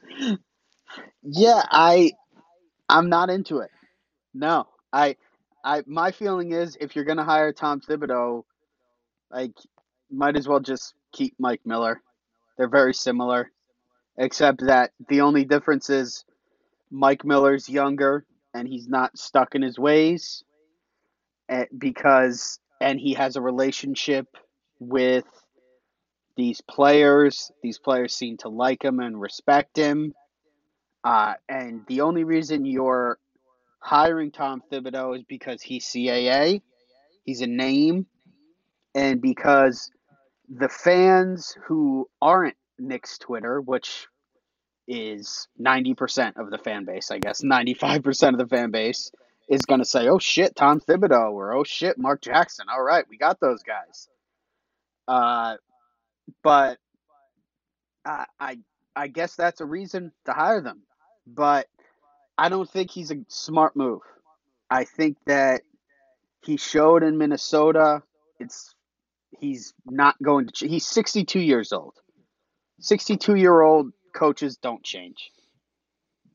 Yeah, 1.22 1.62
I 1.70 2.12
I'm 2.90 3.08
not 3.08 3.30
into 3.30 3.58
it. 3.58 3.70
No. 4.34 4.68
I 4.92 5.16
I 5.64 5.82
my 5.86 6.10
feeling 6.10 6.52
is 6.52 6.76
if 6.78 6.94
you're 6.94 7.06
gonna 7.06 7.24
hire 7.24 7.54
Tom 7.54 7.80
Thibodeau, 7.80 8.44
like 9.30 9.52
might 10.10 10.36
as 10.36 10.46
well 10.46 10.60
just 10.60 10.92
keep 11.10 11.34
Mike 11.38 11.62
Miller. 11.64 12.02
They're 12.58 12.68
very 12.68 12.92
similar. 12.92 13.50
Except 14.18 14.66
that 14.66 14.92
the 15.08 15.22
only 15.22 15.46
difference 15.46 15.88
is 15.88 16.24
Mike 16.94 17.24
Miller's 17.24 17.68
younger 17.68 18.24
and 18.54 18.68
he's 18.68 18.86
not 18.86 19.18
stuck 19.18 19.56
in 19.56 19.62
his 19.62 19.78
ways 19.78 20.44
eh, 21.48 21.64
because 21.76 22.60
and 22.80 23.00
he 23.00 23.14
has 23.14 23.34
a 23.34 23.40
relationship 23.40 24.28
with 24.78 25.24
these 26.36 26.60
players. 26.60 27.50
These 27.62 27.78
players 27.78 28.14
seem 28.14 28.36
to 28.38 28.48
like 28.48 28.84
him 28.84 29.00
and 29.00 29.20
respect 29.20 29.76
him. 29.76 30.14
Uh, 31.02 31.34
and 31.48 31.82
the 31.88 32.02
only 32.02 32.24
reason 32.24 32.64
you're 32.64 33.18
hiring 33.80 34.30
Tom 34.30 34.62
Thibodeau 34.70 35.16
is 35.16 35.24
because 35.24 35.62
he's 35.62 35.84
CAA, 35.84 36.62
he's 37.24 37.40
a 37.40 37.46
name, 37.46 38.06
and 38.94 39.20
because 39.20 39.90
the 40.48 40.68
fans 40.68 41.56
who 41.66 42.08
aren't 42.22 42.56
Knicks 42.78 43.18
Twitter, 43.18 43.60
which 43.60 44.06
is 44.86 45.48
90% 45.60 46.36
of 46.36 46.50
the 46.50 46.58
fan 46.58 46.84
base, 46.84 47.10
I 47.10 47.18
guess, 47.18 47.42
95% 47.42 48.30
of 48.30 48.38
the 48.38 48.46
fan 48.46 48.70
base 48.70 49.10
is 49.48 49.62
going 49.62 49.80
to 49.80 49.86
say, 49.86 50.08
oh 50.08 50.18
shit, 50.18 50.56
Tom 50.56 50.80
Thibodeau, 50.80 51.32
or 51.32 51.52
oh 51.54 51.64
shit, 51.64 51.98
Mark 51.98 52.22
Jackson. 52.22 52.66
All 52.70 52.82
right, 52.82 53.04
we 53.08 53.16
got 53.16 53.40
those 53.40 53.62
guys. 53.62 54.08
Uh, 55.06 55.56
but 56.42 56.78
I, 58.04 58.26
I, 58.40 58.58
I 58.96 59.08
guess 59.08 59.34
that's 59.34 59.60
a 59.60 59.66
reason 59.66 60.12
to 60.24 60.32
hire 60.32 60.60
them 60.60 60.82
but 61.26 61.66
I 62.36 62.48
don't 62.48 62.68
think 62.68 62.90
he's 62.90 63.10
a 63.10 63.16
smart 63.28 63.76
move. 63.76 64.02
I 64.70 64.84
think 64.84 65.16
that 65.26 65.62
he 66.42 66.56
showed 66.56 67.02
in 67.02 67.18
Minnesota. 67.18 68.02
It's 68.40 68.74
he's 69.38 69.72
not 69.86 70.20
going 70.22 70.48
to. 70.54 70.68
He's 70.68 70.86
62 70.86 71.40
years 71.40 71.72
old. 71.72 71.94
62 72.80 73.36
year 73.36 73.60
old 73.60 73.92
coaches 74.14 74.56
don't 74.56 74.82
change. 74.82 75.30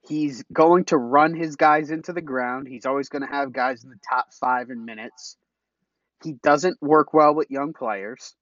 He's 0.08 0.44
going 0.52 0.86
to 0.86 0.98
run 0.98 1.34
his 1.36 1.56
guys 1.56 1.92
into 1.92 2.14
the 2.14 2.22
ground. 2.22 2.68
He's 2.68 2.86
always 2.86 3.10
going 3.10 3.22
to 3.22 3.28
have 3.28 3.52
guys 3.52 3.84
in 3.84 3.90
the 3.90 4.00
top 4.08 4.28
five 4.40 4.70
in 4.70 4.86
minutes. 4.86 5.38
He 6.24 6.34
doesn't 6.34 6.82
work 6.82 7.14
well 7.14 7.34
with 7.34 7.52
young 7.52 7.74
players. 7.74 8.36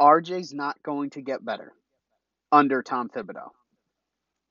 RJ's 0.00 0.52
not 0.52 0.82
going 0.82 1.10
to 1.10 1.22
get 1.22 1.44
better 1.44 1.72
under 2.52 2.82
Tom 2.82 3.08
Thibodeau. 3.08 3.50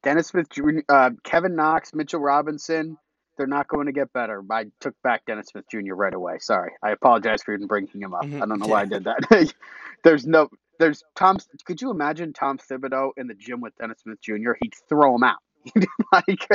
Dennis 0.04 0.28
Smith 0.28 0.50
Jr., 0.50 0.80
uh, 0.90 1.10
Kevin 1.24 1.56
Knox, 1.56 1.94
Mitchell 1.94 2.20
Robinson, 2.20 2.98
they're 3.38 3.48
not 3.48 3.68
going 3.68 3.86
to 3.86 3.92
get 3.92 4.12
better. 4.12 4.44
I 4.52 4.66
took 4.80 4.96
back 5.04 5.26
Dennis 5.26 5.48
Smith 5.48 5.66
Jr. 5.72 5.94
right 5.94 6.14
away. 6.14 6.38
Sorry. 6.40 6.72
I 6.84 6.92
apologize 6.92 7.44
for 7.44 7.54
even 7.54 7.68
bringing 7.68 8.02
him 8.02 8.14
up. 8.14 8.24
Mm-hmm. 8.24 8.42
I 8.42 8.46
don't 8.46 8.60
know 8.60 8.68
why 8.74 8.82
I 8.82 8.86
did 8.86 9.06
that. 9.06 9.54
there's 10.04 10.26
no, 10.26 10.50
there's 10.80 11.04
Tom. 11.16 11.38
Could 11.66 11.82
you 11.82 11.92
imagine 11.92 12.34
Tom 12.34 12.58
Thibodeau 12.58 13.12
in 13.18 13.28
the 13.28 13.34
gym 13.34 13.62
with 13.62 13.76
Dennis 13.78 14.00
Smith 14.02 14.22
Jr.? 14.22 14.54
He'd 14.62 14.74
throw 14.90 15.16
him 15.16 15.24
out. 15.24 15.40
like, 16.12 16.48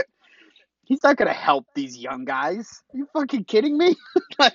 he's 0.85 1.03
not 1.03 1.19
to 1.19 1.29
help 1.33 1.67
these 1.75 1.97
young 1.97 2.25
guys. 2.25 2.83
Are 2.93 2.99
you 2.99 3.09
fucking 3.13 3.45
kidding 3.45 3.77
me? 3.77 3.97
like, 4.39 4.55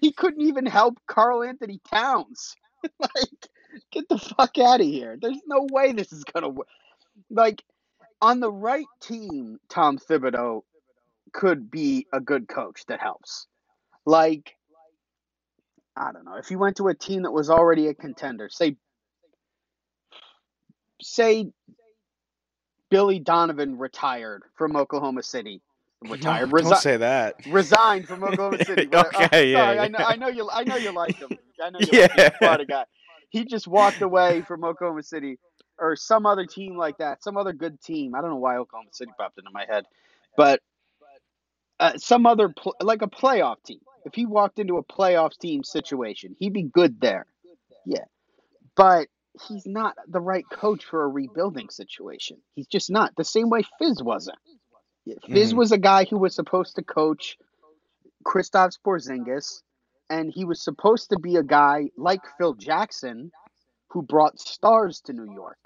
he 0.00 0.12
couldn't 0.12 0.42
even 0.42 0.66
help 0.66 0.98
Karl-Anthony 1.06 1.80
Towns. 1.90 2.54
like, 2.98 3.48
get 3.90 4.08
the 4.08 4.18
fuck 4.18 4.58
out 4.58 4.80
of 4.80 4.86
here. 4.86 5.16
There's 5.20 5.40
no 5.46 5.66
way 5.70 5.92
this 5.92 6.12
is 6.12 6.24
to 6.36 6.48
work. 6.48 6.68
Like, 7.30 7.62
on 8.20 8.40
the 8.40 8.50
right 8.50 8.86
team, 9.00 9.58
Tom 9.68 9.98
Thibodeau 9.98 10.62
could 11.32 11.70
be 11.70 12.06
a 12.12 12.20
good 12.20 12.48
coach 12.48 12.84
that 12.86 13.00
helps. 13.00 13.46
Like, 14.06 14.54
I 15.96 16.12
don't 16.12 16.24
know. 16.24 16.36
If 16.36 16.50
you 16.50 16.58
went 16.58 16.76
to 16.78 16.88
a 16.88 16.94
team 16.94 17.22
that 17.22 17.32
was 17.32 17.50
already 17.50 17.88
a 17.88 17.94
contender, 17.94 18.48
say, 18.48 18.76
say 21.00 21.46
Billy 22.90 23.18
Donovan 23.18 23.78
retired 23.78 24.42
from 24.54 24.76
Oklahoma 24.76 25.22
City. 25.22 25.60
Retired. 26.02 26.52
No, 26.52 26.58
don't 26.58 26.76
say 26.76 26.96
that. 26.98 27.36
Resigned 27.46 28.06
from 28.06 28.22
Oklahoma 28.24 28.64
City. 28.64 28.88
okay, 28.92 29.50
yeah, 29.50 29.58
sorry, 29.58 29.76
yeah. 29.76 29.82
I 29.82 29.88
know. 29.88 29.98
I 29.98 30.16
know 30.16 30.28
you. 30.28 30.50
I 30.50 30.64
know 30.64 30.76
you 30.76 30.92
like 30.92 31.16
him. 31.16 31.30
I 31.62 31.70
know 31.70 31.78
you 31.80 31.88
yeah. 31.92 32.30
like 32.40 32.68
him. 32.68 32.84
He 33.30 33.44
just 33.44 33.66
walked 33.66 34.00
away 34.02 34.42
from 34.42 34.64
Oklahoma 34.64 35.02
City 35.02 35.38
or 35.78 35.96
some 35.96 36.26
other 36.26 36.46
team 36.46 36.76
like 36.76 36.98
that, 36.98 37.22
some 37.22 37.36
other 37.36 37.52
good 37.52 37.80
team. 37.80 38.14
I 38.14 38.20
don't 38.20 38.30
know 38.30 38.36
why 38.36 38.56
Oklahoma 38.58 38.90
City 38.92 39.10
popped 39.18 39.38
into 39.38 39.50
my 39.52 39.64
head, 39.68 39.84
but 40.36 40.60
uh, 41.80 41.96
some 41.96 42.26
other 42.26 42.50
pl- 42.50 42.76
like 42.80 43.02
a 43.02 43.08
playoff 43.08 43.56
team. 43.64 43.80
If 44.04 44.14
he 44.14 44.26
walked 44.26 44.58
into 44.58 44.76
a 44.76 44.84
playoff 44.84 45.36
team 45.38 45.64
situation, 45.64 46.36
he'd 46.38 46.52
be 46.52 46.62
good 46.62 47.00
there. 47.00 47.26
Yeah, 47.86 48.04
but 48.76 49.08
he's 49.48 49.66
not 49.66 49.96
the 50.08 50.20
right 50.20 50.44
coach 50.50 50.84
for 50.84 51.02
a 51.02 51.08
rebuilding 51.08 51.68
situation. 51.70 52.38
He's 52.54 52.66
just 52.66 52.90
not 52.90 53.14
the 53.16 53.24
same 53.24 53.50
way 53.50 53.62
Fizz 53.78 54.02
wasn't. 54.02 54.38
Fizz 55.28 55.52
Mhm. 55.52 55.56
was 55.56 55.72
a 55.72 55.78
guy 55.78 56.04
who 56.04 56.18
was 56.18 56.34
supposed 56.34 56.76
to 56.76 56.82
coach 56.82 57.36
Kristaps 58.24 58.78
Porzingis, 58.78 59.62
and 60.08 60.30
he 60.32 60.44
was 60.44 60.62
supposed 60.62 61.10
to 61.10 61.18
be 61.18 61.36
a 61.36 61.42
guy 61.42 61.90
like 61.96 62.22
Phil 62.38 62.54
Jackson, 62.54 63.30
who 63.88 64.02
brought 64.02 64.38
stars 64.40 65.00
to 65.02 65.12
New 65.12 65.32
York. 65.32 65.58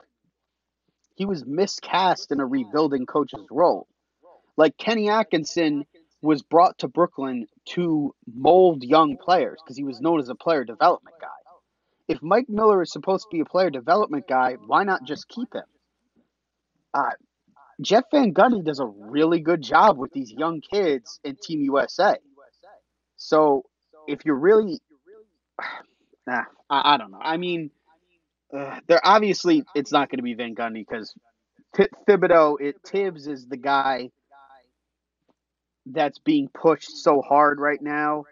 He 1.15 1.25
was 1.25 1.45
miscast 1.47 2.33
in 2.33 2.41
a 2.41 2.47
rebuilding 2.47 3.07
coach's 3.07 3.47
role. 3.51 3.87
Like 4.57 4.77
Kenny 4.77 5.09
Atkinson 5.09 5.85
was 6.21 6.43
brought 6.43 6.79
to 6.79 6.89
Brooklyn 6.89 7.47
to 7.67 8.15
mold 8.27 8.83
young 8.83 9.17
players 9.17 9.61
because 9.63 9.77
he 9.77 9.85
was 9.85 10.01
known 10.01 10.19
as 10.21 10.29
a 10.29 10.35
player 10.35 10.65
development 10.65 11.17
guy. 11.21 11.29
If 12.09 12.23
Mike 12.23 12.49
Miller 12.49 12.83
is 12.83 12.91
supposed 12.91 13.25
to 13.25 13.29
be 13.31 13.41
a 13.41 13.45
player 13.45 13.71
development 13.71 14.27
guy, 14.29 14.57
why 14.67 14.85
not 14.85 15.05
just 15.05 15.29
keep 15.29 15.55
him? 15.55 15.63
Uh, 16.95 17.11
Jeff 17.81 18.05
Van 18.11 18.33
Gundy 18.33 18.65
does 18.65 18.81
a 18.81 18.87
really 18.87 19.41
good 19.41 19.63
job 19.63 19.99
with 19.99 20.13
these 20.13 20.33
young 20.33 20.61
kids 20.61 21.21
in 21.23 21.37
Team 21.37 21.61
USA. 21.61 22.17
So 23.17 23.65
if 24.09 24.25
you're 24.25 24.39
really, 24.39 24.81
nah, 26.27 26.45
I, 26.71 26.95
I 26.95 26.97
don't 26.97 27.11
know. 27.11 27.21
I 27.21 27.37
mean, 27.37 27.71
uh, 28.57 28.81
they're 28.87 29.07
obviously 29.07 29.65
it's 29.75 29.93
not 29.93 30.11
going 30.11 30.19
to 30.19 30.23
be 30.23 30.35
Van 30.35 30.55
Gundy 30.55 30.87
because 30.89 31.15
Th- 31.77 31.91
Thibodeau, 32.09 32.61
it 32.61 32.83
Tibbs 32.83 33.27
is 33.27 33.47
the 33.47 33.57
guy 33.57 34.11
that's 35.87 36.19
being 36.19 36.49
pushed 36.49 36.97
so 36.97 37.21
hard 37.21 37.61
right 37.61 37.81
now. 37.81 38.25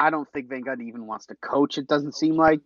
I 0.00 0.10
don't 0.10 0.28
think 0.32 0.48
Van 0.48 0.62
Gundy 0.62 0.88
even 0.88 1.06
wants 1.06 1.26
to 1.26 1.34
coach. 1.36 1.78
It 1.78 1.88
doesn't 1.88 2.14
seem 2.14 2.36
like. 2.36 2.60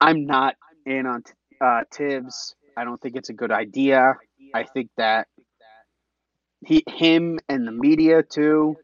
I'm 0.00 0.26
not 0.26 0.56
in 0.84 1.06
on 1.06 1.22
uh, 1.60 1.82
Tibbs. 1.90 2.54
I 2.76 2.84
don't 2.84 3.00
think 3.00 3.16
it's 3.16 3.30
a 3.30 3.34
good 3.34 3.50
idea. 3.52 4.14
I 4.54 4.64
think 4.64 4.90
that 4.96 5.28
he, 6.64 6.84
him, 6.86 7.38
and 7.48 7.66
the 7.66 7.72
media 7.72 8.22
too. 8.22 8.76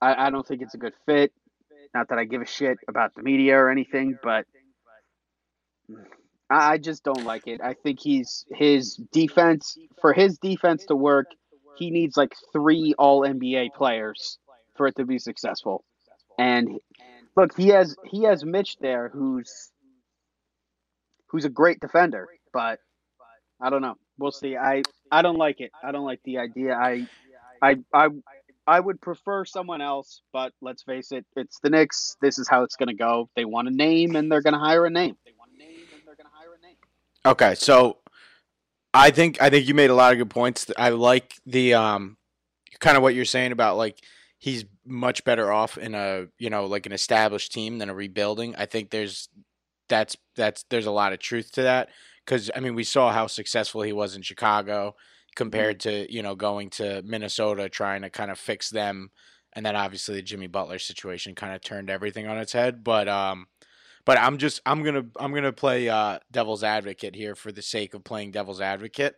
I, 0.00 0.26
I 0.26 0.30
don't 0.30 0.46
think 0.46 0.62
it's 0.62 0.74
a 0.74 0.78
good 0.78 0.94
fit. 1.06 1.32
Not 1.94 2.08
that 2.10 2.18
I 2.18 2.24
give 2.24 2.42
a 2.42 2.46
shit 2.46 2.78
about 2.86 3.14
the 3.14 3.22
media 3.22 3.56
or 3.56 3.70
anything, 3.70 4.18
but 4.22 4.46
I, 6.50 6.72
I 6.72 6.78
just 6.78 7.02
don't 7.02 7.24
like 7.24 7.46
it. 7.46 7.60
I 7.62 7.74
think 7.74 8.00
he's 8.00 8.44
his 8.50 8.96
defense 9.12 9.76
for 10.00 10.12
his 10.12 10.38
defense 10.38 10.84
to 10.86 10.96
work. 10.96 11.26
He 11.76 11.90
needs 11.90 12.16
like 12.16 12.34
three 12.52 12.94
All 12.98 13.22
NBA 13.22 13.74
players 13.74 14.38
for 14.78 14.86
it 14.86 14.96
to 14.96 15.04
be 15.04 15.18
successful. 15.18 15.84
And 16.38 16.78
look, 17.36 17.54
he 17.56 17.68
has 17.68 17.96
he 18.06 18.22
has 18.22 18.44
Mitch 18.44 18.78
there, 18.80 19.10
who's 19.10 19.70
who's 21.26 21.44
a 21.44 21.50
great 21.50 21.80
defender, 21.80 22.26
but 22.54 22.78
I 23.60 23.68
don't 23.68 23.82
know. 23.82 23.96
We'll 24.18 24.32
see. 24.32 24.56
I 24.56 24.82
I 25.10 25.20
don't 25.20 25.36
like 25.36 25.60
it. 25.60 25.72
I 25.82 25.92
don't 25.92 26.06
like 26.06 26.20
the 26.24 26.38
idea. 26.38 26.74
I 26.74 27.06
I 27.60 27.76
I 27.92 28.08
I 28.66 28.80
would 28.80 29.00
prefer 29.00 29.44
someone 29.44 29.80
else, 29.80 30.22
but 30.32 30.52
let's 30.60 30.82
face 30.82 31.10
it, 31.10 31.26
it's 31.36 31.58
the 31.60 31.70
Knicks. 31.70 32.16
This 32.20 32.38
is 32.38 32.48
how 32.48 32.62
it's 32.62 32.76
going 32.76 32.88
to 32.88 32.94
go. 32.94 33.28
They 33.34 33.44
want 33.44 33.66
a 33.68 33.70
name, 33.70 34.14
and 34.14 34.30
they're 34.30 34.42
going 34.42 34.54
to 34.54 34.60
hire 34.60 34.84
a 34.84 34.90
name. 34.90 35.16
They 35.24 35.32
want 35.38 35.52
a 35.54 35.58
name, 35.58 35.70
and 35.92 36.02
they're 36.06 36.14
going 36.14 36.26
to 36.26 36.32
hire 36.32 36.50
a 36.56 36.64
name. 36.64 36.76
Okay, 37.26 37.54
so 37.54 37.98
I 38.92 39.10
think 39.10 39.40
I 39.40 39.50
think 39.50 39.66
you 39.66 39.74
made 39.74 39.90
a 39.90 39.94
lot 39.94 40.12
of 40.12 40.18
good 40.18 40.30
points. 40.30 40.70
I 40.76 40.90
like 40.90 41.34
the 41.46 41.74
um 41.74 42.16
kind 42.78 42.96
of 42.96 43.02
what 43.02 43.14
you're 43.14 43.24
saying 43.24 43.52
about 43.52 43.76
like 43.76 43.98
he's 44.38 44.64
much 44.86 45.24
better 45.24 45.52
off 45.52 45.76
in 45.76 45.94
a 45.94 46.26
you 46.38 46.50
know 46.50 46.66
like 46.66 46.86
an 46.86 46.92
established 46.92 47.52
team 47.52 47.78
than 47.78 47.90
a 47.90 47.94
rebuilding. 47.94 48.54
I 48.56 48.66
think 48.66 48.90
there's 48.90 49.28
that's 49.88 50.16
that's 50.36 50.64
there's 50.70 50.86
a 50.86 50.92
lot 50.92 51.12
of 51.12 51.18
truth 51.18 51.52
to 51.52 51.62
that 51.62 51.88
because 52.24 52.50
I 52.54 52.60
mean 52.60 52.74
we 52.74 52.84
saw 52.84 53.12
how 53.12 53.26
successful 53.26 53.82
he 53.82 53.92
was 53.92 54.14
in 54.14 54.22
Chicago 54.22 54.94
compared 55.34 55.80
to 55.80 56.12
you 56.12 56.22
know 56.22 56.34
going 56.34 56.70
to 56.70 57.02
Minnesota 57.02 57.68
trying 57.68 58.02
to 58.02 58.10
kind 58.10 58.30
of 58.30 58.38
fix 58.38 58.70
them, 58.70 59.10
and 59.52 59.64
then 59.66 59.76
obviously 59.76 60.16
the 60.16 60.22
Jimmy 60.22 60.46
Butler 60.46 60.78
situation 60.78 61.34
kind 61.34 61.54
of 61.54 61.62
turned 61.62 61.90
everything 61.90 62.26
on 62.26 62.38
its 62.38 62.52
head. 62.52 62.84
But 62.84 63.08
um, 63.08 63.46
but 64.04 64.18
I'm 64.18 64.38
just 64.38 64.60
I'm 64.64 64.82
gonna 64.82 65.04
I'm 65.18 65.34
gonna 65.34 65.52
play 65.52 65.88
uh, 65.88 66.18
devil's 66.30 66.64
advocate 66.64 67.14
here 67.14 67.34
for 67.34 67.52
the 67.52 67.62
sake 67.62 67.94
of 67.94 68.04
playing 68.04 68.30
devil's 68.30 68.60
advocate. 68.60 69.16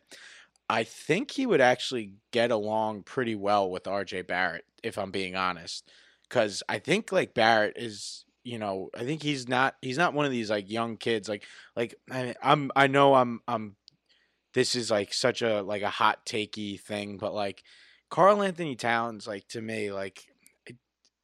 I 0.69 0.85
think 0.85 1.33
he 1.33 1.47
would 1.47 1.61
actually 1.61 2.13
get 2.31 2.53
along 2.53 3.03
pretty 3.03 3.35
well 3.35 3.69
with 3.69 3.85
RJ 3.85 4.29
Barrett, 4.29 4.65
if 4.83 4.99
I'm 4.99 5.11
being 5.11 5.37
honest, 5.37 5.91
because 6.29 6.63
I 6.69 6.79
think 6.79 7.13
like 7.13 7.35
Barrett 7.35 7.77
is 7.77 8.25
you 8.43 8.59
know 8.59 8.91
I 8.97 9.05
think 9.05 9.23
he's 9.23 9.49
not 9.49 9.77
he's 9.83 9.99
not 9.99 10.15
one 10.15 10.25
of 10.27 10.33
these 10.33 10.51
like 10.51 10.71
young 10.71 10.97
kids 10.97 11.29
like 11.29 11.45
like 11.77 11.95
I, 12.11 12.35
I'm 12.43 12.71
I 12.75 12.87
know 12.87 13.15
I'm 13.15 13.41
I'm 13.47 13.77
this 14.55 14.75
is 14.75 14.91
like 14.91 15.13
such 15.13 15.43
a 15.43 15.63
like 15.63 15.83
a 15.83 15.91
hot 15.91 16.27
takey 16.27 16.81
thing, 16.81 17.19
but 17.19 17.35
like 17.35 17.63
Karl-Anthony 18.11 18.75
Towns, 18.75 19.27
like 19.27 19.47
to 19.49 19.61
me, 19.61 19.93
like 19.93 20.25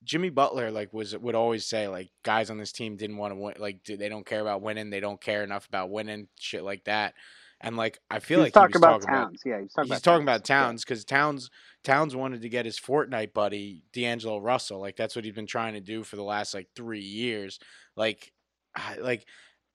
Jimmy 0.05 0.31
Butler, 0.31 0.71
like 0.71 0.93
was 0.93 1.17
would 1.17 1.35
always 1.35 1.67
say 1.67 1.89
like 1.89 2.11
guys 2.23 2.51
on 2.51 2.59
this 2.59 2.73
team 2.73 2.97
didn't 2.97 3.17
want 3.17 3.33
to 3.33 3.41
win, 3.41 3.55
like 3.59 3.85
they 3.85 4.09
don't 4.09 4.27
care 4.27 4.41
about 4.41 4.63
winning, 4.63 4.91
they 4.91 5.01
don't 5.01 5.21
care 5.21 5.43
enough 5.43 5.67
about 5.67 5.91
winning, 5.91 6.29
shit 6.39 6.63
like 6.63 6.85
that. 6.85 7.15
And 7.61 7.77
like 7.77 7.99
I 8.11 8.19
feel 8.19 8.39
He's 8.39 8.47
like 8.47 8.53
talking 8.53 8.73
he 8.73 8.79
was 8.79 8.83
about 8.83 9.01
talking 9.01 9.09
about 9.09 9.25
Towns. 9.25 9.43
yeah, 9.45 9.61
he's 9.61 9.73
talking 9.73 9.91
he's 9.91 9.99
about 9.99 10.03
talking 10.03 10.23
about 10.23 10.45
Towns 10.45 10.85
because 10.85 11.05
Towns 11.05 11.51
Towns 11.85 12.15
wanted 12.15 12.43
to 12.43 12.49
get 12.49 12.67
his 12.67 12.79
Fortnite 12.79 13.33
buddy 13.33 13.83
D'Angelo 13.93 14.39
Russell. 14.39 14.81
Like 14.81 14.97
that's 14.97 15.17
what 15.17 15.25
he's 15.25 15.35
been 15.35 15.47
trying 15.47 15.75
to 15.75 15.81
do 15.81 16.03
for 16.03 16.17
the 16.17 16.23
last 16.23 16.53
like 16.53 16.69
three 16.77 17.01
years. 17.01 17.59
Like, 17.97 18.33
I, 18.75 18.97
like 18.97 19.27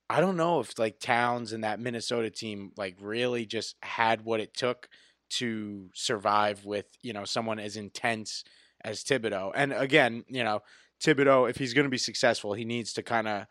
I 0.08 0.20
don't 0.20 0.36
know 0.36 0.60
if 0.60 0.78
like 0.78 1.00
Towns 1.00 1.52
and 1.52 1.64
that 1.64 1.80
Minnesota 1.80 2.30
team 2.30 2.72
like 2.76 2.96
really 3.00 3.46
just 3.46 3.76
had 3.82 4.24
what 4.24 4.40
it 4.40 4.54
took 4.54 4.88
to 5.30 5.88
survive 5.94 6.64
with 6.64 6.86
you 7.02 7.12
know 7.12 7.24
someone 7.24 7.58
as 7.58 7.76
intense 7.76 8.44
as 8.84 9.02
Thibodeau. 9.02 9.52
And 9.54 9.72
again, 9.72 10.24
you 10.28 10.44
know 10.44 10.60
Thibodeau, 11.02 11.50
if 11.50 11.56
he's 11.56 11.74
going 11.74 11.86
to 11.86 11.90
be 11.90 11.98
successful, 11.98 12.54
he 12.54 12.64
needs 12.64 12.92
to 12.92 13.02
kind 13.02 13.26
of 13.26 13.46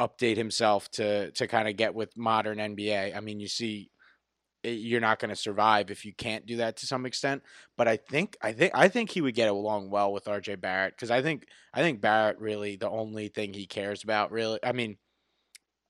update 0.00 0.36
himself 0.36 0.90
to 0.92 1.30
to 1.32 1.46
kind 1.46 1.68
of 1.68 1.76
get 1.76 1.94
with 1.94 2.16
modern 2.16 2.58
NBA. 2.58 3.16
I 3.16 3.20
mean, 3.20 3.40
you 3.40 3.48
see 3.48 3.90
you're 4.64 5.00
not 5.00 5.18
going 5.18 5.28
to 5.28 5.36
survive 5.36 5.90
if 5.90 6.04
you 6.04 6.12
can't 6.14 6.46
do 6.46 6.56
that 6.56 6.78
to 6.78 6.86
some 6.86 7.04
extent. 7.04 7.42
But 7.76 7.86
I 7.86 7.96
think 7.96 8.36
I 8.42 8.52
think 8.52 8.72
I 8.74 8.88
think 8.88 9.10
he 9.10 9.20
would 9.20 9.34
get 9.34 9.48
along 9.48 9.90
well 9.90 10.12
with 10.12 10.24
RJ 10.24 10.60
Barrett 10.60 10.94
because 10.96 11.10
I 11.10 11.22
think 11.22 11.46
I 11.72 11.80
think 11.80 12.00
Barrett 12.00 12.38
really 12.38 12.76
the 12.76 12.88
only 12.88 13.28
thing 13.28 13.52
he 13.52 13.66
cares 13.66 14.02
about 14.02 14.32
really. 14.32 14.58
I 14.64 14.72
mean, 14.72 14.96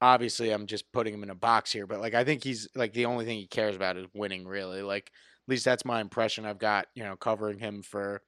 obviously 0.00 0.50
I'm 0.50 0.66
just 0.66 0.90
putting 0.92 1.14
him 1.14 1.22
in 1.22 1.30
a 1.30 1.34
box 1.34 1.72
here, 1.72 1.86
but 1.86 2.00
like 2.00 2.14
I 2.14 2.24
think 2.24 2.42
he's 2.42 2.68
like 2.74 2.92
the 2.92 3.06
only 3.06 3.24
thing 3.24 3.38
he 3.38 3.46
cares 3.46 3.76
about 3.76 3.96
is 3.96 4.06
winning. 4.12 4.46
Really, 4.46 4.82
like 4.82 5.10
at 5.46 5.50
least 5.50 5.64
that's 5.64 5.84
my 5.84 6.00
impression. 6.00 6.44
I've 6.44 6.58
got 6.58 6.86
you 6.94 7.04
know 7.04 7.16
covering 7.16 7.58
him 7.58 7.82
for 7.82 8.22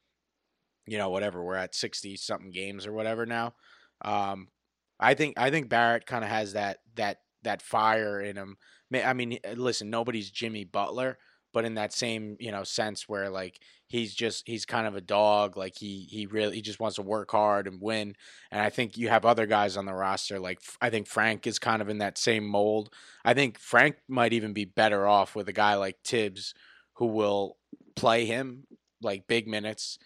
you 0.87 0.99
know 0.99 1.11
whatever 1.11 1.43
we're 1.43 1.57
at 1.57 1.75
sixty 1.75 2.17
something 2.17 2.51
games 2.51 2.87
or 2.87 2.93
whatever 2.93 3.27
now. 3.27 3.55
Um, 4.05 4.49
I 4.99 5.15
think 5.15 5.39
I 5.39 5.51
think 5.51 5.69
Barrett 5.69 6.07
kind 6.07 6.25
of 6.25 6.31
has 6.31 6.53
that 6.55 6.79
that 6.97 7.19
that 7.43 7.63
fire 7.63 8.21
in 8.21 8.37
him. 8.37 8.57
I 8.95 9.13
mean, 9.13 9.39
uh, 9.47 9.53
listen, 9.53 9.91
nobody's 9.91 10.31
Jimmy 10.31 10.65
Butler, 10.65 11.19
but 11.53 11.65
in 11.65 11.75
that 11.75 11.93
same 11.93 12.37
you 12.41 12.51
know 12.51 12.65
sense 12.65 13.09
where 13.09 13.31
like 13.31 13.61
he's 13.89 14.15
just 14.15 14.45
he's 14.47 14.65
kind 14.65 14.87
of 14.87 14.97
a 14.97 15.01
dog. 15.01 15.57
Like 15.57 15.77
he 15.77 16.07
he 16.11 16.27
really 16.27 16.57
he 16.57 16.63
just 16.63 16.81
wants 16.81 16.97
to 16.97 17.03
work 17.03 17.31
hard 17.31 17.67
and 17.67 17.81
win. 17.81 18.15
And 18.51 18.61
I 18.61 18.71
think 18.71 18.97
you 18.97 19.09
have 19.09 19.25
other 19.25 19.47
guys 19.47 19.77
on 19.77 19.87
the 19.87 19.95
roster 19.95 20.39
like 20.39 20.61
I 20.81 20.91
think 20.91 21.07
Frank 21.07 21.47
is 21.47 21.59
kind 21.59 21.83
of 21.83 21.89
in 21.89 21.99
that 21.99 22.19
same 22.19 22.47
mold. 22.47 22.91
I 23.25 23.35
think 23.35 23.59
Frank 23.59 23.97
might 24.09 24.33
even 24.33 24.53
be 24.53 24.65
better 24.65 25.07
off 25.07 25.35
with 25.35 25.49
a 25.49 25.53
guy 25.53 25.75
like 25.75 26.03
Tibbs 26.03 26.55
who 26.95 27.07
will 27.07 27.57
play 27.95 28.25
him 28.25 28.67
like 29.03 29.27
big 29.27 29.47
minutes 29.47 29.99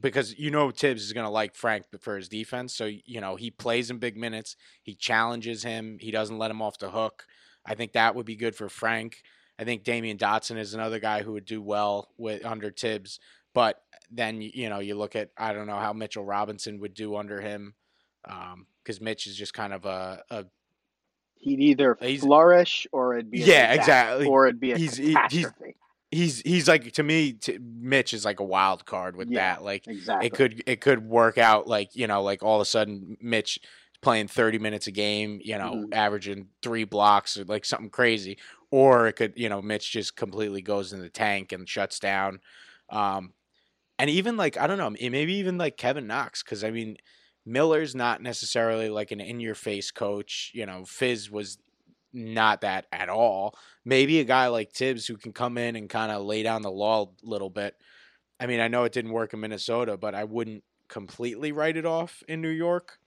because 0.00 0.38
you 0.38 0.50
know 0.50 0.70
Tibbs 0.70 1.02
is 1.02 1.12
going 1.12 1.26
to 1.26 1.30
like 1.30 1.54
Frank 1.54 1.84
for 2.00 2.16
his 2.16 2.28
defense. 2.28 2.74
So 2.74 2.84
you 2.86 3.20
know 3.20 3.36
he 3.36 3.50
plays 3.50 3.90
in 3.90 3.98
big 3.98 4.16
minutes. 4.16 4.56
He 4.82 4.94
challenges 4.94 5.62
him. 5.62 5.98
He 6.00 6.10
doesn't 6.10 6.38
let 6.38 6.50
him 6.50 6.62
off 6.62 6.78
the 6.78 6.90
hook. 6.90 7.24
I 7.64 7.74
think 7.74 7.92
that 7.92 8.14
would 8.14 8.26
be 8.26 8.36
good 8.36 8.54
for 8.54 8.68
Frank. 8.68 9.22
I 9.58 9.64
think 9.64 9.84
Damyean 9.84 10.18
Dotson 10.18 10.58
is 10.58 10.74
another 10.74 10.98
guy 11.00 11.22
who 11.22 11.32
would 11.32 11.46
do 11.46 11.62
well 11.62 12.08
with 12.18 12.44
under 12.44 12.70
Tibbs. 12.70 13.18
But 13.54 13.80
then 14.10 14.40
you 14.42 14.68
know 14.68 14.80
you 14.80 14.94
look 14.96 15.16
at 15.16 15.30
I 15.38 15.52
don't 15.52 15.66
know 15.66 15.78
how 15.78 15.92
Mitchell 15.92 16.24
Robinson 16.24 16.78
would 16.80 16.94
do 16.94 17.16
under 17.16 17.40
him 17.40 17.74
um, 18.28 18.66
because 18.82 19.00
Mitch 19.00 19.26
is 19.26 19.34
just 19.36 19.54
kind 19.54 19.72
of 19.72 19.84
a, 19.86 20.22
a 20.30 20.44
He'd 21.38 21.60
either 21.60 21.96
He's- 22.00 22.22
flourish 22.22 22.86
or 22.92 23.14
it'd 23.14 23.30
be 23.30 23.42
a 23.42 23.46
Yeah, 23.46 23.72
exactly. 23.74 24.26
or 24.26 24.46
it'd 24.46 24.58
be 24.60 24.72
a 24.72 24.78
He's- 24.78 24.96
he- 24.96 25.08
he's- 25.08 25.14
catastrophe. 25.46 25.76
He's 26.16 26.40
he's 26.42 26.68
like 26.68 26.92
to 26.92 27.02
me 27.02 27.32
t- 27.34 27.58
Mitch 27.60 28.14
is 28.14 28.24
like 28.24 28.40
a 28.40 28.44
wild 28.44 28.86
card 28.86 29.16
with 29.16 29.32
Yeah, 29.32 29.34
that 29.34 29.62
like 29.62 29.86
exactly. 29.86 30.20
it 30.20 30.34
could 30.34 30.62
it 30.66 30.80
could 30.80 31.04
work 31.06 31.38
out 31.38 31.66
like 31.66 31.94
you 31.94 32.06
know 32.06 32.22
like 32.22 32.42
all 32.42 32.56
of 32.56 32.62
a 32.62 32.64
sudden 32.66 33.16
Mitch 33.20 33.58
playing 34.02 34.28
30 34.28 34.58
minutes 34.58 34.86
a 34.86 34.92
game, 34.92 35.40
you 35.42 35.56
know, 35.58 35.84
Mhm. 35.84 35.92
averaging 35.92 36.48
three 36.62 36.84
blocks 36.84 37.36
or 37.36 37.44
like 37.44 37.64
something 37.64 37.90
crazy, 37.90 38.38
or 38.70 39.08
it 39.08 39.14
could, 39.14 39.32
you 39.36 39.48
know, 39.48 39.62
Mitch 39.62 39.90
just 39.90 40.16
completely 40.16 40.62
goes 40.62 40.92
in 40.92 41.00
the 41.00 41.08
tank 41.10 41.50
and 41.52 41.68
shuts 41.68 41.98
down. 41.98 42.40
Um, 42.90 43.34
and 43.98 44.10
even 44.10 44.36
like 44.36 44.56
I 44.56 44.66
don't 44.66 44.78
know, 44.78 44.90
maybe 44.90 45.34
even 45.34 45.58
like 45.58 45.76
Kevin 45.76 46.06
Knox, 46.06 46.42
because 46.42 46.64
I 46.64 46.70
mean, 46.70 46.96
Miller's 47.44 47.94
not 47.94 48.22
necessarily 48.22 48.88
like 48.90 49.10
an 49.10 49.20
in-your-face 49.20 49.90
coach. 49.92 50.50
You 50.54 50.66
know, 50.66 50.84
Fizz 50.84 51.30
was 51.30 51.58
not 52.16 52.62
that 52.62 52.86
at 52.90 53.08
all. 53.08 53.56
Maybe 53.84 54.18
a 54.18 54.24
guy 54.24 54.48
like 54.48 54.72
Tibbs 54.72 55.06
who 55.06 55.16
can 55.16 55.32
come 55.32 55.58
in 55.58 55.76
and 55.76 55.88
kind 55.88 56.10
of 56.10 56.24
lay 56.24 56.42
down 56.42 56.62
the 56.62 56.70
law 56.70 57.04
a 57.04 57.26
little 57.28 57.50
bit. 57.50 57.76
I 58.40 58.46
mean, 58.46 58.60
I 58.60 58.68
know 58.68 58.84
it 58.84 58.92
didn't 58.92 59.12
work 59.12 59.34
in 59.34 59.40
Minnesota, 59.40 59.96
but 59.96 60.14
I 60.14 60.24
wouldn't 60.24 60.64
completely 60.88 61.52
write 61.52 61.76
it 61.76 61.86
off 61.86 62.22
in 62.26 62.40
New 62.40 62.48
York. 62.48 62.98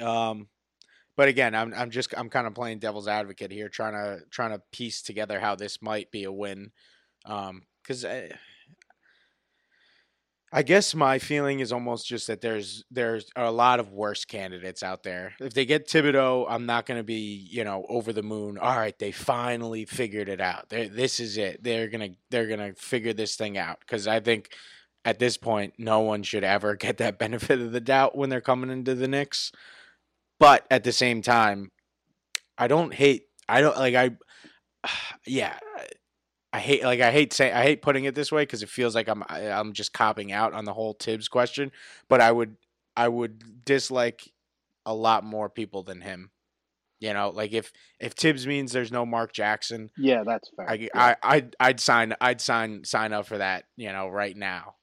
Um, 0.00 0.48
but 1.16 1.28
again, 1.28 1.54
I'm 1.54 1.74
I'm 1.74 1.90
just 1.90 2.14
I'm 2.16 2.30
kind 2.30 2.46
of 2.46 2.54
playing 2.54 2.78
devil's 2.78 3.08
advocate 3.08 3.50
here, 3.50 3.68
trying 3.68 3.92
to 3.92 4.24
trying 4.30 4.52
to 4.52 4.62
piece 4.72 5.02
together 5.02 5.40
how 5.40 5.54
this 5.54 5.82
might 5.82 6.10
be 6.10 6.24
a 6.24 6.32
win. 6.32 6.70
Um, 7.26 7.62
because 7.82 8.04
I, 8.04 8.30
I 10.52 10.62
guess 10.64 10.96
my 10.96 11.20
feeling 11.20 11.60
is 11.60 11.72
almost 11.72 12.08
just 12.08 12.26
that 12.26 12.40
there's 12.40 12.82
there's 12.90 13.26
a 13.36 13.52
lot 13.52 13.78
of 13.78 13.92
worse 13.92 14.24
candidates 14.24 14.82
out 14.82 15.04
there. 15.04 15.34
If 15.38 15.54
they 15.54 15.64
get 15.64 15.86
Thibodeau, 15.86 16.46
I'm 16.48 16.66
not 16.66 16.86
going 16.86 16.98
to 16.98 17.04
be 17.04 17.46
you 17.50 17.62
know 17.62 17.86
over 17.88 18.12
the 18.12 18.24
moon. 18.24 18.58
All 18.58 18.76
right, 18.76 18.98
they 18.98 19.12
finally 19.12 19.84
figured 19.84 20.28
it 20.28 20.40
out. 20.40 20.68
they 20.68 20.88
this 20.88 21.20
is 21.20 21.38
it. 21.38 21.62
They're 21.62 21.88
gonna 21.88 22.10
they're 22.30 22.48
gonna 22.48 22.74
figure 22.74 23.12
this 23.12 23.36
thing 23.36 23.58
out 23.58 23.78
because 23.80 24.08
I 24.08 24.18
think 24.18 24.50
at 25.04 25.20
this 25.20 25.36
point 25.36 25.74
no 25.78 26.00
one 26.00 26.24
should 26.24 26.44
ever 26.44 26.74
get 26.76 26.96
that 26.98 27.18
benefit 27.18 27.60
of 27.60 27.70
the 27.70 27.80
doubt 27.80 28.16
when 28.16 28.28
they're 28.28 28.40
coming 28.40 28.70
into 28.70 28.96
the 28.96 29.08
Knicks. 29.08 29.52
But 30.40 30.66
at 30.70 30.82
the 30.82 30.92
same 30.92 31.22
time, 31.22 31.70
I 32.58 32.66
don't 32.66 32.92
hate. 32.92 33.26
I 33.48 33.60
don't 33.60 33.76
like. 33.76 33.94
I 33.94 34.10
yeah. 35.26 35.56
I 36.52 36.58
hate 36.58 36.82
like 36.82 37.00
I 37.00 37.12
hate 37.12 37.32
say 37.32 37.52
I 37.52 37.62
hate 37.62 37.82
putting 37.82 38.04
it 38.04 38.14
this 38.14 38.32
way 38.32 38.42
because 38.42 38.62
it 38.62 38.68
feels 38.68 38.94
like 38.94 39.08
I'm 39.08 39.22
I, 39.28 39.50
I'm 39.50 39.72
just 39.72 39.92
copping 39.92 40.32
out 40.32 40.52
on 40.52 40.64
the 40.64 40.72
whole 40.72 40.94
Tibbs 40.94 41.28
question, 41.28 41.70
but 42.08 42.20
I 42.20 42.32
would 42.32 42.56
I 42.96 43.08
would 43.08 43.64
dislike 43.64 44.32
a 44.84 44.94
lot 44.94 45.24
more 45.24 45.48
people 45.48 45.82
than 45.82 46.00
him. 46.00 46.30
You 46.98 47.14
know, 47.14 47.30
like 47.30 47.52
if 47.52 47.72
if 47.98 48.14
Tibbs 48.14 48.46
means 48.46 48.72
there's 48.72 48.92
no 48.92 49.06
Mark 49.06 49.32
Jackson, 49.32 49.90
Yeah, 49.96 50.22
that's 50.24 50.50
fair. 50.56 50.68
I 50.68 50.74
Yeah. 50.74 50.88
I 50.94 51.16
I'd, 51.22 51.56
I'd 51.60 51.80
sign 51.80 52.14
I'd 52.20 52.40
sign 52.40 52.84
sign 52.84 53.12
up 53.12 53.26
for 53.26 53.38
that. 53.38 53.64
You 53.76 53.92
know, 53.92 54.08
right 54.08 54.36
now. 54.36 54.74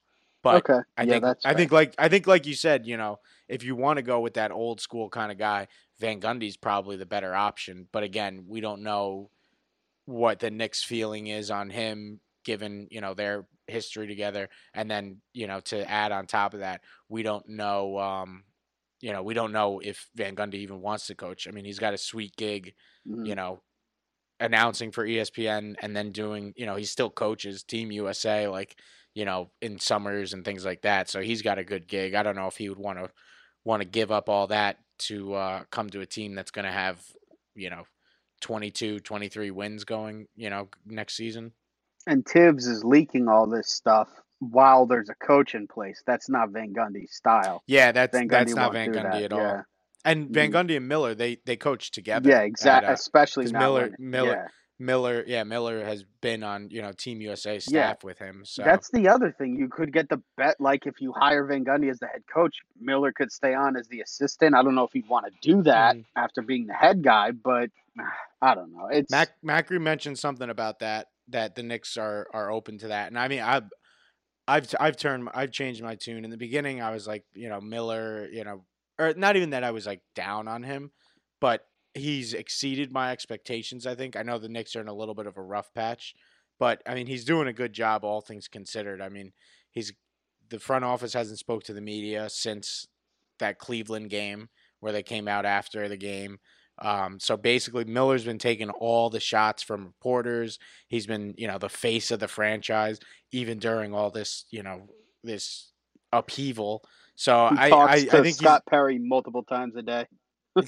But 0.41 0.69
okay. 0.69 0.79
I 0.97 1.03
yeah, 1.03 1.19
think 1.19 1.25
I 1.45 1.53
fair. 1.53 1.53
think 1.53 1.71
like 1.71 1.93
I 1.97 2.07
think 2.07 2.27
like 2.27 2.47
you 2.47 2.55
said, 2.55 2.87
you 2.87 2.97
know, 2.97 3.19
if 3.47 3.63
you 3.63 3.75
want 3.75 3.97
to 3.97 4.03
go 4.03 4.19
with 4.21 4.35
that 4.35 4.51
old 4.51 4.81
school 4.81 5.09
kind 5.09 5.31
of 5.31 5.37
guy, 5.37 5.67
Van 5.99 6.19
Gundy's 6.19 6.57
probably 6.57 6.95
the 6.95 7.05
better 7.05 7.35
option. 7.35 7.87
But 7.91 8.03
again, 8.03 8.45
we 8.47 8.61
don't 8.61 8.81
know 8.83 9.29
what 10.07 10.39
the 10.39 10.51
Knicks' 10.51 10.83
feeling 10.83 11.27
is 11.27 11.51
on 11.51 11.69
him, 11.71 12.21
given 12.45 12.89
you 12.91 13.01
know 13.01 13.15
their 13.15 13.47
history 13.67 14.07
together, 14.07 14.49
and 14.73 14.91
then 14.91 15.21
you 15.33 15.47
know 15.47 15.61
to 15.61 15.89
add 15.89 16.13
on 16.13 16.27
top 16.27 16.55
of 16.55 16.61
that, 16.61 16.83
we 17.09 17.23
don't 17.23 17.47
know. 17.49 17.99
Um, 17.99 18.45
you 19.01 19.13
know, 19.13 19.23
we 19.23 19.35
don't 19.35 19.53
know 19.53 19.79
if 19.79 20.09
Van 20.15 20.35
Gundy 20.35 20.55
even 20.55 20.81
wants 20.81 21.07
to 21.07 21.15
coach. 21.15 21.47
I 21.47 21.51
mean, 21.51 21.65
he's 21.65 21.79
got 21.79 21.93
a 21.95 21.99
sweet 21.99 22.35
gig, 22.37 22.75
Mhm. 23.05 23.25
you 23.25 23.35
know, 23.35 23.63
announcing 24.39 24.91
for 24.91 25.05
ESPN 25.05 25.75
and 25.81 25.95
then 25.95 26.11
doing, 26.11 26.53
you 26.55 26.65
know, 26.65 26.75
he 26.75 26.85
still 26.85 27.09
coaches 27.09 27.63
Team 27.63 27.91
USA, 27.91 28.47
like, 28.47 28.79
you 29.15 29.25
know, 29.25 29.51
in 29.61 29.79
summers 29.79 30.33
and 30.33 30.45
things 30.45 30.65
like 30.65 30.83
that. 30.83 31.09
So 31.09 31.21
he's 31.21 31.41
got 31.41 31.57
a 31.59 31.63
good 31.63 31.87
gig. 31.87 32.13
I 32.13 32.23
don't 32.23 32.35
know 32.35 32.47
if 32.47 32.57
he 32.57 32.69
would 32.69 32.79
want 32.79 32.99
to 32.99 33.11
want 33.63 33.81
to 33.81 33.87
give 33.87 34.11
up 34.11 34.29
all 34.29 34.47
that 34.47 34.79
to 34.99 35.33
uh, 35.33 35.63
come 35.71 35.89
to 35.89 36.01
a 36.01 36.05
team 36.05 36.35
that's 36.35 36.51
going 36.51 36.65
to 36.65 36.71
have, 36.71 37.03
you 37.55 37.69
know, 37.69 37.85
22, 38.41 38.99
23 38.99 39.51
wins 39.51 39.83
going, 39.83 40.27
you 40.35 40.49
know, 40.49 40.69
next 40.85 41.15
season. 41.15 41.51
And 42.05 42.25
Tibbs 42.25 42.67
is 42.67 42.83
leaking 42.83 43.27
all 43.27 43.47
this 43.47 43.69
stuff 43.69 44.07
while 44.39 44.85
there's 44.85 45.09
a 45.09 45.15
coach 45.15 45.55
in 45.55 45.67
place. 45.67 46.01
That's 46.05 46.29
not 46.29 46.51
Van 46.51 46.73
Gundy's 46.73 47.13
style. 47.15 47.63
Yeah, 47.67 47.91
that's 47.91 48.15
Van 48.17 48.27
Gundy 48.27 48.29
that's 48.29 48.55
not 48.55 48.73
Van 48.73 48.93
Gundy 48.93 49.11
that, 49.11 49.23
at 49.23 49.33
all. 49.33 49.39
yeah. 49.39 49.61
And 50.05 50.29
Van 50.29 50.51
Mhm. 50.51 50.53
Gundy 50.69 50.77
and 50.77 50.87
Miller, 50.87 51.15
they 51.15 51.37
they 51.45 51.57
coach 51.57 51.91
together. 51.91 52.29
Yeah, 52.29 52.41
exactly. 52.41 52.87
uh, 52.89 52.93
Especially 52.93 53.51
Miller- 53.51 53.93
when- 53.97 54.09
Miller- 54.11 54.29
yeah. 54.29 54.47
Miller, 54.79 55.23
yeah, 55.25 55.43
Miller 55.43 55.83
has 55.83 56.05
been 56.21 56.43
on 56.43 56.69
you 56.69 56.81
know 56.83 56.91
Team 56.93 57.19
USA 57.19 57.57
staff 57.59 58.03
with 58.03 58.19
him. 58.19 58.43
So 58.45 58.63
That's 58.63 58.89
the 58.91 59.09
other 59.09 59.31
thing. 59.31 59.57
You 59.57 59.67
could 59.69 59.91
get 59.91 60.07
the 60.07 60.21
bet, 60.37 60.55
like 60.61 60.85
if 60.85 61.01
you 61.01 61.11
hire 61.13 61.43
Van 61.45 61.65
Gundy 61.65 61.89
as 61.89 61.97
the 61.99 62.05
head 62.07 62.21
coach, 62.31 62.55
Miller 62.79 63.11
could 63.11 63.31
stay 63.31 63.53
on 63.55 63.75
as 63.75 63.87
the 63.87 64.01
assistant. 64.01 64.55
I 64.55 64.61
don't 64.61 64.75
know 64.75 64.83
if 64.85 64.93
he'd 64.93 65.09
want 65.09 65.25
to 65.25 65.31
do 65.41 65.63
that 65.63 65.95
Mhm. 65.97 66.05
after 66.15 66.41
being 66.43 66.67
the 66.67 66.73
head 66.75 67.03
guy, 67.03 67.31
but 67.31 67.71
I 68.41 68.55
don't 68.55 68.71
know. 68.71 68.87
It's 68.91 69.11
Mac 69.11 69.29
Macri 69.43 69.81
mentioned 69.81 70.19
something 70.19 70.49
about 70.49 70.79
that 70.79 71.07
that 71.29 71.55
the 71.55 71.63
Knicks 71.63 71.97
are 71.97 72.27
are 72.33 72.51
open 72.51 72.77
to 72.79 72.89
that, 72.89 73.07
and 73.07 73.17
I 73.17 73.27
mean 73.27 73.41
I've 73.41 73.69
I've 74.47 74.73
I've 74.79 74.97
turned 74.97 75.29
I've 75.33 75.51
changed 75.51 75.81
my 75.81 75.95
tune. 75.95 76.23
In 76.23 76.31
the 76.31 76.37
beginning, 76.37 76.81
I 76.81 76.91
was 76.91 77.07
like 77.07 77.25
you 77.33 77.49
know 77.49 77.59
Miller, 77.59 78.27
you 78.31 78.43
know, 78.43 78.65
or 78.99 79.13
not 79.15 79.35
even 79.35 79.51
that 79.51 79.63
I 79.63 79.71
was 79.71 79.85
like 79.85 80.01
down 80.15 80.47
on 80.47 80.63
him, 80.63 80.91
but 81.41 81.61
he's 81.93 82.33
exceeded 82.33 82.91
my 82.91 83.11
expectations. 83.11 83.87
I 83.87 83.95
think 83.95 84.15
I 84.15 84.23
know 84.23 84.37
the 84.37 84.49
Knicks 84.49 84.75
are 84.75 84.81
in 84.81 84.87
a 84.87 84.93
little 84.93 85.15
bit 85.15 85.27
of 85.27 85.37
a 85.37 85.43
rough 85.43 85.73
patch, 85.73 86.13
but 86.59 86.81
I 86.85 86.95
mean 86.95 87.07
he's 87.07 87.25
doing 87.25 87.47
a 87.47 87.53
good 87.53 87.73
job, 87.73 88.03
all 88.03 88.21
things 88.21 88.47
considered. 88.47 89.01
I 89.01 89.09
mean 89.09 89.33
he's 89.71 89.93
the 90.49 90.59
front 90.59 90.85
office 90.85 91.13
hasn't 91.13 91.39
spoke 91.39 91.63
to 91.63 91.73
the 91.73 91.81
media 91.81 92.29
since 92.29 92.87
that 93.39 93.59
Cleveland 93.59 94.09
game 94.09 94.49
where 94.79 94.93
they 94.93 95.03
came 95.03 95.27
out 95.27 95.45
after 95.45 95.89
the 95.89 95.97
game. 95.97 96.37
Um, 96.79 97.19
so 97.19 97.37
basically, 97.37 97.85
Miller's 97.85 98.25
been 98.25 98.37
taking 98.37 98.69
all 98.69 99.09
the 99.09 99.19
shots 99.19 99.63
from 99.63 99.85
reporters. 99.85 100.59
He's 100.87 101.07
been, 101.07 101.33
you 101.37 101.47
know, 101.47 101.57
the 101.57 101.69
face 101.69 102.11
of 102.11 102.19
the 102.19 102.27
franchise, 102.27 102.99
even 103.31 103.59
during 103.59 103.93
all 103.93 104.11
this, 104.11 104.45
you 104.51 104.63
know, 104.63 104.87
this 105.23 105.71
upheaval. 106.11 106.83
So 107.15 107.49
he 107.49 107.57
I, 107.57 107.69
I, 107.69 107.93
I 107.93 108.21
think 108.21 108.35
Scott 108.35 108.63
Perry 108.69 108.99
multiple 108.99 109.43
times 109.43 109.75
a 109.75 109.81
day. 109.81 110.05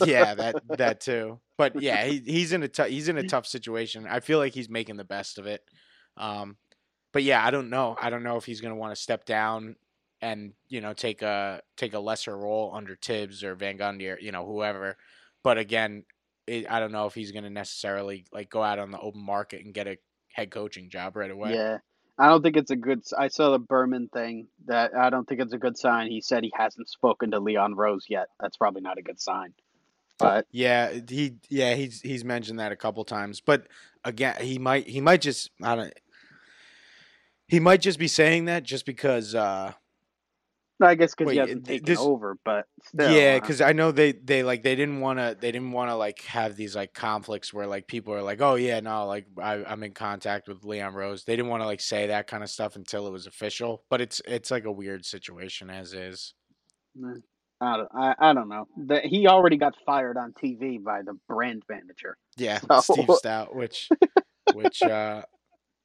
yeah, 0.03 0.33
that 0.35 0.55
that 0.77 0.99
too. 0.99 1.39
But 1.57 1.81
yeah, 1.81 2.05
he, 2.05 2.19
he's 2.19 2.53
in 2.53 2.63
a 2.63 2.67
tou- 2.67 2.83
he's 2.85 3.07
in 3.07 3.17
a 3.17 3.27
tough 3.27 3.45
situation. 3.45 4.07
I 4.09 4.19
feel 4.19 4.39
like 4.39 4.53
he's 4.53 4.69
making 4.69 4.97
the 4.97 5.03
best 5.03 5.37
of 5.37 5.45
it. 5.45 5.61
Um, 6.17 6.57
but 7.13 7.23
yeah, 7.23 7.45
I 7.45 7.51
don't 7.51 7.69
know. 7.69 7.95
I 7.99 8.09
don't 8.09 8.23
know 8.23 8.37
if 8.37 8.45
he's 8.45 8.61
going 8.61 8.73
to 8.73 8.79
want 8.79 8.95
to 8.95 9.01
step 9.01 9.25
down 9.25 9.75
and 10.21 10.53
you 10.67 10.81
know 10.81 10.93
take 10.93 11.21
a 11.21 11.61
take 11.77 11.93
a 11.93 11.99
lesser 11.99 12.37
role 12.37 12.71
under 12.73 12.95
Tibbs 12.95 13.43
or 13.43 13.55
Van 13.55 13.77
Gundy 13.77 14.13
or 14.13 14.19
you 14.19 14.31
know 14.31 14.45
whoever. 14.45 14.97
But 15.43 15.57
again, 15.57 16.03
it, 16.47 16.69
I 16.69 16.79
don't 16.79 16.91
know 16.91 17.05
if 17.05 17.13
he's 17.13 17.31
going 17.31 17.43
to 17.43 17.49
necessarily 17.49 18.25
like 18.31 18.49
go 18.49 18.63
out 18.63 18.79
on 18.79 18.91
the 18.91 18.99
open 18.99 19.21
market 19.21 19.63
and 19.63 19.73
get 19.73 19.87
a 19.87 19.97
head 20.33 20.51
coaching 20.51 20.89
job 20.89 21.15
right 21.15 21.31
away. 21.31 21.53
Yeah. 21.53 21.77
I 22.17 22.27
don't 22.27 22.41
think 22.41 22.57
it's 22.57 22.71
a 22.71 22.75
good. 22.75 23.01
I 23.17 23.29
saw 23.29 23.51
the 23.51 23.59
Berman 23.59 24.09
thing. 24.09 24.47
That 24.65 24.93
I 24.93 25.09
don't 25.09 25.25
think 25.25 25.39
it's 25.39 25.53
a 25.53 25.57
good 25.57 25.77
sign. 25.77 26.11
He 26.11 26.19
said 26.19 26.43
he 26.43 26.51
hasn't 26.53 26.89
spoken 26.89 27.31
to 27.31 27.39
Leon 27.39 27.75
Rose 27.75 28.07
yet. 28.09 28.27
That's 28.41 28.57
probably 28.57 28.81
not 28.81 28.97
a 28.97 29.01
good 29.01 29.21
sign. 29.21 29.53
But 30.19 30.45
Yeah, 30.51 30.99
he 31.07 31.35
yeah 31.49 31.75
he's 31.75 32.01
he's 32.01 32.25
mentioned 32.25 32.59
that 32.59 32.73
a 32.73 32.75
couple 32.75 33.03
times, 33.05 33.39
but 33.39 33.67
again 34.03 34.35
he 34.41 34.59
might 34.59 34.85
he 34.85 34.99
might 34.99 35.21
just 35.21 35.49
I 35.63 35.75
don't 35.75 35.93
he 37.47 37.59
might 37.59 37.81
just 37.81 37.97
be 37.97 38.09
saying 38.09 38.45
that 38.45 38.63
just 38.63 38.85
because 38.85 39.33
uh 39.33 39.71
I 40.81 40.95
guess 40.95 41.13
because 41.15 41.31
he 41.33 41.37
hasn't 41.39 41.65
taken 41.65 41.85
this- 41.85 41.99
over. 41.99 42.37
But 42.45 42.65
still, 42.83 43.11
yeah 43.11 43.39
because 43.39 43.61
I 43.61 43.73
know 43.73 43.91
they 43.91 44.13
they 44.13 44.43
like 44.43 44.63
they 44.63 44.75
didn't 44.75 44.99
want 45.01 45.19
to 45.19 45.37
they 45.39 45.51
didn't 45.51 45.71
want 45.71 45.89
to 45.91 45.95
like 45.95 46.21
have 46.23 46.55
these 46.55 46.75
like 46.75 46.93
conflicts 46.93 47.53
where 47.53 47.67
like 47.67 47.87
people 47.87 48.13
are 48.13 48.21
like 48.23 48.41
oh 48.41 48.55
yeah 48.55 48.79
no 48.79 49.05
like 49.05 49.25
I, 49.41 49.63
I'm 49.65 49.83
in 49.83 49.93
contact 49.93 50.47
with 50.47 50.63
Leon 50.63 50.93
Rose 50.93 51.23
they 51.25 51.35
didn't 51.35 51.49
want 51.49 51.61
to 51.63 51.67
like 51.67 51.81
say 51.81 52.07
that 52.07 52.27
kind 52.27 52.43
of 52.43 52.49
stuff 52.49 52.75
until 52.75 53.07
it 53.07 53.11
was 53.11 53.27
official 53.27 53.83
but 53.89 54.01
it's 54.01 54.21
it's 54.25 54.51
like 54.51 54.65
a 54.65 54.71
weird 54.71 55.05
situation 55.05 55.69
as 55.69 55.93
is 55.93 56.33
I 57.61 57.77
don't, 57.77 57.89
I, 57.93 58.15
I 58.19 58.33
don't 58.33 58.47
know. 58.47 58.67
The, 58.77 59.01
he 59.01 59.27
already 59.27 59.57
got 59.57 59.75
fired 59.85 60.15
on 60.15 60.31
TV 60.31 60.81
by 60.81 61.01
the 61.01 61.17
brand 61.27 61.63
manager. 61.69 62.17
Yeah, 62.37 62.59
So- 62.81 62.93
Steve 62.93 63.05
Stoute, 63.07 63.53
which, 63.53 63.89
which, 64.53 64.81
uh, 64.81 65.23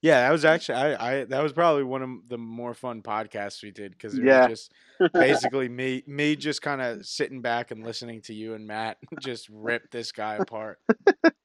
yeah, 0.05 0.21
that 0.21 0.33
was 0.33 0.45
actually 0.45 0.75
I, 0.77 1.21
I 1.21 1.25
that 1.25 1.43
was 1.43 1.55
probably 1.55 1.83
one 1.83 2.03
of 2.03 2.29
the 2.29 2.37
more 2.37 2.75
fun 2.75 3.01
podcasts 3.01 3.63
we 3.63 3.71
did 3.71 3.93
because 3.93 4.13
it 4.19 4.23
Yeah. 4.25 4.47
was 4.49 4.69
just 5.01 5.13
basically 5.15 5.71
me 5.71 6.03
me 6.07 6.37
just 6.37 6.61
kind 6.61 6.83
of 6.83 7.07
sitting 7.07 7.41
back 7.41 7.71
and 7.71 7.83
listening 7.83 8.21
to 8.23 8.35
you 8.35 8.53
and 8.53 8.67
Matt 8.67 8.99
just 9.21 9.49
rip 9.51 9.91
this 9.91 10.13
guy 10.13 10.35
apart. 10.35 10.79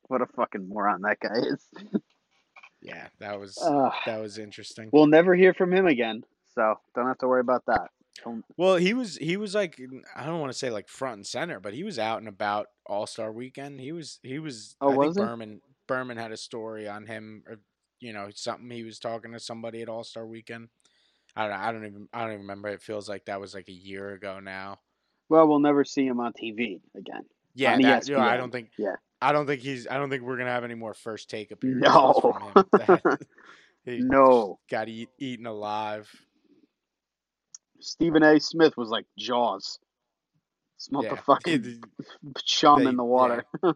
what 0.10 0.22
a 0.22 0.26
fucking 0.26 0.68
moron 0.68 1.02
that 1.04 1.20
guy 1.22 1.36
is. 1.54 1.66
Yeah, 2.82 3.08
that 3.20 3.40
was 3.40 3.58
Uh, 3.58 3.92
that 4.06 4.20
was 4.22 4.38
interesting. 4.38 4.90
we'll 4.92 5.08
never 5.08 5.36
hear 5.36 5.54
from 5.54 5.72
him 5.74 5.88
again, 5.88 6.24
so 6.56 6.76
don't 6.96 7.08
have 7.08 7.18
to 7.20 7.28
worry 7.28 7.42
about 7.42 7.64
that. 7.68 7.92
Don't- 8.26 8.44
Well, 8.58 8.76
he 8.76 8.94
was 8.94 9.16
he 9.18 9.38
was 9.38 9.56
like 9.56 9.80
I 10.18 10.26
don't 10.26 10.42
want 10.42 10.52
to 10.52 10.58
say 10.58 10.70
like 10.70 10.90
front 10.90 11.16
and 11.16 11.26
center, 11.26 11.62
but 11.62 11.74
he 11.74 11.84
was 11.86 11.98
out 11.98 12.20
and 12.20 12.28
about 12.28 12.68
All 12.86 13.08
Star 13.08 13.32
Weekend. 13.32 13.80
He 13.80 13.94
was 13.94 14.20
he 14.24 14.40
was. 14.40 14.76
Oh, 14.82 14.92
I 14.92 14.96
was 14.96 15.16
he? 15.16 15.24
Berman 15.24 15.62
Berman 15.88 16.18
had 16.18 16.32
a 16.34 16.38
story 16.38 16.88
on 16.88 17.06
him, 17.06 17.44
or 17.48 17.60
you 18.00 18.14
know 18.14 18.28
something. 18.34 18.70
He 18.70 18.84
was 18.84 19.00
talking 19.00 19.32
to 19.34 19.40
somebody 19.40 19.82
at 19.82 19.90
All 19.90 20.04
Star 20.04 20.26
Weekend. 20.26 20.70
I 21.36 21.48
don't 21.48 21.58
I 21.58 21.72
don't 21.72 21.86
even 21.86 22.08
I 22.14 22.22
don't 22.22 22.30
even 22.30 22.42
remember. 22.42 22.70
It 22.70 22.82
feels 22.82 23.08
like 23.10 23.26
that 23.26 23.40
was 23.40 23.54
like 23.54 23.68
a 23.70 23.74
year 23.74 24.12
ago 24.14 24.40
now. 24.40 24.80
Well, 25.30 25.48
we'll 25.48 25.60
never 25.60 25.84
see 25.84 26.06
him 26.08 26.20
on 26.20 26.34
TV 26.34 26.82
again. 26.98 27.22
Yeah, 27.54 27.78
that, 27.82 28.08
you 28.08 28.16
know, 28.16 28.22
I 28.22 28.38
don't 28.38 28.52
think. 28.52 28.72
Yeah. 28.78 28.96
I 29.22 29.32
don't 29.34 29.46
think 29.46 29.62
he's. 29.62 29.86
I 29.88 29.98
don't 29.98 30.10
think 30.10 30.24
we're 30.24 30.38
gonna 30.38 30.50
have 30.52 30.64
any 30.64 30.76
more 30.76 30.94
first 30.94 31.30
take 31.30 31.52
appearances 31.52 31.92
No. 31.94 32.14
from 32.14 32.42
him. 32.42 32.66
That- 33.06 33.26
he 33.86 34.00
No. 34.04 34.60
got 34.70 34.88
eat, 34.90 35.10
eaten 35.20 35.46
alive. 35.46 36.10
Stephen 37.80 38.24
A. 38.24 38.40
Smith 38.40 38.76
was 38.78 38.90
like 38.90 39.06
Jaws. 39.18 39.80
Smelt 40.80 41.04
Yeah, 41.04 41.16
the 41.16 41.22
fucking 41.22 41.84
chum 42.46 42.84
they- 42.84 42.90
in 42.90 42.96
the 42.98 43.04
water. 43.04 43.44
yeah, 43.64 43.72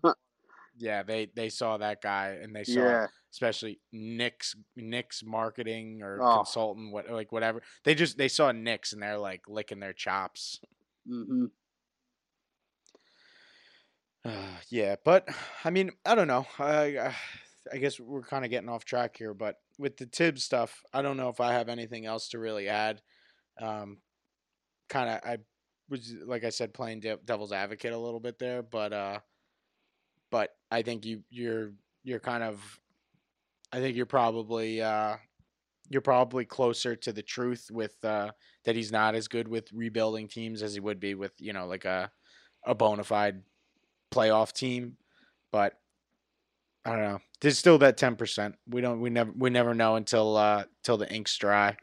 they 0.80 1.28
they 1.36 1.49
saw 1.49 1.78
that 1.78 2.01
guy 2.01 2.39
and 2.41 2.55
they 2.55 2.63
saw 2.63 2.80
Yeah. 2.82 3.07
especially 3.32 3.80
Knicks 3.91 4.55
Knicks 4.76 5.24
marketing 5.24 6.01
or 6.01 6.21
Oh. 6.21 6.38
consultant, 6.38 6.91
what 6.91 7.09
like 7.09 7.32
whatever. 7.32 7.61
They 7.84 7.95
just 7.95 8.17
they 8.17 8.28
saw 8.28 8.51
Knicks 8.51 8.93
and 8.93 9.01
they're 9.01 9.17
like 9.17 9.47
licking 9.47 9.80
their 9.80 9.93
chops. 9.93 10.59
hmm 11.07 11.45
Uh, 14.26 14.32
yeah, 14.69 14.95
but 15.03 15.28
I 15.63 15.69
mean, 15.69 15.91
I 16.05 16.15
don't 16.15 16.28
know. 16.28 16.45
I 16.59 16.97
I, 16.97 17.15
I 17.71 17.78
guess 17.78 17.99
we're 17.99 18.24
kind 18.24 18.43
of 18.45 18.51
getting 18.51 18.69
off 18.69 18.86
track 18.86 19.17
here, 19.17 19.34
but 19.34 19.57
with 19.78 19.97
the 19.97 20.05
Tibbs 20.05 20.43
stuff, 20.43 20.84
I 20.93 21.01
don't 21.01 21.17
know 21.17 21.30
if 21.30 21.39
I 21.39 21.53
have 21.53 21.69
anything 21.69 22.05
else 22.05 22.30
to 22.30 22.39
really 22.39 22.67
add. 22.69 23.01
Um, 23.59 24.01
kind 24.89 25.09
of, 25.09 25.19
I 25.24 25.38
was 25.89 26.13
like 26.26 26.43
I 26.43 26.49
said, 26.49 26.74
playing 26.74 26.99
de- 27.01 27.17
devil's 27.17 27.51
advocate 27.51 27.93
a 27.93 27.97
little 27.97 28.19
bit 28.19 28.38
there, 28.39 28.61
but 28.61 28.93
uh, 28.93 29.19
but 30.32 30.49
I 30.74 30.82
think 30.82 31.05
you 31.05 31.24
you're 31.30 31.71
you're 32.03 32.19
kind 32.19 32.43
of, 32.43 32.80
I 33.71 33.80
think 33.80 33.95
you're 33.95 34.05
probably 34.05 34.82
uh, 34.82 35.17
you're 35.89 36.01
probably 36.01 36.45
closer 36.45 36.95
to 36.95 37.13
the 37.13 37.21
truth 37.21 37.69
with 37.71 37.95
uh 38.03 38.32
that 38.65 38.76
he's 38.76 38.91
not 38.91 39.15
as 39.15 39.28
good 39.28 39.47
with 39.47 39.71
rebuilding 39.71 40.28
teams 40.28 40.63
as 40.63 40.74
he 40.74 40.80
would 40.80 40.99
be 40.99 41.15
with 41.15 41.34
you 41.39 41.53
know 41.53 41.67
like 41.67 41.86
a 41.86 42.11
a 42.65 42.74
bona 42.74 43.03
fide 43.03 43.41
playoff 44.11 44.53
team, 44.53 44.97
but 45.51 45.74
I 46.86 46.91
don't 46.91 47.01
know. 47.01 47.19
There's 47.41 47.57
still 47.57 47.78
that 47.80 47.97
ten 47.97 48.15
percent. 48.15 48.55
We 48.67 48.82
don't. 48.82 48.99
We 48.99 49.09
never. 49.09 49.32
We 49.38 49.49
never 49.49 49.74
know 49.74 49.95
until 49.95 50.38
uh 50.38 50.63
till 50.84 50.97
the 50.97 51.11
ink's 51.13 51.38
dry. 51.38 51.78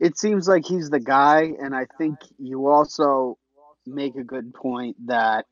It 0.00 0.16
seems 0.18 0.48
like 0.48 0.64
he's 0.64 0.90
the 0.90 1.00
guy, 1.00 1.52
and 1.60 1.74
I 1.74 1.86
think 1.98 2.18
you 2.38 2.68
also 2.68 3.38
make 3.86 4.16
a 4.16 4.22
good 4.22 4.54
point 4.54 4.96
that, 5.06 5.46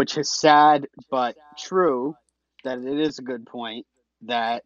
which 0.00 0.16
is 0.16 0.30
sad 0.30 0.86
but 1.10 1.36
true, 1.58 2.16
that 2.64 2.78
it 2.78 2.98
is 2.98 3.18
a 3.18 3.22
good 3.22 3.44
point 3.44 3.84
that 4.22 4.64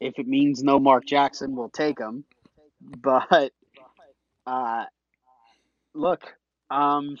if 0.00 0.18
it 0.18 0.26
means 0.26 0.64
no 0.64 0.80
Mark 0.80 1.06
Jackson, 1.06 1.54
we'll 1.54 1.68
take 1.68 2.00
him. 2.00 2.24
But 2.80 3.52
uh, 4.44 4.84
look, 5.94 6.34
um, 6.72 7.18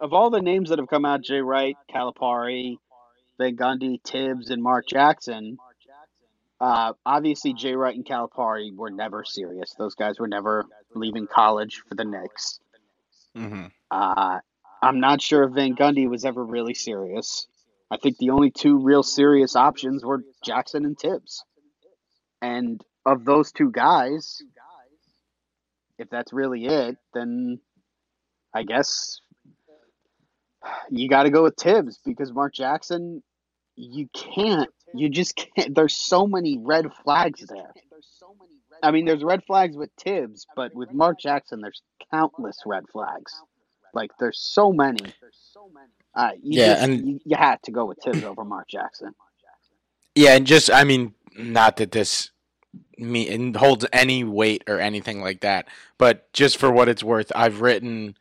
of 0.00 0.12
all 0.12 0.30
the 0.30 0.40
names 0.40 0.68
that 0.68 0.78
have 0.78 0.86
come 0.86 1.04
out, 1.04 1.22
Jay 1.22 1.40
Wright, 1.40 1.76
Calipari, 1.92 2.76
Van 3.38 3.56
Gundy, 3.56 4.00
Tibbs, 4.00 4.50
and 4.50 4.62
Mark 4.62 4.86
Jackson. 4.86 5.58
Uh, 6.60 6.92
obviously, 7.04 7.52
Jay 7.52 7.74
Wright 7.74 7.96
and 7.96 8.06
Calipari 8.06 8.72
were 8.72 8.92
never 8.92 9.24
serious. 9.24 9.74
Those 9.76 9.96
guys 9.96 10.20
were 10.20 10.28
never 10.28 10.66
leaving 10.94 11.26
college 11.26 11.82
for 11.88 11.96
the 11.96 12.04
Knicks. 12.04 12.60
Mm-hmm. 13.36 13.66
Uh, 13.90 14.38
I'm 14.86 15.00
not 15.00 15.20
sure 15.20 15.42
if 15.42 15.52
Van 15.52 15.74
Gundy 15.74 16.08
was 16.08 16.24
ever 16.24 16.44
really 16.44 16.74
serious. 16.74 17.48
I 17.90 17.96
think 17.96 18.18
the 18.18 18.30
only 18.30 18.52
two 18.52 18.78
real 18.78 19.02
serious 19.02 19.56
options 19.56 20.04
were 20.04 20.22
Jackson 20.44 20.84
and 20.84 20.96
Tibbs. 20.96 21.44
And 22.40 22.80
of 23.04 23.24
those 23.24 23.50
two 23.50 23.72
guys, 23.72 24.40
if 25.98 26.08
that's 26.08 26.32
really 26.32 26.66
it, 26.66 26.96
then 27.14 27.58
I 28.54 28.62
guess 28.62 29.20
you 30.88 31.08
got 31.08 31.24
to 31.24 31.30
go 31.30 31.42
with 31.42 31.56
Tibbs 31.56 31.98
because 32.04 32.32
Mark 32.32 32.54
Jackson, 32.54 33.24
you 33.74 34.08
can't, 34.14 34.70
you 34.94 35.08
just 35.08 35.34
can't. 35.34 35.74
There's 35.74 35.96
so 35.96 36.28
many 36.28 36.60
red 36.62 36.92
flags 37.02 37.44
there. 37.48 37.72
I 38.84 38.92
mean, 38.92 39.04
there's 39.04 39.24
red 39.24 39.42
flags 39.46 39.76
with 39.76 39.90
Tibbs, 39.96 40.46
but 40.54 40.76
with 40.76 40.92
Mark 40.92 41.18
Jackson, 41.18 41.60
there's 41.60 41.82
countless 42.12 42.58
red 42.64 42.84
flags. 42.92 43.32
Like, 43.96 44.12
there's 44.20 44.40
so 44.40 44.72
many. 44.72 45.00
There's 45.22 45.38
so 45.54 45.70
many. 45.74 45.88
Uh, 46.16 46.32
you 46.42 46.52
Yeah, 46.56 46.74
just, 46.74 46.84
and- 46.84 47.04
you, 47.04 47.20
you 47.26 47.36
had 47.38 47.62
to 47.64 47.72
go 47.72 47.86
with 47.86 48.00
Tibbs 48.00 48.24
over 48.24 48.44
Mark 48.44 48.68
Jackson. 48.70 49.12
Yeah, 50.14 50.34
and 50.36 50.46
just 50.46 50.70
I 50.70 50.84
mean, 50.84 51.14
not 51.36 51.76
that 51.78 51.92
this 51.92 52.30
me 52.98 53.28
and 53.28 53.56
holds 53.56 53.86
any 53.92 54.24
weight 54.24 54.64
or 54.68 54.80
anything 54.80 55.20
like 55.22 55.42
that, 55.42 55.68
but 55.98 56.32
just 56.32 56.56
for 56.58 56.70
what 56.70 56.88
it's 56.88 57.04
worth, 57.04 57.32
I've 57.34 57.60
written, 57.62 58.16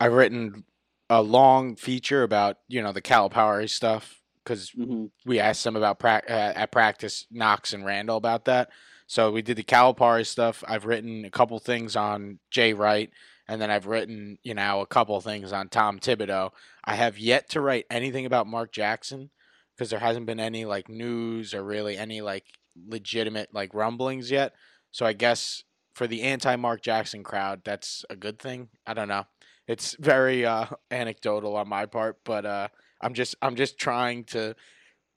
I've 0.00 0.14
written 0.14 0.64
a 1.10 1.22
long 1.22 1.76
feature 1.76 2.22
about 2.22 2.58
you 2.68 2.82
know 2.82 2.92
the 2.92 3.02
Calipari 3.02 3.68
stuff 3.70 4.22
because 4.44 4.74
hmm 4.74 5.06
we 5.26 5.40
asked 5.40 5.64
them 5.64 5.76
about 5.76 5.98
prac 5.98 6.24
uh, 6.30 6.32
at 6.56 6.72
practice 6.72 7.26
Knox 7.30 7.72
and 7.74 7.84
Randle 7.84 8.16
about 8.16 8.46
that. 8.46 8.70
So 9.06 9.30
we 9.32 9.42
did 9.42 9.56
the 9.58 9.64
Calipari 9.64 10.26
stuff. 10.26 10.64
I've 10.68 10.86
written 10.86 11.24
a 11.24 11.30
couple 11.30 11.58
things 11.60 11.96
on 11.96 12.38
Jay 12.50 12.74
Wright, 12.74 13.10
and 13.48 13.60
then 13.60 13.70
I've 13.70 13.86
written 13.86 14.38
you 14.42 14.54
know 14.54 14.80
a 14.80 14.86
couple 14.86 15.20
things 15.20 15.52
on 15.52 15.68
Tom 15.68 15.98
Thibodeau. 15.98 16.50
I 16.84 16.94
have 16.94 17.18
yet 17.18 17.48
to 17.50 17.60
write 17.60 17.86
anything 17.90 18.26
about 18.26 18.46
Mark 18.46 18.72
Jackson 18.72 19.30
because 19.74 19.90
there 19.90 20.00
hasn't 20.00 20.26
been 20.26 20.40
any 20.40 20.64
like 20.64 20.88
news 20.88 21.54
or 21.54 21.62
really 21.62 21.96
any 21.96 22.20
like 22.20 22.44
legitimate 22.88 23.48
like 23.52 23.74
rumblings 23.74 24.30
yet. 24.30 24.54
So 24.90 25.06
I 25.06 25.12
guess 25.12 25.64
for 25.94 26.06
the 26.06 26.22
anti 26.22 26.56
Mark 26.56 26.82
Jackson 26.82 27.24
crowd, 27.24 27.62
that's 27.64 28.04
a 28.10 28.16
good 28.16 28.38
thing. 28.38 28.68
I 28.86 28.94
don't 28.94 29.08
know. 29.08 29.26
It's 29.66 29.96
very 29.98 30.46
uh, 30.46 30.66
anecdotal 30.90 31.56
on 31.56 31.68
my 31.68 31.86
part, 31.86 32.18
but 32.24 32.46
uh, 32.46 32.68
I'm 33.00 33.14
just 33.14 33.34
I'm 33.42 33.56
just 33.56 33.78
trying 33.78 34.24
to 34.24 34.54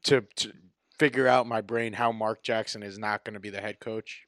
to 0.06 0.26
to 0.38 0.52
figure 1.00 1.28
out 1.28 1.48
my 1.48 1.62
brain 1.62 1.94
how 1.94 2.12
Mark 2.12 2.44
Jackson 2.44 2.84
is 2.84 3.00
not 3.00 3.24
going 3.24 3.34
to 3.34 3.40
be 3.40 3.50
the 3.50 3.62
head 3.62 3.80
coach. 3.80 4.26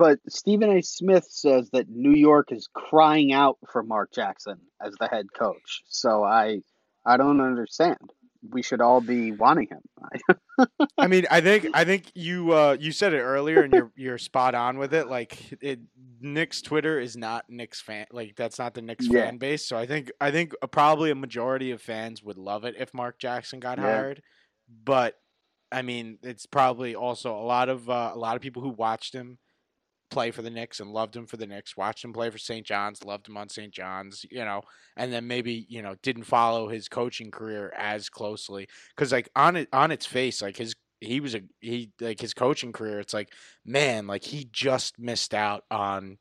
But 0.00 0.18
Stephen 0.30 0.70
A. 0.78 0.80
Smith 0.80 1.26
says 1.28 1.68
that 1.74 1.90
New 1.90 2.14
York 2.14 2.52
is 2.52 2.70
crying 2.72 3.34
out 3.34 3.58
for 3.70 3.82
Mark 3.82 4.10
Jackson 4.14 4.56
as 4.82 4.94
the 4.98 5.06
head 5.06 5.26
coach. 5.38 5.82
So 5.88 6.24
I, 6.24 6.60
I 7.04 7.18
don't 7.18 7.42
understand. 7.42 7.98
We 8.50 8.62
should 8.62 8.80
all 8.80 9.02
be 9.02 9.30
wanting 9.30 9.68
him. 9.68 10.66
I 10.96 11.06
mean, 11.06 11.26
I 11.30 11.42
think 11.42 11.68
I 11.74 11.84
think 11.84 12.12
you 12.14 12.54
uh, 12.54 12.78
you 12.80 12.92
said 12.92 13.12
it 13.12 13.20
earlier, 13.20 13.62
and 13.62 13.74
you're 13.74 13.92
you're 13.94 14.16
spot 14.16 14.54
on 14.54 14.78
with 14.78 14.94
it. 14.94 15.06
Like, 15.08 15.36
it, 15.60 15.80
Knicks 16.18 16.62
Twitter 16.62 16.98
is 16.98 17.14
not 17.14 17.44
Knicks 17.50 17.82
fan. 17.82 18.06
Like, 18.10 18.36
that's 18.36 18.58
not 18.58 18.72
the 18.72 18.80
Knicks 18.80 19.06
Yeah. 19.06 19.24
fan 19.24 19.36
base. 19.36 19.66
So 19.66 19.76
I 19.76 19.84
think 19.84 20.10
I 20.18 20.30
think 20.30 20.54
probably 20.70 21.10
a 21.10 21.14
majority 21.14 21.72
of 21.72 21.82
fans 21.82 22.22
would 22.22 22.38
love 22.38 22.64
it 22.64 22.74
if 22.78 22.94
Mark 22.94 23.18
Jackson 23.18 23.60
got 23.60 23.76
Yeah. 23.76 23.84
hired. 23.84 24.22
But 24.82 25.16
I 25.70 25.82
mean, 25.82 26.18
it's 26.22 26.46
probably 26.46 26.94
also 26.94 27.34
a 27.34 27.44
lot 27.44 27.68
of 27.68 27.90
uh, 27.90 28.12
a 28.14 28.18
lot 28.18 28.36
of 28.36 28.40
people 28.40 28.62
who 28.62 28.70
watched 28.70 29.14
him 29.14 29.36
play 30.10 30.30
for 30.30 30.42
the 30.42 30.50
Knicks 30.50 30.80
and 30.80 30.92
loved 30.92 31.16
him 31.16 31.26
for 31.26 31.36
the 31.36 31.46
Knicks, 31.46 31.76
watched 31.76 32.04
him 32.04 32.12
play 32.12 32.30
for 32.30 32.38
St. 32.38 32.66
John's, 32.66 33.04
loved 33.04 33.28
him 33.28 33.36
on 33.36 33.48
St. 33.48 33.72
John's, 33.72 34.24
you 34.30 34.44
know, 34.44 34.62
and 34.96 35.12
then 35.12 35.26
maybe 35.26 35.66
you 35.68 35.82
know 35.82 35.94
didn't 36.02 36.24
follow 36.24 36.68
his 36.68 36.88
coaching 36.88 37.30
career 37.30 37.72
as 37.76 38.08
closely 38.08 38.68
because 38.94 39.12
like 39.12 39.28
on 39.36 39.56
it 39.56 39.68
on 39.72 39.90
its 39.90 40.06
face, 40.06 40.42
like 40.42 40.56
his 40.56 40.74
he 41.00 41.20
was 41.20 41.34
a 41.34 41.40
he 41.60 41.90
like 42.00 42.20
his 42.20 42.34
coaching 42.34 42.72
career, 42.72 43.00
it's 43.00 43.14
like 43.14 43.32
man, 43.64 44.06
like 44.06 44.24
he 44.24 44.48
just 44.52 44.98
missed 44.98 45.34
out 45.34 45.64
on 45.70 46.18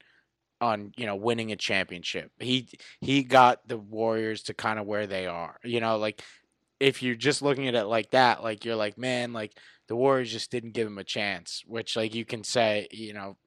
on 0.61 0.91
you 0.97 1.05
know 1.05 1.15
winning 1.15 1.51
a 1.51 1.55
championship. 1.55 2.31
He 2.39 2.69
he 3.01 3.23
got 3.23 3.67
the 3.67 3.77
Warriors 3.77 4.43
to 4.43 4.53
kind 4.53 4.79
of 4.79 4.85
where 4.85 5.07
they 5.07 5.27
are, 5.27 5.57
you 5.63 5.79
know, 5.79 5.97
like 5.97 6.21
if 6.79 7.03
you're 7.03 7.15
just 7.15 7.41
looking 7.41 7.67
at 7.67 7.75
it 7.75 7.85
like 7.85 8.11
that, 8.11 8.43
like 8.43 8.65
you're 8.65 8.75
like 8.75 8.97
man, 8.97 9.33
like 9.33 9.57
the 9.87 9.95
Warriors 9.95 10.31
just 10.31 10.51
didn't 10.51 10.73
give 10.73 10.87
him 10.87 10.97
a 10.97 11.03
chance, 11.03 11.63
which 11.65 11.95
like 11.95 12.15
you 12.15 12.23
can 12.23 12.43
say, 12.43 12.87
you 12.91 13.13
know, 13.13 13.37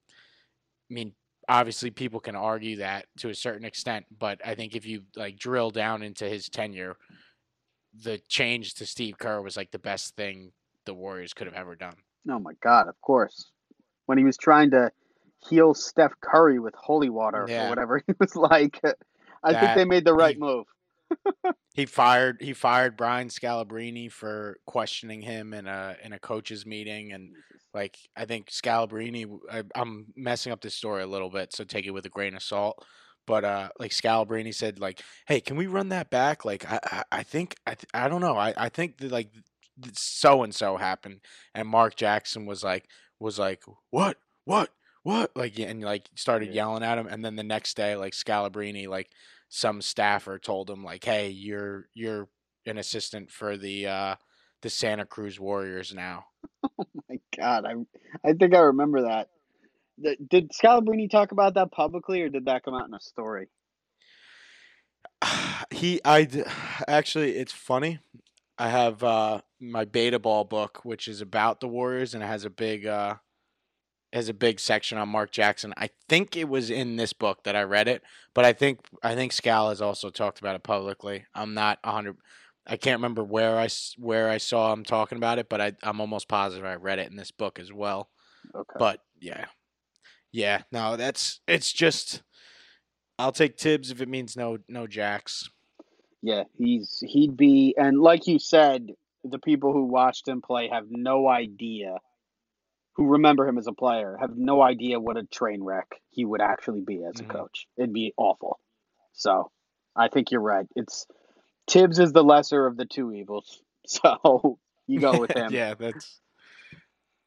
I 0.92 0.94
mean, 0.94 1.12
obviously 1.48 1.90
people 1.90 2.20
can 2.20 2.36
argue 2.36 2.76
that 2.76 3.06
to 3.18 3.30
a 3.30 3.34
certain 3.34 3.64
extent, 3.64 4.04
but 4.16 4.40
I 4.44 4.54
think 4.54 4.76
if 4.76 4.84
you 4.84 5.02
like 5.16 5.38
drill 5.38 5.70
down 5.70 6.02
into 6.02 6.28
his 6.28 6.50
tenure, 6.50 6.96
the 7.98 8.20
change 8.28 8.74
to 8.74 8.86
Steve 8.86 9.16
Kerr 9.18 9.40
was 9.40 9.56
like 9.56 9.70
the 9.70 9.78
best 9.78 10.14
thing 10.16 10.52
the 10.84 10.92
Warriors 10.94 11.32
could 11.32 11.46
have 11.46 11.56
ever 11.56 11.74
done. 11.74 11.94
Oh 12.30 12.38
my 12.38 12.52
God! 12.62 12.88
Of 12.88 13.00
course, 13.00 13.50
when 14.06 14.18
he 14.18 14.24
was 14.24 14.36
trying 14.36 14.70
to 14.72 14.90
heal 15.48 15.72
Steph 15.74 16.12
Curry 16.20 16.58
with 16.58 16.74
holy 16.74 17.08
water 17.08 17.46
Yeah. 17.48 17.66
or 17.66 17.68
whatever 17.70 18.02
he 18.06 18.12
was 18.20 18.36
like, 18.36 18.78
I 19.42 19.54
think 19.58 19.74
they 19.74 19.84
made 19.86 20.04
the 20.04 20.14
right 20.14 20.34
he- 20.34 20.40
move. 20.40 20.66
He 21.74 21.86
fired 21.86 22.36
he 22.42 22.52
fired 22.52 22.98
Brian 22.98 23.28
Scalabrine 23.28 24.12
for 24.12 24.58
questioning 24.66 25.22
him 25.22 25.54
in 25.54 25.66
a 25.66 25.96
in 26.04 26.12
a 26.12 26.18
coaches 26.18 26.66
meeting 26.66 27.12
and 27.12 27.30
like 27.74 27.98
I 28.16 28.24
think 28.24 28.50
Scalabrine, 28.50 29.38
I, 29.50 29.64
I'm 29.74 30.12
messing 30.16 30.52
up 30.52 30.60
this 30.60 30.74
story 30.74 31.02
a 31.02 31.06
little 31.06 31.30
bit 31.30 31.52
so 31.52 31.64
take 31.64 31.86
it 31.86 31.90
with 31.92 32.06
a 32.06 32.10
grain 32.10 32.34
of 32.34 32.42
salt 32.42 32.84
but 33.26 33.44
uh 33.44 33.68
like 33.78 33.92
Scalabrine 33.92 34.54
said 34.54 34.78
like 34.78 35.00
hey 35.26 35.40
can 35.40 35.56
we 35.56 35.66
run 35.66 35.88
that 35.90 36.10
back 36.10 36.44
like 36.44 36.70
I 36.70 36.80
I, 36.84 37.04
I 37.12 37.22
think 37.22 37.56
I, 37.66 37.74
th- 37.74 37.90
I 37.94 38.08
don't 38.08 38.20
know 38.20 38.36
I 38.36 38.54
I 38.56 38.68
think 38.68 38.98
that 38.98 39.10
like 39.12 39.30
so 39.94 40.42
and 40.42 40.54
so 40.54 40.76
happened 40.76 41.20
and 41.54 41.68
Mark 41.68 41.96
Jackson 41.96 42.46
was 42.46 42.62
like 42.62 42.88
was 43.18 43.38
like 43.38 43.62
what 43.90 44.18
what 44.44 44.70
what 45.02 45.30
like 45.36 45.58
and 45.58 45.82
like 45.82 46.08
started 46.14 46.48
Yeah. 46.48 46.54
yelling 46.54 46.82
at 46.82 46.98
him 46.98 47.06
and 47.06 47.24
then 47.24 47.36
the 47.36 47.42
next 47.42 47.76
day 47.76 47.96
like 47.96 48.12
Scalabrine, 48.12 48.88
like 48.88 49.10
some 49.48 49.82
staffer 49.82 50.38
told 50.38 50.70
him 50.70 50.82
like, 50.82 51.04
"Hey, 51.04 51.28
you're 51.28 51.88
you're 51.92 52.28
an 52.64 52.78
assistant 52.78 53.30
for 53.30 53.56
the 53.58 53.86
uh, 53.86 54.16
the 54.62 54.70
Santa 54.70 55.04
Cruz 55.04 55.38
Warriors 55.38 55.92
now." 55.92 56.24
Oh 56.78 56.86
my 57.08 57.18
god, 57.36 57.64
I 57.66 57.74
I 58.28 58.32
think 58.34 58.54
I 58.54 58.60
remember 58.60 59.02
that. 59.02 59.28
Th- 60.02 60.18
Did 60.28 60.50
Scalabrine 60.52 61.10
talk 61.10 61.32
about 61.32 61.54
that 61.54 61.72
publicly, 61.72 62.22
or 62.22 62.28
did 62.28 62.46
that 62.46 62.64
come 62.64 62.74
out 62.74 62.88
in 62.88 62.94
a 62.94 63.00
story? 63.00 63.48
he 65.70 66.00
I 66.04 66.28
actually 66.88 67.36
it's 67.36 67.52
funny. 67.52 68.00
I 68.58 68.68
have 68.68 69.02
uh 69.02 69.40
my 69.60 69.84
Betaball 69.84 70.48
book 70.48 70.80
which 70.84 71.08
is 71.08 71.20
about 71.20 71.60
the 71.60 71.68
Warriors 71.68 72.14
and 72.14 72.22
it 72.22 72.26
has 72.26 72.44
a 72.44 72.50
big 72.50 72.86
uh 72.86 73.16
has 74.12 74.28
a 74.28 74.34
big 74.34 74.60
section 74.60 74.98
on 74.98 75.08
Mark 75.08 75.32
Jackson. 75.32 75.72
I 75.76 75.90
think 76.08 76.36
it 76.36 76.48
was 76.48 76.70
in 76.70 76.96
this 76.96 77.12
book 77.12 77.44
that 77.44 77.56
I 77.56 77.62
read 77.62 77.88
it, 77.88 78.02
but 78.34 78.44
I 78.44 78.52
think 78.52 78.80
I 79.02 79.14
think 79.14 79.32
Scal 79.32 79.70
has 79.70 79.82
also 79.82 80.10
talked 80.10 80.40
about 80.40 80.56
it 80.56 80.62
publicly. 80.62 81.24
I'm 81.34 81.54
not 81.54 81.78
100 81.84 82.16
I 82.66 82.76
can't 82.76 82.98
remember 82.98 83.24
where 83.24 83.58
I 83.58 83.68
where 83.98 84.28
I 84.28 84.38
saw 84.38 84.72
him 84.72 84.84
talking 84.84 85.18
about 85.18 85.38
it, 85.38 85.48
but 85.48 85.60
I 85.60 85.72
I'm 85.82 86.00
almost 86.00 86.28
positive 86.28 86.64
I 86.64 86.74
read 86.74 86.98
it 86.98 87.10
in 87.10 87.16
this 87.16 87.30
book 87.30 87.58
as 87.58 87.72
well. 87.72 88.10
Okay. 88.54 88.76
But 88.78 89.00
yeah. 89.20 89.46
Yeah, 90.32 90.62
no, 90.72 90.96
that's 90.96 91.40
it's 91.46 91.72
just 91.72 92.22
I'll 93.18 93.32
take 93.32 93.56
Tibbs 93.56 93.90
if 93.90 94.00
it 94.00 94.08
means 94.08 94.36
no 94.36 94.58
no 94.68 94.86
jacks. 94.86 95.48
Yeah, 96.22 96.44
he's 96.56 97.02
he'd 97.06 97.36
be, 97.36 97.74
and 97.76 98.00
like 98.00 98.26
you 98.26 98.38
said, 98.38 98.92
the 99.24 99.38
people 99.40 99.72
who 99.72 99.84
watched 99.84 100.26
him 100.28 100.40
play 100.40 100.68
have 100.68 100.86
no 100.88 101.28
idea, 101.28 101.96
who 102.94 103.08
remember 103.08 103.46
him 103.46 103.58
as 103.58 103.66
a 103.66 103.72
player, 103.72 104.16
have 104.20 104.36
no 104.36 104.62
idea 104.62 105.00
what 105.00 105.16
a 105.16 105.24
train 105.24 105.62
wreck 105.62 105.88
he 106.10 106.24
would 106.24 106.40
actually 106.40 106.80
be 106.80 107.04
as 107.04 107.20
a 107.20 107.24
Mhm. 107.24 107.28
coach. 107.28 107.66
It'd 107.76 107.92
be 107.92 108.14
awful. 108.16 108.58
So, 109.12 109.50
I 109.96 110.08
think 110.08 110.30
you're 110.30 110.40
right. 110.40 110.66
It's 110.76 111.06
Tibbs 111.66 111.98
is 111.98 112.12
the 112.12 112.24
lesser 112.24 112.66
of 112.66 112.76
the 112.76 112.84
two 112.86 113.12
evils. 113.12 113.62
So 113.84 114.58
you 114.86 115.00
go 115.00 115.20
with 115.20 115.32
him. 115.36 115.52
yeah, 115.52 115.74
that's 115.74 116.20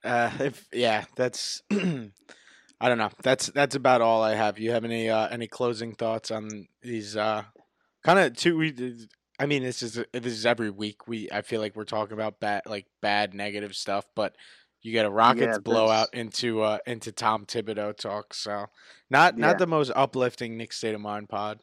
uh 0.06 0.32
if 0.40 0.66
yeah, 0.72 1.04
that's 1.18 1.62
I 1.72 2.90
don't 2.90 2.98
know. 2.98 3.10
That's 3.24 3.48
that's 3.48 3.76
about 3.76 4.02
all 4.02 4.24
I 4.24 4.36
have. 4.36 4.58
You 4.58 4.72
have 4.72 4.86
any 4.86 5.10
uh 5.10 5.28
any 5.28 5.48
closing 5.48 5.96
thoughts 5.96 6.32
on 6.32 6.68
these 6.82 7.18
uh 7.18 7.44
kind 8.06 8.20
of 8.20 8.38
two 8.38 8.58
we 8.58 8.74
I 9.38 9.46
mean 9.48 9.64
this 9.64 9.84
is 9.84 10.02
this 10.14 10.34
is 10.34 10.46
every 10.46 10.70
week 10.70 11.08
we 11.10 11.30
I 11.30 11.42
feel 11.42 11.60
like 11.60 11.76
we're 11.76 11.84
talking 11.84 12.14
about 12.14 12.40
bad 12.40 12.62
like 12.66 12.86
bad 13.02 13.34
negative 13.34 13.76
stuff, 13.76 14.06
but 14.16 14.36
you 14.82 14.94
get 14.94 15.06
a 15.06 15.12
Rockets 15.12 15.58
Yeah, 15.58 15.58
blowout 15.58 16.14
into 16.14 16.62
uh 16.62 16.78
into 16.86 17.12
Tom 17.12 17.46
Thibodeau 17.46 17.98
talk, 17.98 18.34
so 18.34 18.68
not 19.10 19.38
not 19.38 19.58
the 19.58 19.68
most 19.68 19.92
uplifting 19.96 20.58
Knick 20.58 20.72
State 20.72 20.96
of 20.96 21.02
Mind 21.02 21.28
pod. 21.28 21.62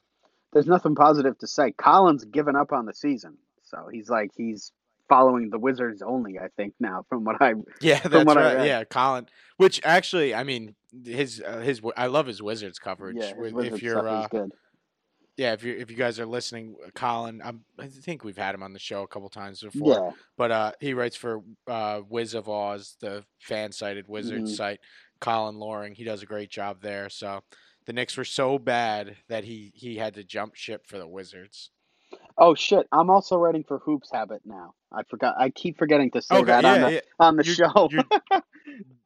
There's 0.53 0.67
nothing 0.67 0.95
positive 0.95 1.39
to 1.39 1.47
say. 1.47 1.73
Colin's 1.73 2.25
given 2.25 2.57
up 2.57 2.73
on 2.73 2.87
the 2.87 2.95
season, 2.95 3.37
so 3.63 3.89
he's 3.91 4.09
like 4.11 4.31
he's 4.37 4.73
following 5.09 5.51
the 5.51 5.59
Wizards 5.59 6.03
only. 6.03 6.39
I 6.39 6.49
think 6.57 6.75
now, 6.79 7.05
from 7.09 7.25
what 7.25 7.41
I 7.41 7.55
Yeah, 7.81 8.01
that's 8.01 8.25
what 8.25 8.37
I 8.37 8.43
right. 8.43 8.57
read. 8.57 8.67
Yeah, 8.67 8.85
Colin. 8.85 9.27
Which 9.57 9.81
actually, 9.85 10.35
I 10.35 10.45
mean, 10.45 10.75
his 11.05 11.43
uh, 11.45 11.61
his 11.61 11.81
I 11.97 12.07
love 12.07 12.27
his 12.27 12.43
Wizards 12.43 12.79
coverage. 12.79 13.17
yeah, 13.19 13.29
his 13.29 13.53
Wizards 13.53 13.77
if 13.77 13.83
you're 13.83 14.07
uh, 14.07 14.29
good. 14.29 14.53
yeah, 15.39 15.55
if 15.55 15.65
you 15.65 15.75
if 15.75 15.91
you 15.91 15.97
guys 15.97 16.21
are 16.21 16.27
listening, 16.27 16.77
Colin, 16.95 17.41
I'm, 17.43 17.65
I 17.79 17.87
think 17.89 18.23
we've 18.23 18.37
had 18.37 18.55
him 18.55 18.63
on 18.63 18.75
the 18.75 18.79
show 18.79 19.03
a 19.03 19.09
couple 19.09 19.31
times 19.31 19.61
before. 19.61 19.95
Yeah, 19.95 20.11
But 20.37 20.51
uh, 20.51 20.73
he 20.81 20.93
writes 20.93 21.17
for 21.17 21.41
uh, 21.67 22.03
Wiz 22.09 22.35
of 22.35 22.49
Awes, 22.49 22.97
the 23.01 23.25
fan 23.41 23.73
sided 23.73 24.07
Wizards 24.07 24.53
Mhm. 24.53 24.57
site. 24.57 24.81
Colin 25.21 25.57
Loring, 25.57 25.95
he 25.95 26.05
does 26.05 26.23
a 26.23 26.27
great 26.27 26.51
job 26.51 26.83
there. 26.83 27.09
So 27.09 27.43
the 27.87 27.93
Knicks 27.93 28.17
were 28.17 28.25
so 28.25 28.59
bad 28.59 29.17
that 29.29 29.45
he 29.45 29.73
he 29.75 29.97
had 29.97 30.15
to 30.15 30.25
jump 30.25 30.55
ship 30.55 30.87
for 30.87 30.99
the 30.99 31.07
Wizards. 31.07 31.71
Oh 32.39 32.55
shit! 32.55 32.87
I'm 32.93 33.11
also 33.11 33.37
writing 33.37 33.65
for 33.67 33.79
Hoops 33.81 34.11
Habit 34.13 34.43
now. 34.45 34.75
I 34.93 35.03
forgot. 35.05 35.35
I 35.39 35.51
keep 35.51 35.79
forgetting 35.79 36.11
to 36.13 36.23
say 36.23 36.37
Okay, 36.37 36.45
that 36.47 36.65
on 36.65 36.81
yeah, 36.81 36.87
the 36.89 36.93
yeah. 36.95 37.01
on 37.19 37.37
the 37.37 37.45
You're- 37.45 37.55
show. 37.57 37.89
you're- 37.91 38.05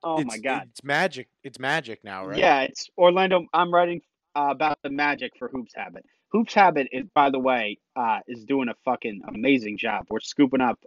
oh 0.02 0.22
my 0.24 0.38
god! 0.38 0.68
it's 0.70 0.82
magic. 0.84 1.28
It's 1.42 1.58
magic 1.58 2.02
now, 2.04 2.26
right? 2.26 2.38
Yeah, 2.38 2.62
it's 2.62 2.88
Orlando. 2.98 3.46
I'm 3.52 3.72
writing 3.72 4.00
uh, 4.34 4.48
about 4.50 4.78
the 4.82 4.90
Magic 4.90 5.32
for 5.38 5.48
Hoops 5.48 5.72
Habit. 5.74 6.04
Hoops 6.32 6.54
Habit 6.54 6.88
is, 6.92 7.04
by 7.14 7.30
the 7.30 7.38
way, 7.38 7.78
uh, 7.94 8.18
is 8.26 8.44
doing 8.44 8.68
a 8.68 8.74
fucking 8.84 9.22
amazing 9.28 9.78
job. 9.78 10.06
We're 10.10 10.20
scooping 10.20 10.60
up 10.60 10.78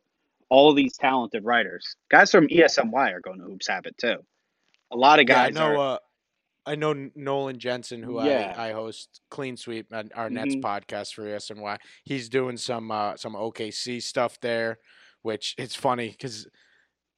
all 0.50 0.74
these 0.74 0.98
talented 0.98 1.46
writers. 1.46 1.96
Guys 2.12 2.32
from 2.32 2.48
SNY 2.48 3.14
are 3.14 3.22
going 3.22 3.40
to 3.40 3.46
Hoops 3.46 3.68
Habit 3.68 3.98
too. 3.98 4.18
A 4.92 4.96
lot 4.98 5.20
of 5.20 5.28
Yeah, 5.30 5.42
I 5.44 5.46
guys 5.48 5.56
know. 5.56 5.80
are. 5.80 5.96
Uh, 5.96 5.98
I 6.66 6.76
know 6.76 7.10
Nolan 7.16 7.58
Jensen, 7.58 8.04
who 8.04 8.24
Yeah. 8.24 8.54
I, 8.58 8.70
I 8.70 8.72
host 8.74 9.22
Clean 9.32 9.58
Sweep, 9.58 9.88
and 9.92 10.12
our 10.16 10.30
Nets 10.30 10.56
Mhm. 10.56 10.62
podcast 10.62 11.14
for 11.14 11.24
SNY. 11.26 11.78
He's 12.04 12.30
doing 12.30 12.58
some 12.58 12.92
uh, 12.92 13.16
some 13.18 13.34
OKC 13.36 14.02
stuff 14.02 14.40
there, 14.42 14.78
which 15.22 15.56
it's 15.58 15.76
funny 15.76 16.10
because 16.10 16.48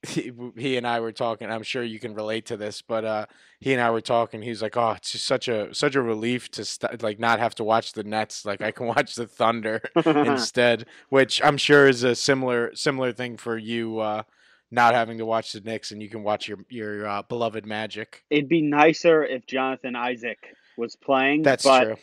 he, 0.08 0.32
he 0.58 0.78
and 0.78 0.88
I 0.88 1.00
were 1.00 1.12
talking. 1.12 1.52
I'm 1.52 1.62
sure 1.64 1.84
you 1.84 2.00
can 2.00 2.16
relate 2.16 2.48
to 2.48 2.58
this, 2.58 2.82
but 2.82 3.06
uh, 3.06 3.26
he 3.60 3.72
and 3.74 3.80
I 3.82 3.92
were 3.92 4.02
talking. 4.02 4.42
He's 4.42 4.62
like, 4.62 4.76
"Oh, 4.78 4.92
it's 4.92 5.12
just 5.12 5.28
such 5.28 5.48
a 5.48 5.74
such 5.76 5.96
a 5.96 6.02
relief 6.02 6.50
to 6.52 6.66
st- 6.66 7.04
like 7.04 7.20
not 7.20 7.40
have 7.40 7.54
to 7.56 7.64
watch 7.64 7.94
the 7.94 8.04
Nets. 8.04 8.44
Like 8.46 8.62
I 8.62 8.72
can 8.72 8.88
watch 8.96 9.14
the 9.16 9.28
Thunder 9.28 9.82
instead." 10.06 10.86
Which 11.10 11.44
I'm 11.44 11.58
sure 11.58 11.88
is 11.88 12.04
a 12.04 12.16
similar 12.16 12.74
similar 12.76 13.12
thing 13.12 13.38
for 13.38 13.58
you. 13.58 14.00
Uh, 14.00 14.24
not 14.72 14.94
having 14.94 15.18
to 15.18 15.26
watch 15.26 15.52
the 15.52 15.60
Knicks 15.62 15.92
and 15.92 16.02
you 16.02 16.10
can 16.10 16.24
watch 16.24 16.48
your 16.48 16.60
your 16.70 17.06
uh, 17.08 17.22
beloved 17.24 17.66
Magic. 17.66 18.24
It'd 18.30 18.50
be 18.50 18.62
nicer 18.62 19.24
if 19.24 19.46
Jonathan 19.46 19.96
Isaac 19.96 20.40
was 20.78 20.96
playing. 20.96 21.44
That's 21.44 21.64
true. 21.64 21.98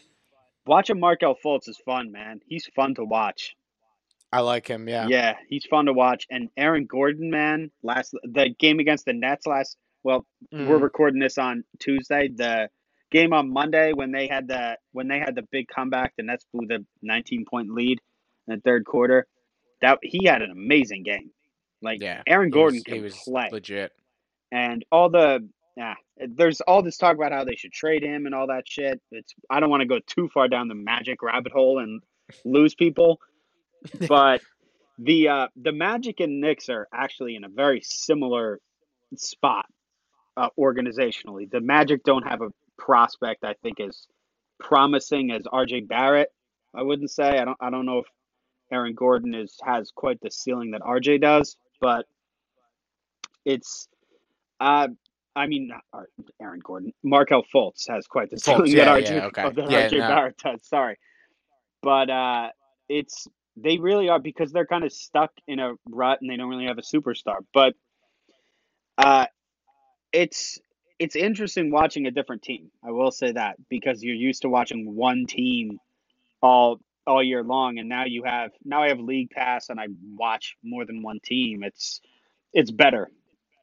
Watching 0.67 1.01
Markelle 1.01 1.37
Fultz 1.43 1.69
is 1.69 1.79
fun, 1.85 2.13
man. 2.13 2.41
He's 2.47 2.67
fun 2.77 2.95
to 2.97 3.05
watch. 3.05 3.57
I 4.31 4.41
like 4.41 4.67
him. 4.69 4.87
Yeah. 4.89 5.07
Yeah, 5.09 5.37
he's 5.49 5.65
fun 5.65 5.87
to 5.87 5.95
watch. 5.95 6.27
And 6.31 6.51
Aaron 6.59 6.85
Gordon, 6.85 7.31
man, 7.31 7.71
last 7.83 8.15
the 8.23 8.51
game 8.59 8.79
against 8.79 9.07
the 9.07 9.15
Nets 9.15 9.47
last. 9.47 9.79
Well, 10.05 10.27
we're 10.53 10.79
Mm. 10.79 10.83
recording 10.83 11.21
this 11.21 11.39
on 11.39 11.65
Tuesday. 11.81 12.29
The 12.29 12.69
game 13.11 13.33
on 13.33 13.51
Monday 13.51 13.95
when 13.95 14.13
they 14.13 14.27
had 14.29 14.47
the 14.47 14.77
when 14.93 15.09
they 15.09 15.19
had 15.19 15.35
the 15.35 15.43
big 15.51 15.69
comeback, 15.69 16.15
the 16.17 16.23
Nets 16.23 16.45
blew 16.53 16.67
the 16.67 16.85
19 17.01 17.47
point 17.49 17.71
lead 17.71 17.99
in 18.47 18.55
the 18.55 18.61
third 18.61 18.85
quarter. 18.85 19.27
That 19.81 19.99
he 20.03 20.27
had 20.27 20.43
an 20.43 20.51
amazing 20.51 21.05
game. 21.05 21.31
Like 21.83 22.03
Yeah, 22.03 22.23
Aaron 22.27 22.49
He 22.49 22.53
Gordon 22.53 22.77
was- 22.79 22.85
can 22.85 22.95
he 22.95 23.01
was 23.01 23.17
play, 23.17 23.49
legit. 23.53 23.93
and 24.53 24.85
all 24.91 25.09
the 25.11 25.49
yeah, 25.77 25.95
there's 26.17 26.61
all 26.63 26.83
this 26.83 26.97
talk 26.97 27.15
about 27.15 27.31
how 27.31 27.45
they 27.45 27.55
should 27.55 27.73
trade 27.73 28.03
him 28.03 28.27
and 28.27 28.35
all 28.35 28.49
that 28.49 28.65
shit. 28.69 29.01
It's 29.13 29.33
I 29.49 29.61
don't 29.61 29.71
want 29.71 29.83
to 29.83 29.87
go 29.87 30.01
too 30.07 30.29
far 30.35 30.49
down 30.49 30.67
the 30.69 30.75
Magic 30.75 31.23
rabbit 31.23 31.53
hole 31.53 31.79
and 31.79 32.03
lose 32.45 32.75
people, 32.75 33.21
but 34.09 34.41
the 34.99 35.29
uh, 35.29 35.49
the 35.55 35.71
Magic 35.73 36.19
and 36.21 36.41
Knicks 36.41 36.69
are 36.69 36.89
actually 36.93 37.37
in 37.37 37.45
a 37.45 37.49
very 37.49 37.81
similar 37.85 38.59
spot 39.15 39.67
uh, 40.37 40.49
organizationally. 40.59 41.49
The 41.49 41.61
Magic 41.61 42.03
don't 42.03 42.27
have 42.27 42.43
a 42.43 42.49
prospect 42.77 43.45
I 43.45 43.55
think 43.63 43.79
as 43.79 44.09
promising 44.59 45.31
as 45.31 45.43
RJ 45.45 45.87
Barrett. 45.87 46.33
I 46.75 46.83
wouldn't 46.83 47.11
say. 47.13 47.39
I 47.39 47.45
don't. 47.45 47.57
I 47.61 47.71
don't 47.71 47.87
know 47.87 47.99
if 48.01 48.07
Aaron 48.73 48.95
Gordon 48.95 49.35
is 49.35 49.57
has 49.65 49.93
quite 49.95 50.21
the 50.21 50.31
ceiling 50.33 50.73
that 50.73 50.83
RJ 50.83 51.21
does, 51.21 51.57
but 51.81 52.07
it's. 53.45 53.89
Uh, 54.61 54.89
I 55.37 55.47
mean, 55.47 55.71
Aaron 56.43 56.61
Gordon. 56.63 56.93
Markelle 57.05 57.45
Fultz 57.55 57.89
has 57.89 58.07
quite 58.09 58.31
the 58.31 58.39
ceiling 58.39 58.67
yeah, 58.67 58.87
that 58.87 59.05
RJ, 59.05 59.11
yeah, 59.11 59.27
okay. 59.27 59.51
that 59.51 59.71
Yeah, 59.71 59.89
RJ 59.89 59.93
no. 59.93 60.09
Barrett 60.09 60.39
does. 60.39 60.61
Sorry, 60.65 60.99
but 61.83 62.11
uh, 62.11 62.49
it's 62.89 63.29
they 63.57 63.79
really 63.79 64.09
are 64.09 64.19
because 64.19 64.53
they're 64.53 64.67
kind 64.67 64.85
of 64.85 64.93
stuck 64.93 65.31
in 65.47 65.59
a 65.59 65.75
rut 65.89 66.19
and 66.21 66.31
they 66.31 66.37
don't 66.37 66.49
really 66.49 66.67
have 66.67 66.79
a 66.79 66.83
superstar. 66.83 67.37
But 67.53 67.75
uh, 68.97 69.27
it's 70.13 70.59
it's 70.99 71.15
interesting 71.17 71.71
watching 71.71 72.07
a 72.07 72.11
different 72.11 72.43
team. 72.43 72.71
I 72.85 72.91
will 72.91 73.11
say 73.11 73.33
that 73.33 73.57
because 73.69 74.03
you're 74.03 74.15
used 74.17 74.43
to 74.43 74.49
watching 74.49 74.95
one 74.95 75.27
team 75.27 75.79
all 76.43 76.81
all 77.09 77.23
year 77.23 77.43
long, 77.43 77.79
and 77.79 77.89
now 77.89 78.05
you 78.05 78.23
have 78.25 78.51
now 78.65 78.83
I 78.83 78.89
have 78.89 79.01
league 79.01 79.31
pass 79.31 79.69
and 79.71 79.81
I 79.81 79.87
watch 80.17 80.57
more 80.63 80.85
than 80.85 81.03
one 81.03 81.19
team. 81.25 81.63
It's 81.65 82.01
it's 82.53 82.71
better. 82.71 83.11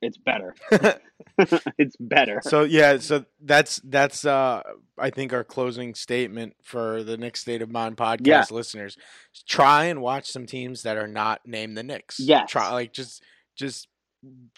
It's 0.02 0.18
better. 0.18 0.56
it's 1.78 1.96
better. 2.00 2.42
So 2.44 2.64
yeah, 2.64 2.98
so 2.98 3.26
that's 3.42 3.80
that's 3.86 4.26
uh 4.26 4.62
I 4.98 5.10
think 5.10 5.32
our 5.34 5.44
closing 5.44 5.96
statement 5.96 6.56
for 6.64 7.04
the 7.04 7.18
Knicks 7.18 7.42
State 7.42 7.62
of 7.62 7.72
Mind 7.72 7.98
podcast 7.98 8.26
Yeah. 8.28 8.46
listeners. 8.52 8.98
Try 9.48 9.86
and 9.86 10.02
watch 10.02 10.30
some 10.32 10.46
teams 10.46 10.84
that 10.84 10.98
are 10.98 11.08
not 11.08 11.42
named 11.46 11.78
the 11.78 11.84
Knicks. 11.84 12.20
Yeah. 12.20 12.46
Try 12.46 12.72
like 12.74 12.94
just 12.94 13.24
just 13.56 13.88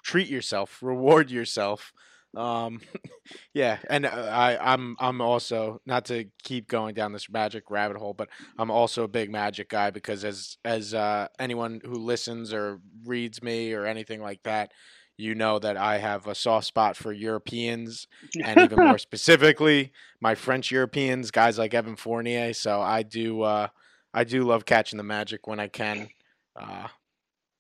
treat 0.04 0.28
yourself, 0.28 0.80
reward 0.82 1.30
yourself. 1.30 1.94
Um 2.38 2.82
yeah, 3.54 3.80
and 3.90 4.06
uh, 4.06 4.10
I 4.10 4.74
I'm 4.74 4.96
I'm 5.00 5.22
also 5.22 5.82
not 5.86 6.06
to 6.06 6.26
keep 6.44 6.68
going 6.68 6.94
down 6.94 7.12
this 7.12 7.30
magic 7.30 7.70
rabbit 7.70 7.98
hole, 7.98 8.14
but 8.14 8.30
I'm 8.58 8.72
also 8.72 9.04
a 9.04 9.08
big 9.08 9.32
magic 9.32 9.70
guy 9.70 9.90
because 9.90 10.24
as 10.24 10.58
as 10.64 10.94
uh 10.94 11.28
anyone 11.40 11.82
who 11.84 11.96
listens 11.96 12.54
or 12.54 12.80
reads 13.06 13.42
me 13.42 13.74
or 13.74 13.86
anything 13.86 14.22
like 14.22 14.44
that, 14.44 14.72
you 15.18 15.34
know 15.34 15.60
that 15.60 15.78
I 15.78 15.98
have 15.98 16.28
a 16.28 16.36
soft 16.36 16.68
spot 16.68 16.96
for 16.96 17.12
Europeans 17.12 18.08
and 18.44 18.60
even 18.60 18.86
more 18.86 18.98
specifically 19.00 19.92
my 20.22 20.36
French 20.36 20.72
Europeans, 20.72 21.32
guys 21.32 21.58
like 21.58 21.74
Evan 21.74 21.96
Fournier. 21.96 22.54
So 22.54 22.82
I 22.82 23.04
do 23.04 23.42
uh, 23.42 23.68
I 24.14 24.24
do 24.24 24.44
love 24.44 24.66
catching 24.66 24.98
the 24.98 25.04
magic 25.04 25.48
when 25.48 25.60
I 25.60 25.68
can. 25.68 26.10
Uh, 26.56 26.88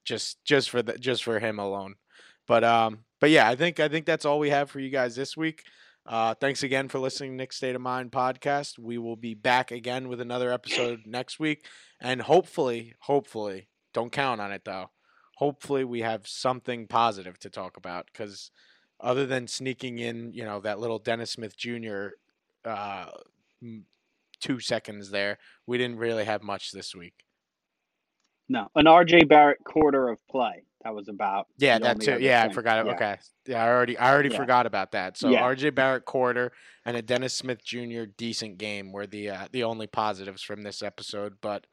just 0.05 0.43
just 0.45 0.69
for 0.69 0.82
the 0.82 0.97
just 0.97 1.23
for 1.23 1.39
him 1.39 1.59
alone. 1.59 1.95
But 2.47 2.63
um 2.63 2.99
but 3.19 3.29
yeah, 3.29 3.47
I 3.47 3.55
think 3.55 3.79
I 3.79 3.87
think 3.87 4.05
that's 4.05 4.25
all 4.25 4.39
we 4.39 4.49
have 4.49 4.69
for 4.69 4.79
you 4.79 4.89
guys 4.89 5.15
this 5.15 5.35
week. 5.35 5.63
Uh, 6.07 6.33
thanks 6.33 6.63
again 6.63 6.87
for 6.87 6.99
listening 6.99 7.31
to 7.31 7.35
Knicks 7.35 7.57
State 7.57 7.75
of 7.75 7.81
Mind 7.81 8.13
podcast. 8.13 8.79
We 8.79 8.97
will 8.97 9.17
be 9.17 9.33
back 9.33 9.71
again 9.71 10.07
with 10.07 10.21
another 10.21 10.53
episode 10.53 11.01
next 11.05 11.37
week. 11.37 11.65
And 11.99 12.21
hopefully, 12.21 12.93
hopefully, 13.01 13.67
don't 13.93 14.11
count 14.11 14.39
on 14.39 14.51
it 14.53 14.63
though. 14.63 14.91
Hopefully, 15.35 15.83
we 15.83 16.01
have 16.01 16.25
something 16.25 16.87
positive 16.87 17.37
to 17.39 17.49
talk 17.49 17.75
about 17.75 18.07
because 18.07 18.51
other 18.99 19.25
than 19.25 19.47
sneaking 19.47 19.99
in, 19.99 20.31
you 20.33 20.43
know, 20.43 20.59
that 20.61 20.79
little 20.79 20.97
Dennis 20.97 21.31
Smith 21.31 21.57
Jr. 21.57 22.07
Uh, 22.63 23.07
two 24.39 24.59
seconds 24.59 25.11
there, 25.11 25.37
we 25.65 25.77
didn't 25.77 25.97
really 25.97 26.25
have 26.25 26.41
much 26.41 26.71
this 26.71 26.95
week. 26.95 27.25
No, 28.49 28.69
an 28.75 28.85
RJ 28.85 29.27
Barrett 29.27 29.63
quarter 29.65 30.07
of 30.07 30.25
play. 30.27 30.63
That 30.88 30.95
was 30.95 31.09
about. 31.09 31.47
Yeah, 31.57 31.79
that 31.79 31.99
too. 31.99 32.17
Yeah, 32.21 32.41
thing. 32.43 32.51
I 32.51 32.53
forgot. 32.53 32.85
Yeah. 32.85 32.91
Okay, 32.93 33.15
yeah, 33.45 33.61
I 33.61 33.67
already, 33.67 33.97
I 33.97 34.09
already 34.09 34.29
yeah. 34.29 34.38
forgot 34.38 34.65
about 34.65 34.93
that. 34.93 35.17
So 35.17 35.27
yeah. 35.27 35.41
RJ 35.41 35.75
Barrett 35.75 36.05
quarter 36.05 36.53
and 36.85 36.95
a 36.95 37.01
Dennis 37.01 37.33
Smith 37.33 37.61
Jr. 37.61 38.03
decent 38.17 38.57
game 38.57 38.93
were 38.93 39.05
the 39.05 39.31
uh, 39.31 39.47
the 39.51 39.65
only 39.65 39.85
positives 39.85 40.41
from 40.41 40.63
this 40.63 40.81
episode. 40.81 41.33
But 41.41 41.67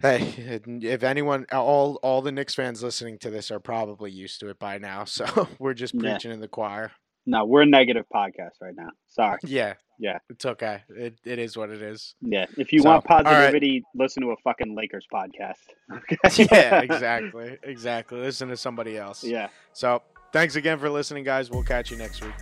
hey, 0.00 0.60
if 0.64 1.02
anyone, 1.02 1.44
all 1.52 1.96
all 2.02 2.22
the 2.22 2.32
Knicks 2.32 2.54
fans 2.54 2.82
listening 2.82 3.18
to 3.18 3.28
this 3.28 3.50
are 3.50 3.60
probably 3.60 4.10
used 4.10 4.40
to 4.40 4.48
it 4.48 4.58
by 4.58 4.78
now. 4.78 5.04
So 5.14 5.46
we're 5.58 5.74
just 5.74 5.98
preaching 5.98 6.30
in 6.32 6.40
the 6.40 6.48
choir. 6.48 6.92
No, 7.26 7.44
we're 7.44 7.62
a 7.62 7.66
negative 7.66 8.06
podcast 8.10 8.62
right 8.62 8.74
now. 8.74 8.88
Sorry. 9.08 9.38
Yeah. 9.44 9.74
Yeah. 9.98 10.18
It's 10.28 10.44
okay. 10.44 10.82
It 10.88 11.18
it 11.24 11.38
is 11.38 11.56
what 11.56 11.70
it 11.70 11.82
is. 11.82 12.14
Yeah. 12.20 12.46
If 12.56 12.72
you 12.72 12.80
so, 12.80 12.90
want 12.90 13.04
positivity, 13.04 13.84
right. 13.94 14.02
listen 14.02 14.22
to 14.22 14.30
a 14.30 14.36
fucking 14.38 14.74
Lakers 14.74 15.06
podcast. 15.12 15.54
Okay. 15.94 16.48
yeah, 16.50 16.80
exactly. 16.80 17.58
Exactly. 17.62 18.18
Listen 18.18 18.48
to 18.48 18.56
somebody 18.56 18.96
else. 18.96 19.22
Yeah. 19.22 19.48
So 19.72 20.02
thanks 20.32 20.56
again 20.56 20.78
for 20.78 20.90
listening, 20.90 21.24
guys. 21.24 21.50
We'll 21.50 21.62
catch 21.62 21.90
you 21.90 21.96
next 21.96 22.22
week. 22.22 22.34